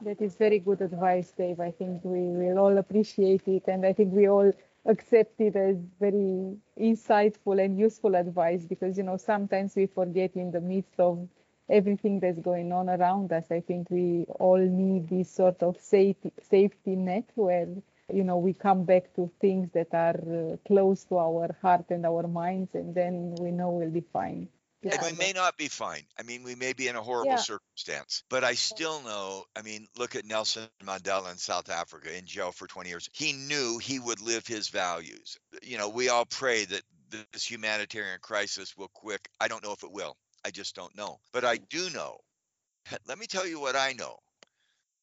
That 0.00 0.20
is 0.20 0.34
very 0.36 0.58
good 0.58 0.80
advice, 0.80 1.30
Dave. 1.30 1.60
I 1.60 1.70
think 1.70 2.04
we 2.04 2.22
will 2.28 2.58
all 2.58 2.76
appreciate 2.78 3.46
it 3.46 3.68
and 3.68 3.86
I 3.86 3.92
think 3.92 4.12
we 4.12 4.28
all 4.28 4.52
accept 4.84 5.40
it 5.40 5.54
as 5.54 5.76
very 6.00 6.56
insightful 6.78 7.64
and 7.64 7.78
useful 7.78 8.16
advice 8.16 8.66
because 8.66 8.98
you 8.98 9.04
know 9.04 9.16
sometimes 9.16 9.76
we 9.76 9.86
forget 9.86 10.34
in 10.34 10.50
the 10.50 10.60
midst 10.60 10.98
of 10.98 11.28
everything 11.68 12.18
that's 12.18 12.40
going 12.40 12.72
on 12.72 12.90
around 12.90 13.32
us. 13.32 13.50
I 13.50 13.60
think 13.60 13.90
we 13.90 14.24
all 14.40 14.58
need 14.58 15.08
this 15.08 15.30
sort 15.30 15.62
of 15.62 15.78
safety 15.80 16.32
safety 16.42 16.96
net 16.96 17.30
where 17.36 17.68
you 18.12 18.24
know 18.24 18.38
we 18.38 18.52
come 18.54 18.84
back 18.84 19.14
to 19.14 19.30
things 19.40 19.70
that 19.72 19.94
are 19.94 20.18
uh, 20.52 20.56
close 20.66 21.04
to 21.04 21.18
our 21.18 21.54
heart 21.62 21.86
and 21.90 22.04
our 22.04 22.26
minds 22.26 22.74
and 22.74 22.94
then 22.94 23.34
we 23.36 23.50
know 23.52 23.70
we'll 23.70 23.90
be 23.90 24.04
fine 24.12 24.48
and 24.82 24.98
we 25.02 25.12
may 25.12 25.32
not 25.32 25.56
be 25.56 25.68
fine. 25.68 26.04
I 26.18 26.22
mean, 26.22 26.42
we 26.42 26.54
may 26.54 26.72
be 26.72 26.88
in 26.88 26.96
a 26.96 27.02
horrible 27.02 27.32
yeah. 27.32 27.36
circumstance, 27.36 28.22
but 28.30 28.44
I 28.44 28.54
still 28.54 29.02
know. 29.02 29.44
I 29.56 29.62
mean, 29.62 29.86
look 29.96 30.16
at 30.16 30.24
Nelson 30.24 30.68
Mandela 30.82 31.30
in 31.30 31.36
South 31.36 31.70
Africa 31.70 32.16
in 32.16 32.26
jail 32.26 32.52
for 32.52 32.66
20 32.66 32.88
years. 32.88 33.08
He 33.12 33.32
knew 33.32 33.78
he 33.78 33.98
would 33.98 34.20
live 34.20 34.46
his 34.46 34.68
values. 34.68 35.38
You 35.62 35.78
know, 35.78 35.88
we 35.88 36.08
all 36.08 36.24
pray 36.24 36.64
that 36.64 36.82
this 37.10 37.50
humanitarian 37.50 38.20
crisis 38.20 38.76
will 38.76 38.90
quick. 38.94 39.28
I 39.40 39.48
don't 39.48 39.64
know 39.64 39.72
if 39.72 39.82
it 39.82 39.92
will. 39.92 40.16
I 40.44 40.50
just 40.50 40.74
don't 40.74 40.96
know. 40.96 41.18
But 41.32 41.44
I 41.44 41.56
do 41.56 41.90
know. 41.90 42.18
Let 43.06 43.18
me 43.18 43.26
tell 43.26 43.46
you 43.46 43.60
what 43.60 43.76
I 43.76 43.92
know 43.92 44.16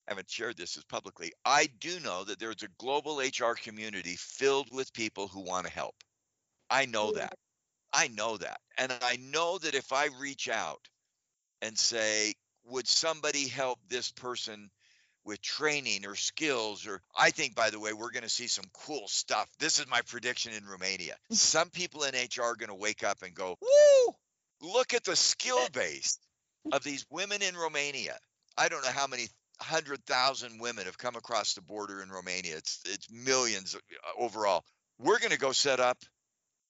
I 0.07 0.11
haven't 0.11 0.29
shared 0.29 0.55
this 0.55 0.77
as 0.77 0.85
publicly. 0.85 1.33
I 1.43 1.67
do 1.79 1.99
know 1.99 2.23
that 2.23 2.39
there's 2.39 2.63
a 2.63 2.69
global 2.77 3.19
HR 3.19 3.53
community 3.53 4.15
filled 4.17 4.73
with 4.73 4.93
people 4.93 5.27
who 5.27 5.41
want 5.41 5.65
to 5.65 5.71
help. 5.71 5.95
I 6.69 6.85
know 6.85 7.11
that. 7.13 7.33
I 7.97 8.09
know 8.09 8.37
that. 8.37 8.59
And 8.77 8.93
I 9.01 9.17
know 9.17 9.57
that 9.57 9.73
if 9.73 9.91
I 9.91 10.09
reach 10.19 10.47
out 10.47 10.87
and 11.63 11.75
say, 11.75 12.35
would 12.65 12.87
somebody 12.87 13.47
help 13.47 13.79
this 13.89 14.11
person 14.11 14.69
with 15.25 15.41
training 15.41 16.05
or 16.05 16.15
skills 16.15 16.85
or 16.85 17.01
I 17.17 17.31
think 17.31 17.55
by 17.55 17.71
the 17.71 17.79
way 17.79 17.93
we're 17.93 18.11
going 18.11 18.23
to 18.23 18.29
see 18.29 18.47
some 18.47 18.65
cool 18.85 19.07
stuff. 19.07 19.49
This 19.59 19.79
is 19.79 19.89
my 19.89 20.01
prediction 20.01 20.53
in 20.53 20.65
Romania. 20.65 21.15
Some 21.31 21.69
people 21.69 22.03
in 22.03 22.13
HR 22.13 22.43
are 22.43 22.55
going 22.55 22.69
to 22.69 22.75
wake 22.75 23.03
up 23.03 23.23
and 23.23 23.33
go, 23.33 23.57
"Woo! 23.59 24.15
Look 24.61 24.93
at 24.93 25.03
the 25.03 25.17
skill 25.17 25.67
base 25.73 26.17
of 26.71 26.83
these 26.83 27.05
women 27.09 27.41
in 27.41 27.57
Romania. 27.57 28.17
I 28.57 28.69
don't 28.69 28.85
know 28.85 28.91
how 28.91 29.07
many 29.07 29.27
hundred 29.59 30.05
thousand 30.05 30.61
women 30.61 30.85
have 30.85 30.97
come 30.97 31.17
across 31.17 31.55
the 31.55 31.61
border 31.61 32.01
in 32.01 32.09
Romania. 32.09 32.55
It's 32.55 32.79
it's 32.85 33.11
millions 33.11 33.75
uh, 33.75 34.21
overall. 34.23 34.63
We're 34.97 35.19
going 35.19 35.31
to 35.31 35.39
go 35.39 35.51
set 35.51 35.81
up 35.81 35.97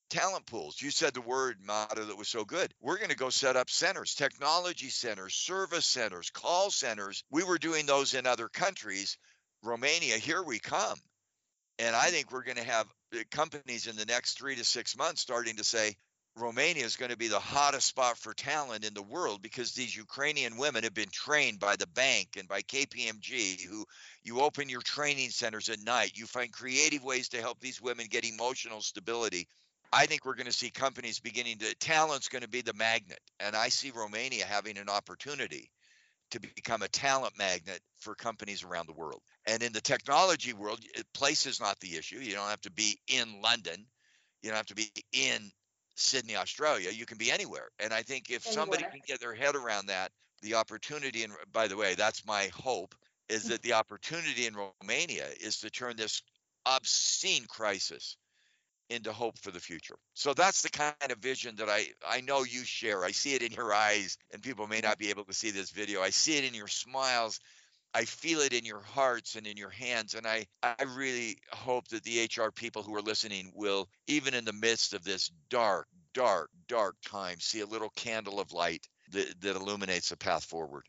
talent 0.09 0.45
pools. 0.45 0.81
You 0.81 0.91
said 0.91 1.13
the 1.13 1.21
word 1.21 1.57
Mata 1.65 2.05
that 2.05 2.17
was 2.17 2.27
so 2.27 2.45
good. 2.45 2.73
We're 2.81 2.97
going 2.97 3.09
to 3.09 3.15
go 3.15 3.29
set 3.29 3.55
up 3.55 3.69
centers, 3.69 4.15
technology 4.15 4.89
centers, 4.89 5.33
service 5.33 5.85
centers, 5.85 6.29
call 6.29 6.71
centers. 6.71 7.23
We 7.29 7.43
were 7.43 7.57
doing 7.57 7.85
those 7.85 8.13
in 8.13 8.25
other 8.25 8.49
countries. 8.49 9.17
Romania, 9.63 10.17
here 10.17 10.43
we 10.43 10.59
come. 10.59 10.97
And 11.79 11.95
I 11.95 12.09
think 12.09 12.31
we're 12.31 12.43
going 12.43 12.57
to 12.57 12.63
have 12.63 12.87
uh, 13.13 13.19
companies 13.31 13.87
in 13.87 13.95
the 13.95 14.05
next 14.05 14.37
three 14.37 14.55
to 14.55 14.63
six 14.63 14.97
months 14.97 15.21
starting 15.21 15.57
to 15.57 15.63
say, 15.63 15.95
Romania 16.37 16.85
is 16.85 16.97
going 16.97 17.09
to 17.09 17.17
be 17.17 17.29
the 17.29 17.39
hottest 17.39 17.87
spot 17.87 18.17
for 18.17 18.33
talent 18.33 18.85
in 18.85 18.93
the 18.93 19.01
world 19.01 19.41
because 19.41 19.71
these 19.71 19.95
Ukrainian 19.95 20.57
women 20.57 20.83
have 20.83 20.93
been 20.93 21.09
trained 21.09 21.59
by 21.59 21.75
the 21.75 21.87
bank 21.87 22.35
and 22.37 22.47
by 22.47 22.61
KPMG, 22.61 23.61
who 23.61 23.85
you 24.23 24.41
open 24.41 24.69
your 24.69 24.81
training 24.81 25.31
centers 25.31 25.69
at 25.69 25.79
night. 25.79 26.11
You 26.15 26.27
find 26.27 26.51
creative 26.51 27.03
ways 27.03 27.29
to 27.29 27.41
help 27.41 27.59
these 27.59 27.81
women 27.81 28.05
get 28.07 28.23
emotional 28.23 28.81
stability. 28.81 29.47
I 29.91 30.05
think 30.05 30.25
we're 30.25 30.35
going 30.35 30.47
to 30.47 30.53
see 30.53 30.69
companies 30.69 31.19
beginning 31.19 31.59
to, 31.59 31.73
talent's 31.75 32.27
going 32.27 32.41
to 32.41 32.49
be 32.49 32.61
the 32.61 32.73
magnet. 32.73 33.19
And 33.39 33.55
I 33.55 33.69
see 33.69 33.91
Romania 33.91 34.45
having 34.45 34.77
an 34.77 34.89
opportunity 34.89 35.71
to 36.31 36.39
become 36.39 36.81
a 36.81 36.87
talent 36.89 37.37
magnet 37.37 37.79
for 37.99 38.13
companies 38.13 38.63
around 38.63 38.87
the 38.87 38.93
world. 38.93 39.21
And 39.45 39.63
in 39.63 39.71
the 39.71 39.81
technology 39.81 40.53
world, 40.53 40.81
place 41.13 41.45
is 41.45 41.61
not 41.61 41.79
the 41.79 41.95
issue. 41.95 42.17
You 42.17 42.33
don't 42.33 42.49
have 42.49 42.61
to 42.61 42.71
be 42.71 42.99
in 43.07 43.41
London. 43.41 43.85
You 44.41 44.49
don't 44.49 44.57
have 44.57 44.65
to 44.67 44.75
be 44.75 44.91
in 45.13 45.51
Sydney, 45.95 46.35
Australia. 46.35 46.91
You 46.91 47.05
can 47.05 47.17
be 47.17 47.31
anywhere. 47.31 47.69
And 47.79 47.93
I 47.93 48.01
think 48.03 48.29
if 48.29 48.45
anywhere. 48.45 48.53
somebody 48.53 48.83
can 48.83 49.01
get 49.07 49.21
their 49.21 49.33
head 49.33 49.55
around 49.55 49.87
that, 49.87 50.11
the 50.41 50.55
opportunity, 50.55 51.23
and 51.23 51.33
by 51.51 51.67
the 51.67 51.77
way, 51.77 51.95
that's 51.95 52.25
my 52.25 52.51
hope, 52.53 52.93
is 53.29 53.45
mm. 53.45 53.49
that 53.49 53.61
the 53.61 53.73
opportunity 53.73 54.45
in 54.45 54.53
Romania 54.53 55.27
is 55.41 55.61
to 55.61 55.69
turn 55.69 55.95
this 55.95 56.21
obscene 56.65 57.45
crisis 57.45 58.17
into 58.89 59.11
hope 59.11 59.37
for 59.39 59.51
the 59.51 59.59
future. 59.59 59.97
So 60.13 60.33
that's 60.33 60.61
the 60.61 60.69
kind 60.69 61.11
of 61.11 61.17
vision 61.19 61.55
that 61.57 61.69
I 61.69 61.87
I 62.07 62.21
know 62.21 62.43
you 62.43 62.63
share. 62.63 63.03
I 63.03 63.11
see 63.11 63.33
it 63.33 63.41
in 63.41 63.51
your 63.51 63.73
eyes 63.73 64.17
and 64.31 64.41
people 64.41 64.67
may 64.67 64.79
not 64.79 64.97
be 64.97 65.09
able 65.09 65.25
to 65.25 65.33
see 65.33 65.51
this 65.51 65.71
video. 65.71 66.01
I 66.01 66.09
see 66.09 66.37
it 66.37 66.43
in 66.45 66.53
your 66.53 66.67
smiles. 66.67 67.39
I 67.93 68.05
feel 68.05 68.41
it 68.41 68.53
in 68.53 68.65
your 68.65 68.81
hearts 68.81 69.35
and 69.35 69.47
in 69.47 69.57
your 69.57 69.69
hands. 69.69 70.13
And 70.13 70.27
I, 70.27 70.45
I 70.61 70.83
really 70.95 71.37
hope 71.51 71.87
that 71.87 72.03
the 72.03 72.29
HR 72.29 72.51
people 72.51 72.83
who 72.83 72.95
are 72.95 73.01
listening 73.01 73.51
will, 73.55 73.89
even 74.07 74.33
in 74.33 74.45
the 74.45 74.53
midst 74.53 74.93
of 74.93 75.03
this 75.03 75.31
dark, 75.49 75.87
dark, 76.13 76.49
dark 76.67 76.95
time, 77.03 77.39
see 77.39 77.61
a 77.61 77.65
little 77.65 77.89
candle 77.95 78.39
of 78.39 78.51
light 78.51 78.87
that, 79.11 79.41
that 79.41 79.55
illuminates 79.55 80.11
a 80.11 80.17
path 80.17 80.43
forward. 80.43 80.83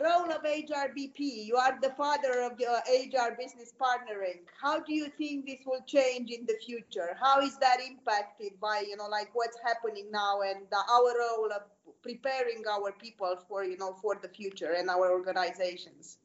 Role 0.00 0.30
of 0.30 0.42
HRBP, 0.42 1.18
you 1.18 1.56
are 1.56 1.78
the 1.82 1.90
father 1.90 2.40
of 2.40 2.52
uh, 2.52 2.80
HR 2.88 3.36
business 3.38 3.74
partnering. 3.78 4.40
How 4.58 4.80
do 4.80 4.94
you 4.94 5.10
think 5.18 5.44
this 5.44 5.58
will 5.66 5.82
change 5.86 6.30
in 6.30 6.46
the 6.46 6.56
future? 6.64 7.14
How 7.20 7.40
is 7.40 7.58
that 7.58 7.80
impacted 7.86 8.58
by, 8.58 8.82
you 8.88 8.96
know, 8.96 9.08
like 9.08 9.28
what's 9.34 9.58
happening 9.62 10.06
now 10.10 10.40
and 10.40 10.60
our 10.72 11.14
role 11.18 11.50
of 11.54 11.62
preparing 12.02 12.62
our 12.70 12.92
people 12.92 13.36
for 13.46 13.62
you 13.62 13.76
know 13.76 13.94
for 14.00 14.16
the 14.20 14.28
future 14.28 14.72
and 14.72 14.88
our 14.88 15.10
organizations? 15.10 16.16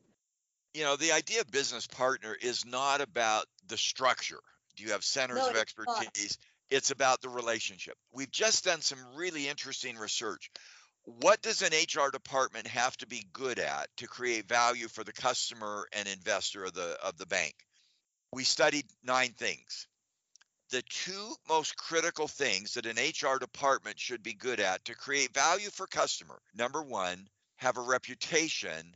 You 0.73 0.83
know 0.83 0.95
the 0.95 1.11
idea 1.11 1.41
of 1.41 1.51
business 1.51 1.85
partner 1.85 2.33
is 2.41 2.65
not 2.65 3.01
about 3.01 3.45
the 3.67 3.77
structure. 3.77 4.39
Do 4.77 4.83
you 4.83 4.91
have 4.91 5.03
centers 5.03 5.39
no, 5.39 5.49
of 5.49 5.57
expertise? 5.57 6.37
It's 6.69 6.91
about 6.91 7.21
the 7.21 7.29
relationship. 7.29 7.95
We've 8.13 8.31
just 8.31 8.63
done 8.63 8.81
some 8.81 8.99
really 9.15 9.47
interesting 9.49 9.97
research 9.97 10.49
what 11.05 11.41
does 11.41 11.61
an 11.61 11.71
hr 11.73 12.09
department 12.11 12.67
have 12.67 12.95
to 12.97 13.07
be 13.07 13.27
good 13.33 13.59
at 13.59 13.87
to 13.97 14.07
create 14.07 14.47
value 14.47 14.87
for 14.87 15.03
the 15.03 15.13
customer 15.13 15.87
and 15.93 16.07
investor 16.07 16.63
of 16.63 16.73
the 16.73 16.97
of 17.03 17.17
the 17.17 17.25
bank 17.25 17.53
we 18.31 18.43
studied 18.43 18.85
nine 19.03 19.33
things 19.37 19.87
the 20.71 20.81
two 20.83 21.35
most 21.47 21.77
critical 21.77 22.27
things 22.27 22.73
that 22.73 22.85
an 22.85 22.97
HR 22.97 23.37
department 23.37 23.99
should 23.99 24.23
be 24.23 24.33
good 24.33 24.59
at 24.59 24.83
to 24.85 24.95
create 24.95 25.33
value 25.33 25.69
for 25.69 25.87
customer. 25.87 26.41
Number 26.55 26.81
one, 26.81 27.27
have 27.57 27.77
a 27.77 27.81
reputation 27.81 28.95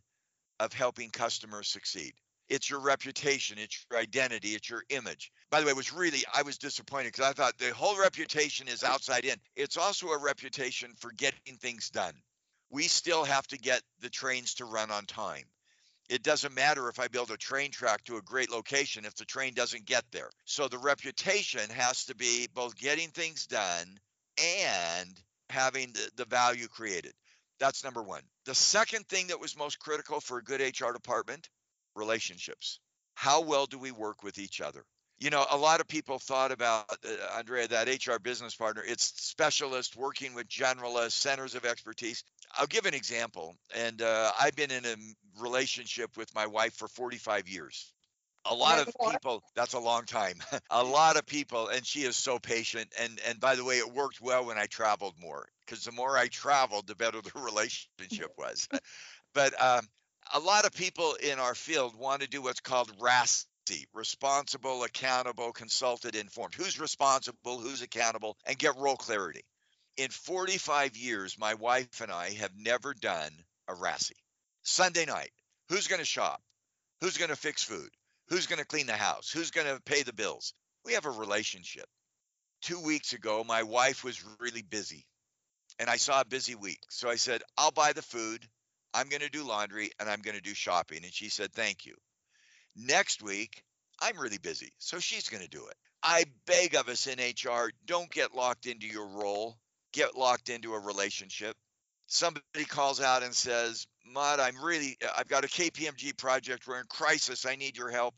of 0.59 0.73
helping 0.73 1.09
customers 1.11 1.67
succeed. 1.67 2.13
It's 2.49 2.69
your 2.69 2.79
reputation, 2.79 3.57
it's 3.59 3.85
your 3.89 3.99
identity, 3.99 4.49
it's 4.49 4.69
your 4.69 4.83
image. 4.89 5.31
By 5.51 5.61
the 5.61 5.67
way, 5.67 5.73
was 5.73 5.93
really, 5.93 6.23
I 6.33 6.41
was 6.41 6.57
disappointed 6.57 7.13
because 7.13 7.29
I 7.29 7.33
thought 7.33 7.57
the 7.59 7.73
whole 7.73 7.99
reputation 7.99 8.67
is 8.67 8.83
outside 8.83 9.23
in. 9.23 9.37
It's 9.55 9.77
also 9.77 10.07
a 10.07 10.17
reputation 10.17 10.93
for 10.97 11.11
getting 11.11 11.57
things 11.57 11.89
done. 11.89 12.13
We 12.71 12.83
still 12.83 13.23
have 13.23 13.45
to 13.47 13.57
get 13.57 13.81
the 13.99 14.09
trains 14.09 14.55
to 14.55 14.65
run 14.65 14.89
on 14.89 15.05
time. 15.05 15.45
It 16.09 16.23
doesn't 16.23 16.55
matter 16.55 16.89
if 16.89 16.99
I 16.99 17.07
build 17.07 17.29
a 17.29 17.37
train 17.37 17.69
track 17.69 18.03
to 18.05 18.17
a 18.17 18.21
great 18.21 18.49
location 18.49 19.05
if 19.05 19.13
the 19.13 19.25
train 19.25 19.53
doesn't 19.53 19.85
get 19.85 20.05
there. 20.11 20.31
So 20.45 20.67
the 20.67 20.79
reputation 20.79 21.69
has 21.69 22.05
to 22.05 22.15
be 22.15 22.47
both 22.51 22.75
getting 22.75 23.09
things 23.09 23.45
done 23.45 23.99
and 24.39 25.21
having 25.51 25.91
the, 25.93 26.09
the 26.15 26.25
value 26.25 26.67
created. 26.67 27.13
That's 27.59 27.83
number 27.83 28.01
one. 28.01 28.23
The 28.45 28.55
second 28.55 29.07
thing 29.07 29.27
that 29.27 29.39
was 29.39 29.55
most 29.55 29.77
critical 29.77 30.19
for 30.19 30.39
a 30.39 30.43
good 30.43 30.61
HR 30.61 30.93
department 30.93 31.47
relationships. 31.95 32.79
How 33.15 33.41
well 33.41 33.65
do 33.65 33.77
we 33.77 33.91
work 33.91 34.23
with 34.23 34.39
each 34.39 34.61
other? 34.61 34.85
You 35.19 35.29
know, 35.29 35.45
a 35.51 35.57
lot 35.57 35.81
of 35.81 35.87
people 35.87 36.17
thought 36.17 36.53
about 36.53 36.85
uh, 37.05 37.37
Andrea, 37.37 37.67
that 37.67 37.89
HR 37.89 38.19
business 38.19 38.55
partner. 38.55 38.81
It's 38.87 39.03
specialists 39.21 39.97
working 39.97 40.33
with 40.33 40.47
generalists, 40.47 41.11
centers 41.11 41.55
of 41.55 41.65
expertise. 41.65 42.23
I'll 42.57 42.67
give 42.67 42.85
an 42.85 42.93
example. 42.93 43.55
And 43.75 44.01
uh, 44.01 44.31
I've 44.39 44.55
been 44.55 44.71
in 44.71 44.85
a 44.85 44.95
relationship 45.41 46.15
with 46.15 46.33
my 46.33 46.47
wife 46.47 46.73
for 46.75 46.87
45 46.87 47.49
years. 47.49 47.93
A 48.45 48.55
lot 48.55 48.79
of 48.79 48.95
people, 49.11 49.43
that's 49.53 49.73
a 49.73 49.79
long 49.79 50.05
time. 50.05 50.35
a 50.69 50.83
lot 50.83 51.17
of 51.17 51.25
people, 51.25 51.67
and 51.67 51.85
she 51.85 52.03
is 52.03 52.15
so 52.15 52.39
patient. 52.39 52.87
And 52.97 53.19
and 53.27 53.39
by 53.39 53.55
the 53.55 53.65
way, 53.65 53.79
it 53.79 53.93
worked 53.93 54.21
well 54.21 54.45
when 54.45 54.57
I 54.57 54.65
traveled 54.65 55.15
more 55.19 55.49
because 55.65 55.83
the 55.83 55.91
more 55.91 56.17
I 56.17 56.27
traveled, 56.27 56.87
the 56.87 56.95
better 56.95 57.21
the 57.21 57.31
relationship 57.39 58.31
was. 58.37 58.67
but 59.33 59.61
um, 59.61 59.87
a 60.33 60.39
lot 60.39 60.65
of 60.65 60.73
people 60.73 61.15
in 61.15 61.39
our 61.39 61.55
field 61.55 61.95
want 61.95 62.21
to 62.21 62.27
do 62.27 62.41
what's 62.41 62.59
called 62.59 62.91
RACI, 62.99 63.85
responsible, 63.93 64.83
accountable, 64.83 65.51
consulted, 65.51 66.15
informed. 66.15 66.55
Who's 66.55 66.79
responsible, 66.79 67.59
who's 67.59 67.81
accountable, 67.81 68.37
and 68.45 68.57
get 68.57 68.77
role 68.77 68.97
clarity. 68.97 69.41
In 69.97 70.09
45 70.09 70.95
years, 70.95 71.37
my 71.37 71.55
wife 71.55 72.01
and 72.01 72.11
I 72.11 72.31
have 72.31 72.51
never 72.55 72.93
done 72.93 73.31
a 73.67 73.73
RACI. 73.73 74.13
Sunday 74.63 75.05
night, 75.05 75.31
who's 75.67 75.87
going 75.87 75.99
to 75.99 76.05
shop? 76.05 76.41
Who's 77.01 77.17
going 77.17 77.29
to 77.29 77.35
fix 77.35 77.63
food? 77.63 77.89
Who's 78.27 78.47
going 78.47 78.59
to 78.59 78.65
clean 78.65 78.85
the 78.85 78.93
house? 78.93 79.31
Who's 79.31 79.51
going 79.51 79.67
to 79.67 79.81
pay 79.81 80.03
the 80.03 80.13
bills? 80.13 80.53
We 80.85 80.93
have 80.93 81.05
a 81.05 81.11
relationship. 81.11 81.87
Two 82.61 82.79
weeks 82.79 83.13
ago, 83.13 83.43
my 83.43 83.63
wife 83.63 84.03
was 84.03 84.23
really 84.39 84.61
busy 84.61 85.05
and 85.79 85.89
I 85.89 85.95
saw 85.95 86.21
a 86.21 86.25
busy 86.25 86.55
week. 86.55 86.81
So 86.89 87.09
I 87.09 87.15
said, 87.15 87.41
I'll 87.57 87.71
buy 87.71 87.93
the 87.93 88.01
food. 88.01 88.45
I'm 88.93 89.09
going 89.09 89.21
to 89.21 89.29
do 89.29 89.43
laundry 89.43 89.91
and 89.99 90.09
I'm 90.09 90.21
going 90.21 90.35
to 90.35 90.41
do 90.41 90.53
shopping. 90.53 90.99
And 91.03 91.13
she 91.13 91.29
said, 91.29 91.53
Thank 91.53 91.85
you. 91.85 91.95
Next 92.75 93.21
week, 93.21 93.63
I'm 94.01 94.17
really 94.17 94.37
busy. 94.37 94.71
So 94.77 94.99
she's 94.99 95.29
going 95.29 95.43
to 95.43 95.49
do 95.49 95.67
it. 95.67 95.75
I 96.01 96.25
beg 96.45 96.75
of 96.75 96.87
us 96.87 97.07
in 97.07 97.19
HR 97.19 97.71
don't 97.85 98.09
get 98.09 98.33
locked 98.33 98.65
into 98.65 98.87
your 98.87 99.07
role, 99.07 99.57
get 99.91 100.15
locked 100.15 100.49
into 100.49 100.73
a 100.73 100.79
relationship. 100.79 101.55
Somebody 102.07 102.65
calls 102.67 103.01
out 103.01 103.21
and 103.21 103.33
says, 103.35 103.85
Mud, 104.05 104.39
I'm 104.39 104.63
really, 104.63 104.97
I've 105.17 105.27
got 105.27 105.43
a 105.43 105.47
KPMG 105.47 106.17
project. 106.17 106.67
We're 106.67 106.79
in 106.79 106.85
crisis. 106.89 107.45
I 107.45 107.55
need 107.55 107.77
your 107.77 107.89
help. 107.89 108.15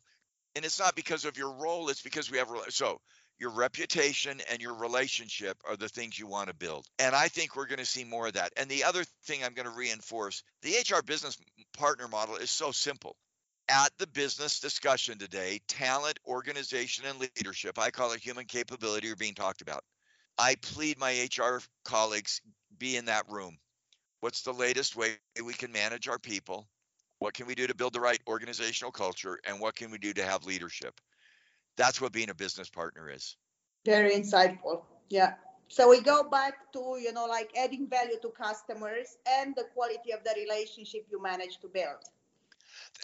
And 0.56 0.64
it's 0.64 0.80
not 0.80 0.96
because 0.96 1.26
of 1.26 1.38
your 1.38 1.52
role, 1.54 1.90
it's 1.90 2.02
because 2.02 2.30
we 2.30 2.38
have, 2.38 2.50
so 2.70 3.00
your 3.42 3.50
reputation 3.50 4.40
and 4.52 4.62
your 4.62 4.76
relationship 4.76 5.58
are 5.68 5.76
the 5.76 5.90
things 5.90 6.18
you 6.18 6.28
want 6.28 6.48
to 6.48 6.54
build. 6.54 6.86
And 7.00 7.16
I 7.16 7.28
think 7.28 7.56
we're 7.56 7.66
going 7.66 7.80
to 7.80 7.86
see 7.86 8.04
more 8.04 8.28
of 8.28 8.34
that. 8.34 8.54
And 8.56 8.70
the 8.70 8.84
other 8.84 9.04
thing 9.24 9.44
I'm 9.44 9.56
going 9.56 9.68
to 9.68 9.76
reinforce 9.76 10.44
the 10.62 10.74
HR 10.74 11.02
business 11.02 11.40
partner 11.76 12.08
model 12.08 12.36
is 12.36 12.52
so 12.52 12.72
simple. 12.72 13.16
At 13.68 13.90
the 13.98 14.06
business 14.06 14.60
discussion 14.60 15.18
today, 15.18 15.60
talent, 15.68 16.20
organization, 16.28 17.06
and 17.08 17.20
leadership, 17.20 17.80
I 17.80 17.90
call 17.90 18.12
it 18.12 18.20
human 18.20 18.46
capability, 18.46 19.10
are 19.10 19.16
being 19.16 19.34
talked 19.34 19.62
about. 19.62 19.84
I 20.38 20.56
plead 20.62 21.00
my 21.00 21.28
HR 21.36 21.62
colleagues 21.84 22.42
be 22.78 22.96
in 22.96 23.06
that 23.06 23.28
room. 23.28 23.58
What's 24.20 24.44
the 24.44 24.54
latest 24.54 24.96
way 24.96 25.16
we 25.44 25.54
can 25.54 25.72
manage 25.72 26.08
our 26.08 26.20
people? 26.20 26.68
What 27.18 27.34
can 27.34 27.48
we 27.48 27.56
do 27.56 27.66
to 27.66 27.76
build 27.76 27.94
the 27.94 28.02
right 28.02 28.20
organizational 28.28 28.92
culture? 28.92 29.40
And 29.48 29.60
what 29.60 29.76
can 29.76 29.90
we 29.90 29.98
do 29.98 30.14
to 30.14 30.24
have 30.24 30.46
leadership? 30.46 31.00
That's 31.78 32.02
what 32.02 32.12
being 32.12 32.30
a 32.30 32.36
business 32.36 32.70
partner 32.70 33.10
is. 33.10 33.36
Very 33.86 34.12
insightful. 34.12 34.84
Yeah. 35.10 35.34
So 35.68 35.90
we 35.90 36.02
go 36.02 36.30
back 36.30 36.72
to, 36.74 36.98
you 37.02 37.14
know, 37.14 37.26
like 37.26 37.52
adding 37.58 37.88
value 37.88 38.20
to 38.22 38.30
customers 38.30 39.18
and 39.26 39.56
the 39.56 39.64
quality 39.74 40.12
of 40.12 40.24
the 40.24 40.34
relationship 40.36 41.08
you 41.10 41.22
manage 41.22 41.60
to 41.62 41.68
build. 41.68 42.04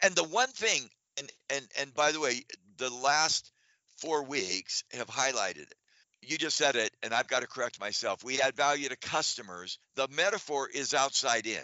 And 0.03 0.13
the 0.15 0.25
one 0.25 0.49
thing, 0.49 0.89
and 1.17 1.31
and 1.49 1.65
and 1.79 1.93
by 1.93 2.11
the 2.11 2.19
way, 2.19 2.43
the 2.77 2.89
last 2.89 3.51
four 3.97 4.23
weeks 4.23 4.83
have 4.91 5.07
highlighted 5.07 5.63
it. 5.63 5.75
You 6.21 6.37
just 6.37 6.57
said 6.57 6.75
it, 6.75 6.91
and 7.01 7.13
I've 7.13 7.27
got 7.27 7.41
to 7.41 7.47
correct 7.47 7.79
myself. 7.79 8.23
We 8.23 8.41
add 8.41 8.55
value 8.55 8.89
to 8.89 8.97
customers. 8.97 9.79
The 9.95 10.09
metaphor 10.09 10.67
is 10.67 10.93
outside 10.93 11.47
in. 11.47 11.63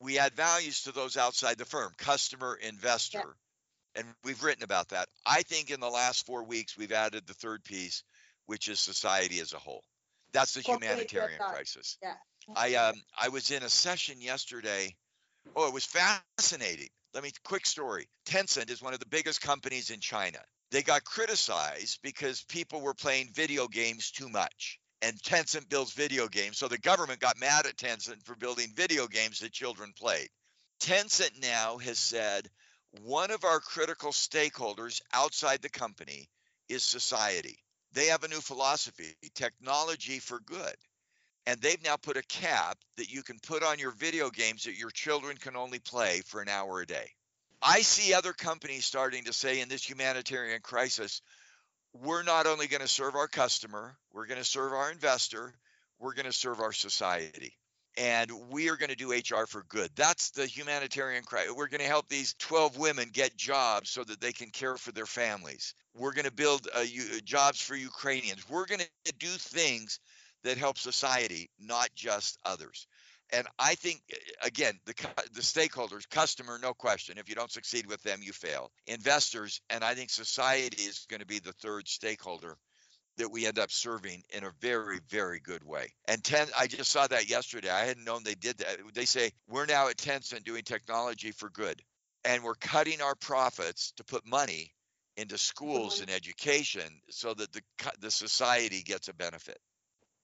We 0.00 0.20
add 0.20 0.34
values 0.34 0.84
to 0.84 0.92
those 0.92 1.16
outside 1.16 1.58
the 1.58 1.64
firm, 1.64 1.92
customer, 1.98 2.56
investor. 2.62 3.18
Yeah 3.18 3.32
and 3.98 4.06
we've 4.24 4.42
written 4.42 4.62
about 4.62 4.88
that. 4.90 5.08
I 5.26 5.42
think 5.42 5.70
in 5.70 5.80
the 5.80 5.88
last 5.88 6.24
four 6.24 6.44
weeks 6.44 6.78
we've 6.78 6.92
added 6.92 7.26
the 7.26 7.34
third 7.34 7.64
piece, 7.64 8.04
which 8.46 8.68
is 8.68 8.78
society 8.78 9.40
as 9.40 9.52
a 9.52 9.58
whole. 9.58 9.82
That's 10.32 10.54
the 10.54 10.60
humanitarian 10.60 11.38
crisis. 11.38 11.98
Yeah. 12.02 12.14
I 12.56 12.74
um 12.76 12.94
I 13.18 13.28
was 13.28 13.50
in 13.50 13.62
a 13.62 13.68
session 13.68 14.20
yesterday. 14.20 14.94
Oh, 15.56 15.66
it 15.66 15.74
was 15.74 15.84
fascinating. 15.84 16.88
Let 17.14 17.24
me 17.24 17.32
quick 17.44 17.66
story. 17.66 18.08
Tencent 18.26 18.70
is 18.70 18.82
one 18.82 18.94
of 18.94 19.00
the 19.00 19.06
biggest 19.06 19.40
companies 19.40 19.90
in 19.90 20.00
China. 20.00 20.38
They 20.70 20.82
got 20.82 21.04
criticized 21.04 22.00
because 22.02 22.42
people 22.42 22.80
were 22.80 22.94
playing 22.94 23.30
video 23.34 23.66
games 23.68 24.10
too 24.10 24.28
much. 24.28 24.78
And 25.00 25.16
Tencent 25.22 25.68
builds 25.68 25.92
video 25.92 26.28
games. 26.28 26.58
So 26.58 26.68
the 26.68 26.78
government 26.78 27.20
got 27.20 27.38
mad 27.38 27.66
at 27.66 27.76
Tencent 27.76 28.24
for 28.24 28.34
building 28.34 28.72
video 28.74 29.06
games 29.06 29.40
that 29.40 29.52
children 29.52 29.92
played. 29.98 30.28
Tencent 30.80 31.40
now 31.40 31.78
has 31.78 31.98
said 31.98 32.48
one 33.02 33.30
of 33.30 33.44
our 33.44 33.60
critical 33.60 34.10
stakeholders 34.10 35.00
outside 35.12 35.62
the 35.62 35.68
company 35.68 36.28
is 36.68 36.82
society. 36.82 37.58
They 37.92 38.06
have 38.06 38.24
a 38.24 38.28
new 38.28 38.40
philosophy, 38.40 39.14
technology 39.34 40.18
for 40.18 40.40
good. 40.40 40.74
And 41.46 41.60
they've 41.60 41.82
now 41.82 41.96
put 41.96 42.18
a 42.18 42.22
cap 42.22 42.76
that 42.96 43.10
you 43.10 43.22
can 43.22 43.38
put 43.38 43.62
on 43.62 43.78
your 43.78 43.92
video 43.92 44.28
games 44.28 44.64
that 44.64 44.78
your 44.78 44.90
children 44.90 45.36
can 45.36 45.56
only 45.56 45.78
play 45.78 46.20
for 46.26 46.42
an 46.42 46.48
hour 46.48 46.80
a 46.80 46.86
day. 46.86 47.10
I 47.62 47.80
see 47.80 48.12
other 48.12 48.34
companies 48.34 48.84
starting 48.84 49.24
to 49.24 49.32
say 49.32 49.60
in 49.60 49.68
this 49.68 49.88
humanitarian 49.88 50.60
crisis, 50.60 51.22
we're 51.94 52.22
not 52.22 52.46
only 52.46 52.66
going 52.66 52.82
to 52.82 52.88
serve 52.88 53.16
our 53.16 53.28
customer, 53.28 53.96
we're 54.12 54.26
going 54.26 54.40
to 54.40 54.44
serve 54.44 54.72
our 54.72 54.92
investor, 54.92 55.54
we're 55.98 56.14
going 56.14 56.26
to 56.26 56.32
serve 56.32 56.60
our 56.60 56.72
society 56.72 57.54
and 57.98 58.30
we 58.50 58.70
are 58.70 58.76
going 58.76 58.90
to 58.90 58.96
do 58.96 59.12
HR 59.12 59.46
for 59.46 59.64
good. 59.68 59.90
That's 59.96 60.30
the 60.30 60.46
humanitarian 60.46 61.24
cry. 61.24 61.46
We're 61.54 61.68
going 61.68 61.80
to 61.80 61.86
help 61.86 62.08
these 62.08 62.34
12 62.38 62.78
women 62.78 63.10
get 63.12 63.36
jobs 63.36 63.90
so 63.90 64.04
that 64.04 64.20
they 64.20 64.32
can 64.32 64.50
care 64.50 64.76
for 64.76 64.92
their 64.92 65.06
families. 65.06 65.74
We're 65.96 66.12
going 66.12 66.24
to 66.24 66.32
build 66.32 66.68
uh, 66.72 66.84
jobs 67.24 67.60
for 67.60 67.74
Ukrainians. 67.74 68.48
We're 68.48 68.66
going 68.66 68.82
to 69.04 69.12
do 69.18 69.26
things 69.26 69.98
that 70.44 70.58
help 70.58 70.78
society, 70.78 71.50
not 71.58 71.88
just 71.96 72.38
others. 72.46 72.86
And 73.30 73.46
I 73.58 73.74
think 73.74 74.00
again, 74.42 74.78
the 74.86 74.94
the 75.34 75.42
stakeholders, 75.42 76.08
customer, 76.08 76.58
no 76.62 76.72
question. 76.72 77.18
If 77.18 77.28
you 77.28 77.34
don't 77.34 77.52
succeed 77.52 77.86
with 77.86 78.02
them, 78.02 78.20
you 78.22 78.32
fail. 78.32 78.70
Investors, 78.86 79.60
and 79.68 79.84
I 79.84 79.94
think 79.94 80.08
society 80.08 80.82
is 80.84 81.04
going 81.10 81.20
to 81.20 81.26
be 81.26 81.38
the 81.38 81.52
third 81.52 81.88
stakeholder 81.88 82.56
that 83.18 83.30
we 83.30 83.46
end 83.46 83.58
up 83.58 83.70
serving 83.70 84.22
in 84.30 84.44
a 84.44 84.50
very, 84.60 85.00
very 85.08 85.40
good 85.40 85.62
way. 85.62 85.88
And 86.06 86.22
10, 86.24 86.48
I 86.58 86.66
just 86.66 86.90
saw 86.90 87.06
that 87.06 87.28
yesterday. 87.28 87.70
I 87.70 87.84
hadn't 87.84 88.04
known 88.04 88.22
they 88.24 88.34
did 88.34 88.58
that. 88.58 88.78
They 88.94 89.04
say 89.04 89.32
we're 89.48 89.66
now 89.66 89.88
at 89.88 89.96
Tencent 89.96 90.44
doing 90.44 90.62
technology 90.62 91.32
for 91.32 91.50
good. 91.50 91.82
And 92.24 92.42
we're 92.42 92.54
cutting 92.54 93.00
our 93.00 93.14
profits 93.14 93.92
to 93.96 94.04
put 94.04 94.26
money 94.26 94.72
into 95.16 95.38
schools 95.38 95.94
mm-hmm. 95.94 96.04
and 96.04 96.10
education 96.10 97.00
so 97.10 97.34
that 97.34 97.52
the, 97.52 97.62
the 98.00 98.10
society 98.10 98.82
gets 98.82 99.08
a 99.08 99.14
benefit. 99.14 99.58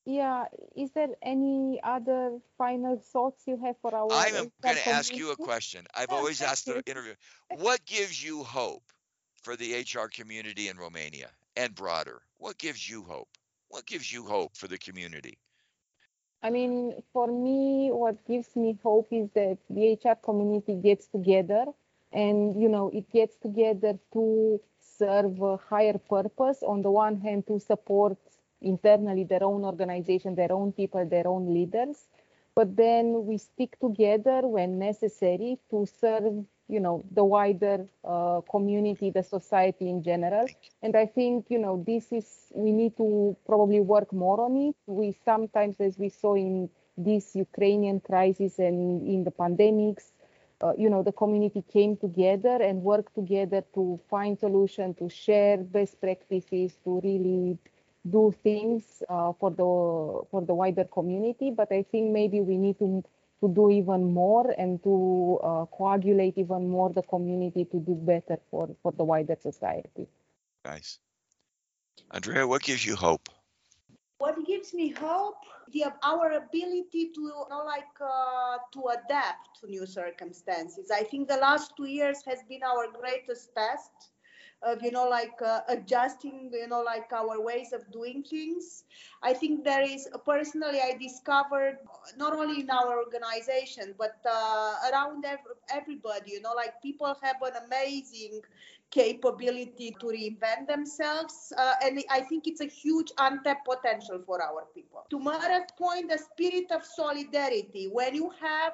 Yeah, 0.07 0.45
is 0.77 0.91
there 0.93 1.09
any 1.23 1.81
other 1.83 2.39
final 2.59 2.99
thoughts 2.99 3.43
you 3.47 3.59
have 3.65 3.77
for 3.81 3.95
our? 3.95 4.09
I'm 4.13 4.51
going 4.63 4.77
to 4.77 4.89
ask 4.89 5.15
you 5.15 5.33
a 5.33 5.37
question. 5.37 5.87
I've 5.95 6.11
always 6.11 6.43
asked 6.43 6.67
the 6.67 6.83
interview. 6.87 7.15
What 7.57 7.85
gives 7.87 8.23
you 8.23 8.43
hope 8.43 8.83
for 9.43 9.57
the 9.57 9.81
HR 9.81 10.09
community 10.09 10.69
in 10.69 10.77
Romania 10.77 11.31
and 11.57 11.75
broader? 11.75 12.21
What 12.45 12.59
gives 12.59 12.91
you 12.91 13.03
hope? 13.05 13.39
What 13.71 13.87
gives 13.87 14.13
you 14.13 14.25
hope 14.25 14.57
for 14.59 14.69
the 14.69 14.77
community? 14.77 15.39
I 16.43 16.51
mean, 16.51 17.03
for 17.13 17.27
me, 17.27 17.91
what 17.91 18.27
gives 18.27 18.55
me 18.55 18.79
hope 18.83 19.09
is 19.11 19.31
that 19.35 19.59
the 19.71 19.93
HR 19.95 20.17
community 20.17 20.75
gets 20.75 21.07
together 21.07 21.65
and, 22.13 22.61
you 22.61 22.69
know, 22.69 22.91
it 22.91 23.11
gets 23.11 23.37
together 23.39 23.99
to 24.13 24.61
serve 24.79 25.41
a 25.41 25.57
higher 25.57 25.97
purpose. 25.97 26.63
On 26.63 26.83
the 26.83 26.91
one 26.91 27.19
hand, 27.21 27.47
to 27.47 27.59
support 27.59 28.19
internally 28.61 29.25
their 29.25 29.43
own 29.43 29.65
organization, 29.65 30.35
their 30.35 30.53
own 30.53 30.73
people, 30.73 31.07
their 31.07 31.27
own 31.27 31.55
leaders. 31.55 32.09
but 32.55 32.77
then 32.77 33.25
we 33.27 33.39
stick 33.39 33.79
together 33.81 34.47
when 34.47 34.79
necessary 34.79 35.59
to 35.71 35.87
serve 35.87 36.45
you 36.75 36.81
know 36.87 36.97
the 37.18 37.25
wider 37.25 37.87
uh, 38.12 38.41
community 38.55 39.11
the 39.11 39.22
society 39.22 39.89
in 39.89 40.03
general. 40.03 40.47
And 40.83 40.97
i 40.97 41.07
think 41.07 41.47
you 41.55 41.59
know 41.64 41.75
this 41.87 42.12
is 42.12 42.27
we 42.55 42.72
need 42.81 42.97
to 42.97 43.37
probably 43.47 43.81
work 43.81 44.12
more 44.12 44.41
on 44.47 44.57
it. 44.68 44.77
We 44.87 45.16
sometimes 45.25 45.81
as 45.81 45.99
we 45.99 46.09
saw 46.09 46.35
in 46.35 46.68
this 46.97 47.35
ukrainian 47.35 48.01
crisis 48.01 48.59
and 48.59 48.79
in 49.14 49.25
the 49.25 49.31
pandemics 49.43 50.05
uh, 50.62 50.72
you 50.79 50.89
know 50.89 51.03
the 51.03 51.12
community 51.12 51.62
came 51.72 51.97
together 51.97 52.57
and 52.62 52.83
worked 52.83 53.14
together 53.14 53.62
to 53.75 54.01
find 54.09 54.39
solution 54.39 54.95
to 54.95 55.09
share 55.09 55.59
best 55.59 56.01
practices 56.01 56.77
to 56.85 57.01
really 57.03 57.59
do 58.11 58.33
things 58.43 59.03
uh, 59.09 59.33
for 59.41 59.51
the 59.51 59.70
for 60.31 60.43
the 60.43 60.55
wider 60.55 60.85
community. 60.85 61.51
But 61.51 61.72
i 61.72 61.83
think 61.83 62.12
maybe 62.12 62.41
we 62.41 62.57
need 62.57 62.79
to 62.79 63.03
to 63.45 63.55
do 63.55 63.71
even 63.71 64.13
more 64.13 64.55
and 64.59 64.83
to 64.83 65.39
uh, 65.43 65.65
coagulate 65.67 66.39
even 66.39 66.69
more 66.69 66.91
the 66.93 67.03
community 67.03 67.65
to 67.67 67.79
do 67.79 67.95
better 67.95 68.39
for 68.51 68.69
for 68.83 68.93
the 68.93 69.05
wider 69.05 69.37
society. 69.41 70.07
Nice. 70.65 70.99
Andrea 72.11 72.47
what 72.47 72.63
gives 72.63 72.85
you 72.87 72.97
hope? 72.97 73.29
What 74.19 74.37
gives 74.47 74.73
me 74.73 74.89
hope? 74.91 75.43
The 75.73 75.85
our 76.03 76.33
ability 76.33 77.11
to 77.15 77.21
you 77.21 77.47
know, 77.51 77.65
like 77.67 77.97
uh, 78.01 78.57
to 78.73 78.81
adapt 78.97 79.61
to 79.61 79.67
new 79.67 79.87
circumstances. 79.87 80.91
I 80.91 81.03
think 81.03 81.29
the 81.29 81.37
last 81.37 81.77
two 81.77 81.87
years 81.87 82.23
has 82.27 82.39
been 82.49 82.63
our 82.63 82.87
greatest 83.01 83.55
test 83.55 84.14
of 84.65 84.83
you 84.83 84.91
know 84.91 85.09
like 85.09 85.41
uh, 85.45 85.61
adjusting 85.69 86.51
you 86.53 86.69
know 86.69 86.83
like 86.83 87.12
our 87.12 87.41
ways 87.41 87.73
of 87.73 87.91
doing 87.93 88.23
things. 88.23 88.85
I 89.23 89.33
think 89.33 89.65
there 89.65 89.83
is 89.83 90.09
personally 90.27 90.81
i 90.81 90.97
discovered 91.01 91.79
not 92.17 92.35
only 92.35 92.61
in 92.61 92.71
our 92.71 92.99
organization 92.99 93.95
but 93.99 94.17
uh, 94.31 94.75
around 94.91 95.25
every, 95.25 95.55
everybody 95.71 96.33
you 96.33 96.41
know 96.41 96.53
like 96.55 96.81
people 96.83 97.17
have 97.23 97.37
an 97.43 97.55
amazing 97.67 98.41
capability 98.91 99.97
to 99.99 100.07
reinvent 100.07 100.69
themselves 100.69 101.53
uh, 101.59 101.75
and 101.83 102.03
i 102.11 102.21
think 102.21 102.47
it's 102.47 102.61
a 102.61 102.67
huge 102.67 103.11
untapped 103.19 103.67
potential 103.67 104.21
for 104.27 104.43
our 104.43 104.67
people. 104.75 105.05
To 105.11 105.19
Mara's 105.19 105.71
point 105.79 106.11
the 106.11 106.19
spirit 106.19 106.71
of 106.71 106.85
solidarity. 106.85 107.89
When 107.91 108.15
you 108.15 108.31
have 108.41 108.73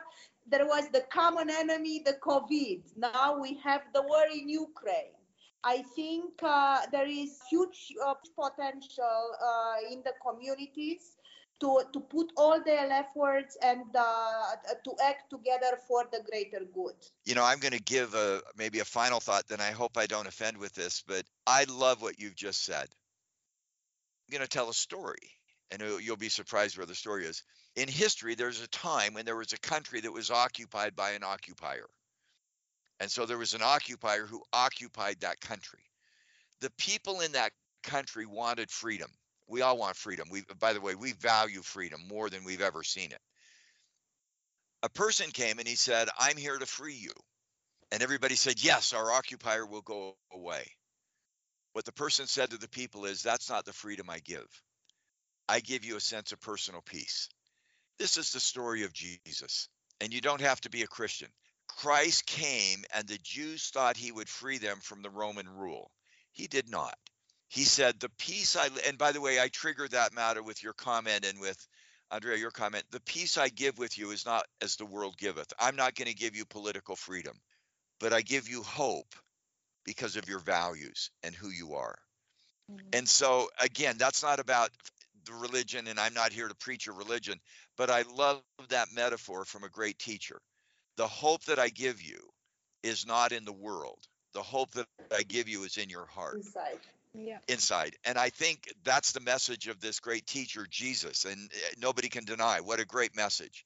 there 0.50 0.66
was 0.66 0.88
the 0.90 1.02
common 1.12 1.48
enemy 1.50 2.02
the 2.04 2.14
covid. 2.14 2.80
Now 2.96 3.38
we 3.40 3.54
have 3.64 3.82
the 3.94 4.02
war 4.02 4.24
in 4.32 4.48
ukraine 4.48 5.19
I 5.62 5.82
think 5.94 6.42
uh, 6.42 6.80
there 6.90 7.06
is 7.06 7.38
huge 7.50 7.92
uh, 8.04 8.14
potential 8.34 9.36
uh, 9.42 9.92
in 9.92 10.02
the 10.02 10.12
communities 10.26 11.16
to, 11.60 11.82
to 11.92 12.00
put 12.00 12.32
all 12.36 12.62
their 12.64 12.90
efforts 12.90 13.58
and 13.62 13.84
uh, 13.94 14.56
to 14.84 14.92
act 15.04 15.28
together 15.28 15.78
for 15.86 16.04
the 16.10 16.20
greater 16.30 16.64
good. 16.64 16.94
You 17.26 17.34
know, 17.34 17.44
I'm 17.44 17.58
going 17.58 17.74
to 17.74 17.82
give 17.82 18.14
a 18.14 18.40
maybe 18.56 18.78
a 18.78 18.84
final 18.84 19.20
thought. 19.20 19.48
Then 19.48 19.60
I 19.60 19.70
hope 19.70 19.98
I 19.98 20.06
don't 20.06 20.26
offend 20.26 20.56
with 20.56 20.72
this, 20.72 21.02
but 21.06 21.24
I 21.46 21.64
love 21.64 22.00
what 22.00 22.18
you've 22.18 22.36
just 22.36 22.64
said. 22.64 22.86
I'm 22.86 24.32
going 24.32 24.42
to 24.42 24.48
tell 24.48 24.70
a 24.70 24.74
story, 24.74 25.30
and 25.70 25.82
you'll 26.00 26.16
be 26.16 26.30
surprised 26.30 26.78
where 26.78 26.86
the 26.86 26.94
story 26.94 27.26
is. 27.26 27.42
In 27.76 27.88
history, 27.88 28.34
there's 28.34 28.62
a 28.62 28.68
time 28.68 29.12
when 29.12 29.26
there 29.26 29.36
was 29.36 29.52
a 29.52 29.58
country 29.58 30.00
that 30.00 30.12
was 30.12 30.30
occupied 30.30 30.96
by 30.96 31.10
an 31.10 31.22
occupier. 31.22 31.86
And 33.00 33.10
so 33.10 33.26
there 33.26 33.38
was 33.38 33.54
an 33.54 33.62
occupier 33.62 34.26
who 34.26 34.42
occupied 34.52 35.20
that 35.20 35.40
country. 35.40 35.80
The 36.60 36.70
people 36.78 37.20
in 37.20 37.32
that 37.32 37.52
country 37.82 38.26
wanted 38.26 38.70
freedom. 38.70 39.10
We 39.48 39.62
all 39.62 39.78
want 39.78 39.96
freedom. 39.96 40.28
We 40.30 40.42
by 40.60 40.74
the 40.74 40.80
way, 40.80 40.94
we 40.94 41.12
value 41.12 41.62
freedom 41.62 42.06
more 42.06 42.28
than 42.28 42.44
we've 42.44 42.60
ever 42.60 42.84
seen 42.84 43.10
it. 43.10 43.20
A 44.82 44.88
person 44.90 45.30
came 45.30 45.58
and 45.58 45.66
he 45.66 45.76
said, 45.76 46.08
"I'm 46.18 46.36
here 46.36 46.58
to 46.58 46.66
free 46.66 46.94
you." 46.94 47.12
And 47.90 48.02
everybody 48.02 48.36
said, 48.36 48.62
"Yes, 48.62 48.92
our 48.92 49.10
occupier 49.10 49.66
will 49.66 49.82
go 49.82 50.16
away." 50.30 50.76
What 51.72 51.86
the 51.86 51.92
person 51.92 52.26
said 52.26 52.50
to 52.50 52.58
the 52.58 52.68
people 52.68 53.06
is, 53.06 53.22
"That's 53.22 53.48
not 53.48 53.64
the 53.64 53.72
freedom 53.72 54.10
I 54.10 54.20
give. 54.20 54.62
I 55.48 55.60
give 55.60 55.84
you 55.84 55.96
a 55.96 56.00
sense 56.00 56.32
of 56.32 56.40
personal 56.40 56.82
peace." 56.82 57.28
This 57.98 58.18
is 58.18 58.32
the 58.32 58.40
story 58.40 58.84
of 58.84 58.92
Jesus. 58.92 59.68
And 60.00 60.12
you 60.12 60.20
don't 60.20 60.40
have 60.40 60.60
to 60.62 60.70
be 60.70 60.82
a 60.82 60.86
Christian. 60.86 61.32
Christ 61.78 62.26
came 62.26 62.84
and 62.94 63.06
the 63.06 63.18
Jews 63.18 63.68
thought 63.68 63.96
he 63.96 64.12
would 64.12 64.28
free 64.28 64.58
them 64.58 64.78
from 64.80 65.02
the 65.02 65.10
Roman 65.10 65.48
rule. 65.48 65.90
He 66.32 66.46
did 66.46 66.68
not. 66.68 66.94
He 67.48 67.64
said, 67.64 67.98
The 67.98 68.10
peace 68.18 68.56
I, 68.56 68.68
and 68.86 68.98
by 68.98 69.12
the 69.12 69.20
way, 69.20 69.40
I 69.40 69.48
triggered 69.48 69.92
that 69.92 70.14
matter 70.14 70.42
with 70.42 70.62
your 70.62 70.72
comment 70.72 71.24
and 71.24 71.40
with 71.40 71.66
Andrea, 72.10 72.36
your 72.36 72.50
comment. 72.50 72.84
The 72.90 73.00
peace 73.00 73.38
I 73.38 73.48
give 73.48 73.78
with 73.78 73.96
you 73.96 74.10
is 74.10 74.26
not 74.26 74.46
as 74.60 74.76
the 74.76 74.84
world 74.84 75.16
giveth. 75.16 75.52
I'm 75.58 75.76
not 75.76 75.94
going 75.94 76.08
to 76.08 76.14
give 76.14 76.36
you 76.36 76.44
political 76.44 76.96
freedom, 76.96 77.40
but 77.98 78.12
I 78.12 78.20
give 78.22 78.48
you 78.48 78.62
hope 78.62 79.14
because 79.84 80.16
of 80.16 80.28
your 80.28 80.40
values 80.40 81.10
and 81.22 81.34
who 81.34 81.48
you 81.48 81.74
are. 81.74 81.98
Mm-hmm. 82.70 82.86
And 82.92 83.08
so, 83.08 83.48
again, 83.60 83.96
that's 83.98 84.22
not 84.22 84.38
about 84.38 84.70
the 85.24 85.34
religion, 85.34 85.86
and 85.86 85.98
I'm 85.98 86.14
not 86.14 86.32
here 86.32 86.48
to 86.48 86.54
preach 86.54 86.88
a 86.88 86.92
religion, 86.92 87.40
but 87.76 87.90
I 87.90 88.02
love 88.02 88.42
that 88.68 88.88
metaphor 88.92 89.44
from 89.44 89.64
a 89.64 89.68
great 89.68 89.98
teacher 89.98 90.40
the 91.00 91.08
hope 91.08 91.42
that 91.44 91.58
I 91.58 91.70
give 91.70 92.02
you 92.02 92.18
is 92.82 93.06
not 93.06 93.32
in 93.32 93.46
the 93.46 93.54
world. 93.54 94.06
The 94.34 94.42
hope 94.42 94.72
that 94.72 94.86
I 95.10 95.22
give 95.22 95.48
you 95.48 95.62
is 95.62 95.78
in 95.78 95.88
your 95.88 96.04
heart. 96.04 96.34
Inside. 96.34 96.78
Yeah. 97.14 97.38
Inside. 97.48 97.96
And 98.04 98.18
I 98.18 98.28
think 98.28 98.70
that's 98.84 99.12
the 99.12 99.20
message 99.20 99.66
of 99.66 99.80
this 99.80 99.98
great 99.98 100.26
teacher, 100.26 100.66
Jesus. 100.68 101.24
And 101.24 101.50
eh, 101.54 101.74
nobody 101.78 102.10
can 102.10 102.26
deny 102.26 102.60
what 102.60 102.80
a 102.80 102.84
great 102.84 103.16
message. 103.16 103.64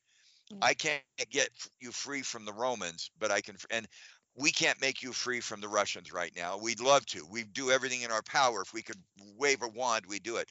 Yeah. 0.49 0.59
I 0.63 0.75
can't 0.75 1.03
get 1.29 1.49
you 1.81 1.91
free 1.91 2.23
from 2.23 2.45
the 2.45 2.53
Romans, 2.53 3.11
but 3.19 3.33
I 3.33 3.41
can, 3.41 3.57
and 3.69 3.89
we 4.37 4.53
can't 4.53 4.81
make 4.81 5.03
you 5.03 5.13
free 5.13 5.41
from 5.41 5.61
the 5.61 5.69
Russians 5.69 6.13
right 6.13 6.33
now. 6.37 6.57
We'd 6.59 6.81
love 6.81 7.05
to. 7.07 7.27
We 7.29 7.43
do 7.43 7.73
everything 7.73 8.03
in 8.03 8.13
our 8.13 8.23
power. 8.23 8.63
If 8.63 8.73
we 8.73 8.83
could 8.83 9.03
wave 9.37 9.63
a 9.63 9.69
wand, 9.69 10.05
we 10.07 10.21
do 10.21 10.37
it. 10.37 10.49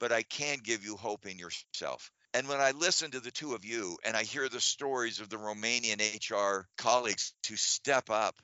But 0.00 0.12
I 0.12 0.22
can 0.22 0.58
give 0.62 0.84
you 0.84 0.96
hope 0.96 1.24
in 1.24 1.38
yourself. 1.38 2.10
And 2.36 2.48
when 2.48 2.60
I 2.60 2.72
listen 2.72 3.12
to 3.12 3.20
the 3.20 3.30
two 3.30 3.54
of 3.54 3.64
you 3.64 3.96
and 4.04 4.14
I 4.14 4.22
hear 4.22 4.46
the 4.50 4.60
stories 4.60 5.20
of 5.20 5.30
the 5.30 5.38
Romanian 5.38 6.02
HR 6.02 6.68
colleagues 6.76 7.32
to 7.44 7.56
step 7.56 8.10
up, 8.10 8.34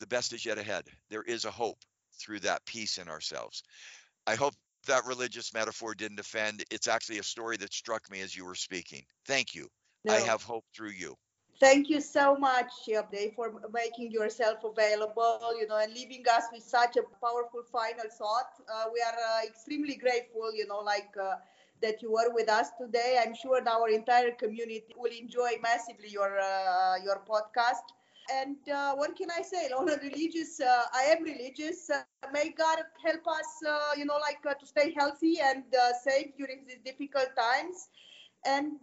the 0.00 0.08
best 0.08 0.32
is 0.32 0.44
yet 0.44 0.58
ahead. 0.58 0.88
There 1.10 1.22
is 1.22 1.44
a 1.44 1.50
hope 1.52 1.78
through 2.18 2.40
that 2.40 2.66
peace 2.66 2.98
in 2.98 3.08
ourselves. 3.08 3.62
I 4.26 4.34
hope 4.34 4.54
that 4.88 5.06
religious 5.06 5.54
metaphor 5.54 5.94
didn't 5.94 6.18
offend. 6.18 6.64
It's 6.72 6.88
actually 6.88 7.18
a 7.18 7.22
story 7.22 7.56
that 7.58 7.72
struck 7.72 8.10
me 8.10 8.20
as 8.20 8.36
you 8.36 8.46
were 8.46 8.56
speaking. 8.56 9.04
Thank 9.26 9.54
you. 9.54 9.68
No. 10.04 10.14
I 10.14 10.18
have 10.18 10.42
hope 10.42 10.64
through 10.74 10.90
you. 10.90 11.14
Thank 11.60 11.88
you 11.88 12.00
so 12.00 12.36
much, 12.36 12.72
Yabde, 12.88 13.36
for 13.36 13.62
making 13.72 14.10
yourself 14.10 14.64
available, 14.64 15.54
you 15.56 15.68
know, 15.68 15.78
and 15.78 15.94
leaving 15.94 16.24
us 16.28 16.46
with 16.52 16.64
such 16.64 16.96
a 16.96 17.02
powerful 17.24 17.62
final 17.70 18.10
thought. 18.18 18.50
Uh, 18.68 18.86
we 18.92 19.00
are 19.00 19.14
uh, 19.14 19.46
extremely 19.46 19.94
grateful, 19.94 20.52
you 20.52 20.66
know, 20.66 20.80
like 20.80 21.14
uh, 21.16 21.36
that 21.82 22.02
you 22.02 22.12
were 22.12 22.32
with 22.32 22.48
us 22.48 22.68
today. 22.80 23.20
I'm 23.24 23.34
sure 23.34 23.60
our 23.68 23.88
entire 23.88 24.32
community 24.32 24.94
will 24.96 25.12
enjoy 25.12 25.52
massively 25.62 26.08
your 26.08 26.38
uh, 26.38 26.96
your 27.02 27.22
podcast. 27.28 27.86
And 28.32 28.56
uh, 28.72 28.94
what 28.94 29.16
can 29.16 29.30
I 29.30 29.42
say? 29.42 29.68
On 29.78 29.88
a 29.88 29.96
religious, 29.96 30.60
uh, 30.60 30.84
I 30.94 31.02
am 31.04 31.22
religious. 31.22 31.90
Uh, 31.90 32.02
may 32.32 32.50
God 32.50 32.78
help 33.04 33.26
us, 33.26 33.50
uh, 33.68 33.92
you 33.96 34.06
know, 34.06 34.16
like 34.16 34.40
uh, 34.48 34.54
to 34.54 34.66
stay 34.66 34.94
healthy 34.98 35.40
and 35.42 35.64
safe 36.02 36.28
during 36.38 36.64
these 36.66 36.82
difficult 36.84 37.28
times. 37.36 37.88
And 38.46 38.76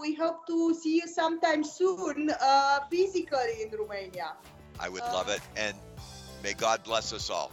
we 0.00 0.14
hope 0.14 0.46
to 0.46 0.74
see 0.74 0.96
you 0.96 1.06
sometime 1.06 1.64
soon, 1.64 2.30
physically 2.90 3.62
in 3.62 3.70
Romania. 3.78 4.32
I 4.78 4.90
would 4.90 5.00
love 5.00 5.30
it, 5.30 5.40
and 5.56 5.74
may 6.42 6.52
God 6.52 6.84
bless 6.84 7.14
us 7.14 7.30
all. 7.30 7.50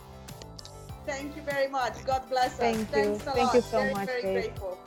Thank 1.06 1.36
you 1.36 1.42
very 1.42 1.68
much. 1.68 1.94
God 2.06 2.24
bless 2.30 2.54
us. 2.54 2.60
Thank 2.60 2.96
you. 2.96 3.14
A 3.14 3.20
Thank 3.20 3.38
lot. 3.38 3.54
you 3.56 3.62
so 3.62 3.78
very, 3.80 3.94
much. 3.94 4.06
Very 4.08 4.22
grateful. 4.22 4.78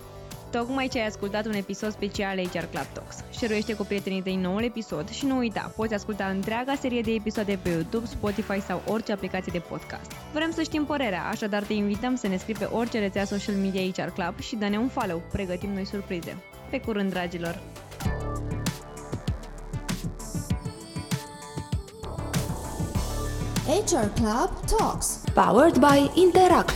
Tocmai 0.50 0.88
ce 0.88 0.98
ai 0.98 1.06
ascultat 1.06 1.46
un 1.46 1.52
episod 1.52 1.92
special 1.92 2.38
HR 2.38 2.64
Club 2.70 2.86
Talks. 2.92 3.16
Șeruiește 3.38 3.74
cu 3.74 3.84
prietenii 3.84 4.22
tăi 4.22 4.36
noul 4.36 4.62
episod 4.62 5.10
și 5.10 5.26
nu 5.26 5.36
uita, 5.36 5.72
poți 5.76 5.94
asculta 5.94 6.24
întreaga 6.24 6.74
serie 6.74 7.00
de 7.00 7.10
episoade 7.10 7.58
pe 7.62 7.68
YouTube, 7.68 8.06
Spotify 8.06 8.60
sau 8.60 8.82
orice 8.86 9.12
aplicație 9.12 9.52
de 9.52 9.58
podcast. 9.58 10.12
Vrem 10.32 10.50
să 10.50 10.62
știm 10.62 10.84
părerea, 10.84 11.28
așadar 11.30 11.62
te 11.62 11.72
invităm 11.72 12.14
să 12.14 12.28
ne 12.28 12.36
scrii 12.36 12.54
pe 12.54 12.64
orice 12.64 12.98
rețea 12.98 13.24
social 13.24 13.54
media 13.54 13.80
HR 13.80 14.10
Club 14.10 14.40
și 14.40 14.56
dă-ne 14.56 14.78
un 14.78 14.88
follow. 14.88 15.22
Pregătim 15.32 15.72
noi 15.72 15.86
surprize. 15.86 16.36
Pe 16.70 16.80
curând, 16.80 17.10
dragilor! 17.10 17.62
HR 23.66 24.08
Club 24.14 24.50
Talks, 24.66 25.20
powered 25.34 25.78
by 25.78 26.10
Interact. 26.14 26.74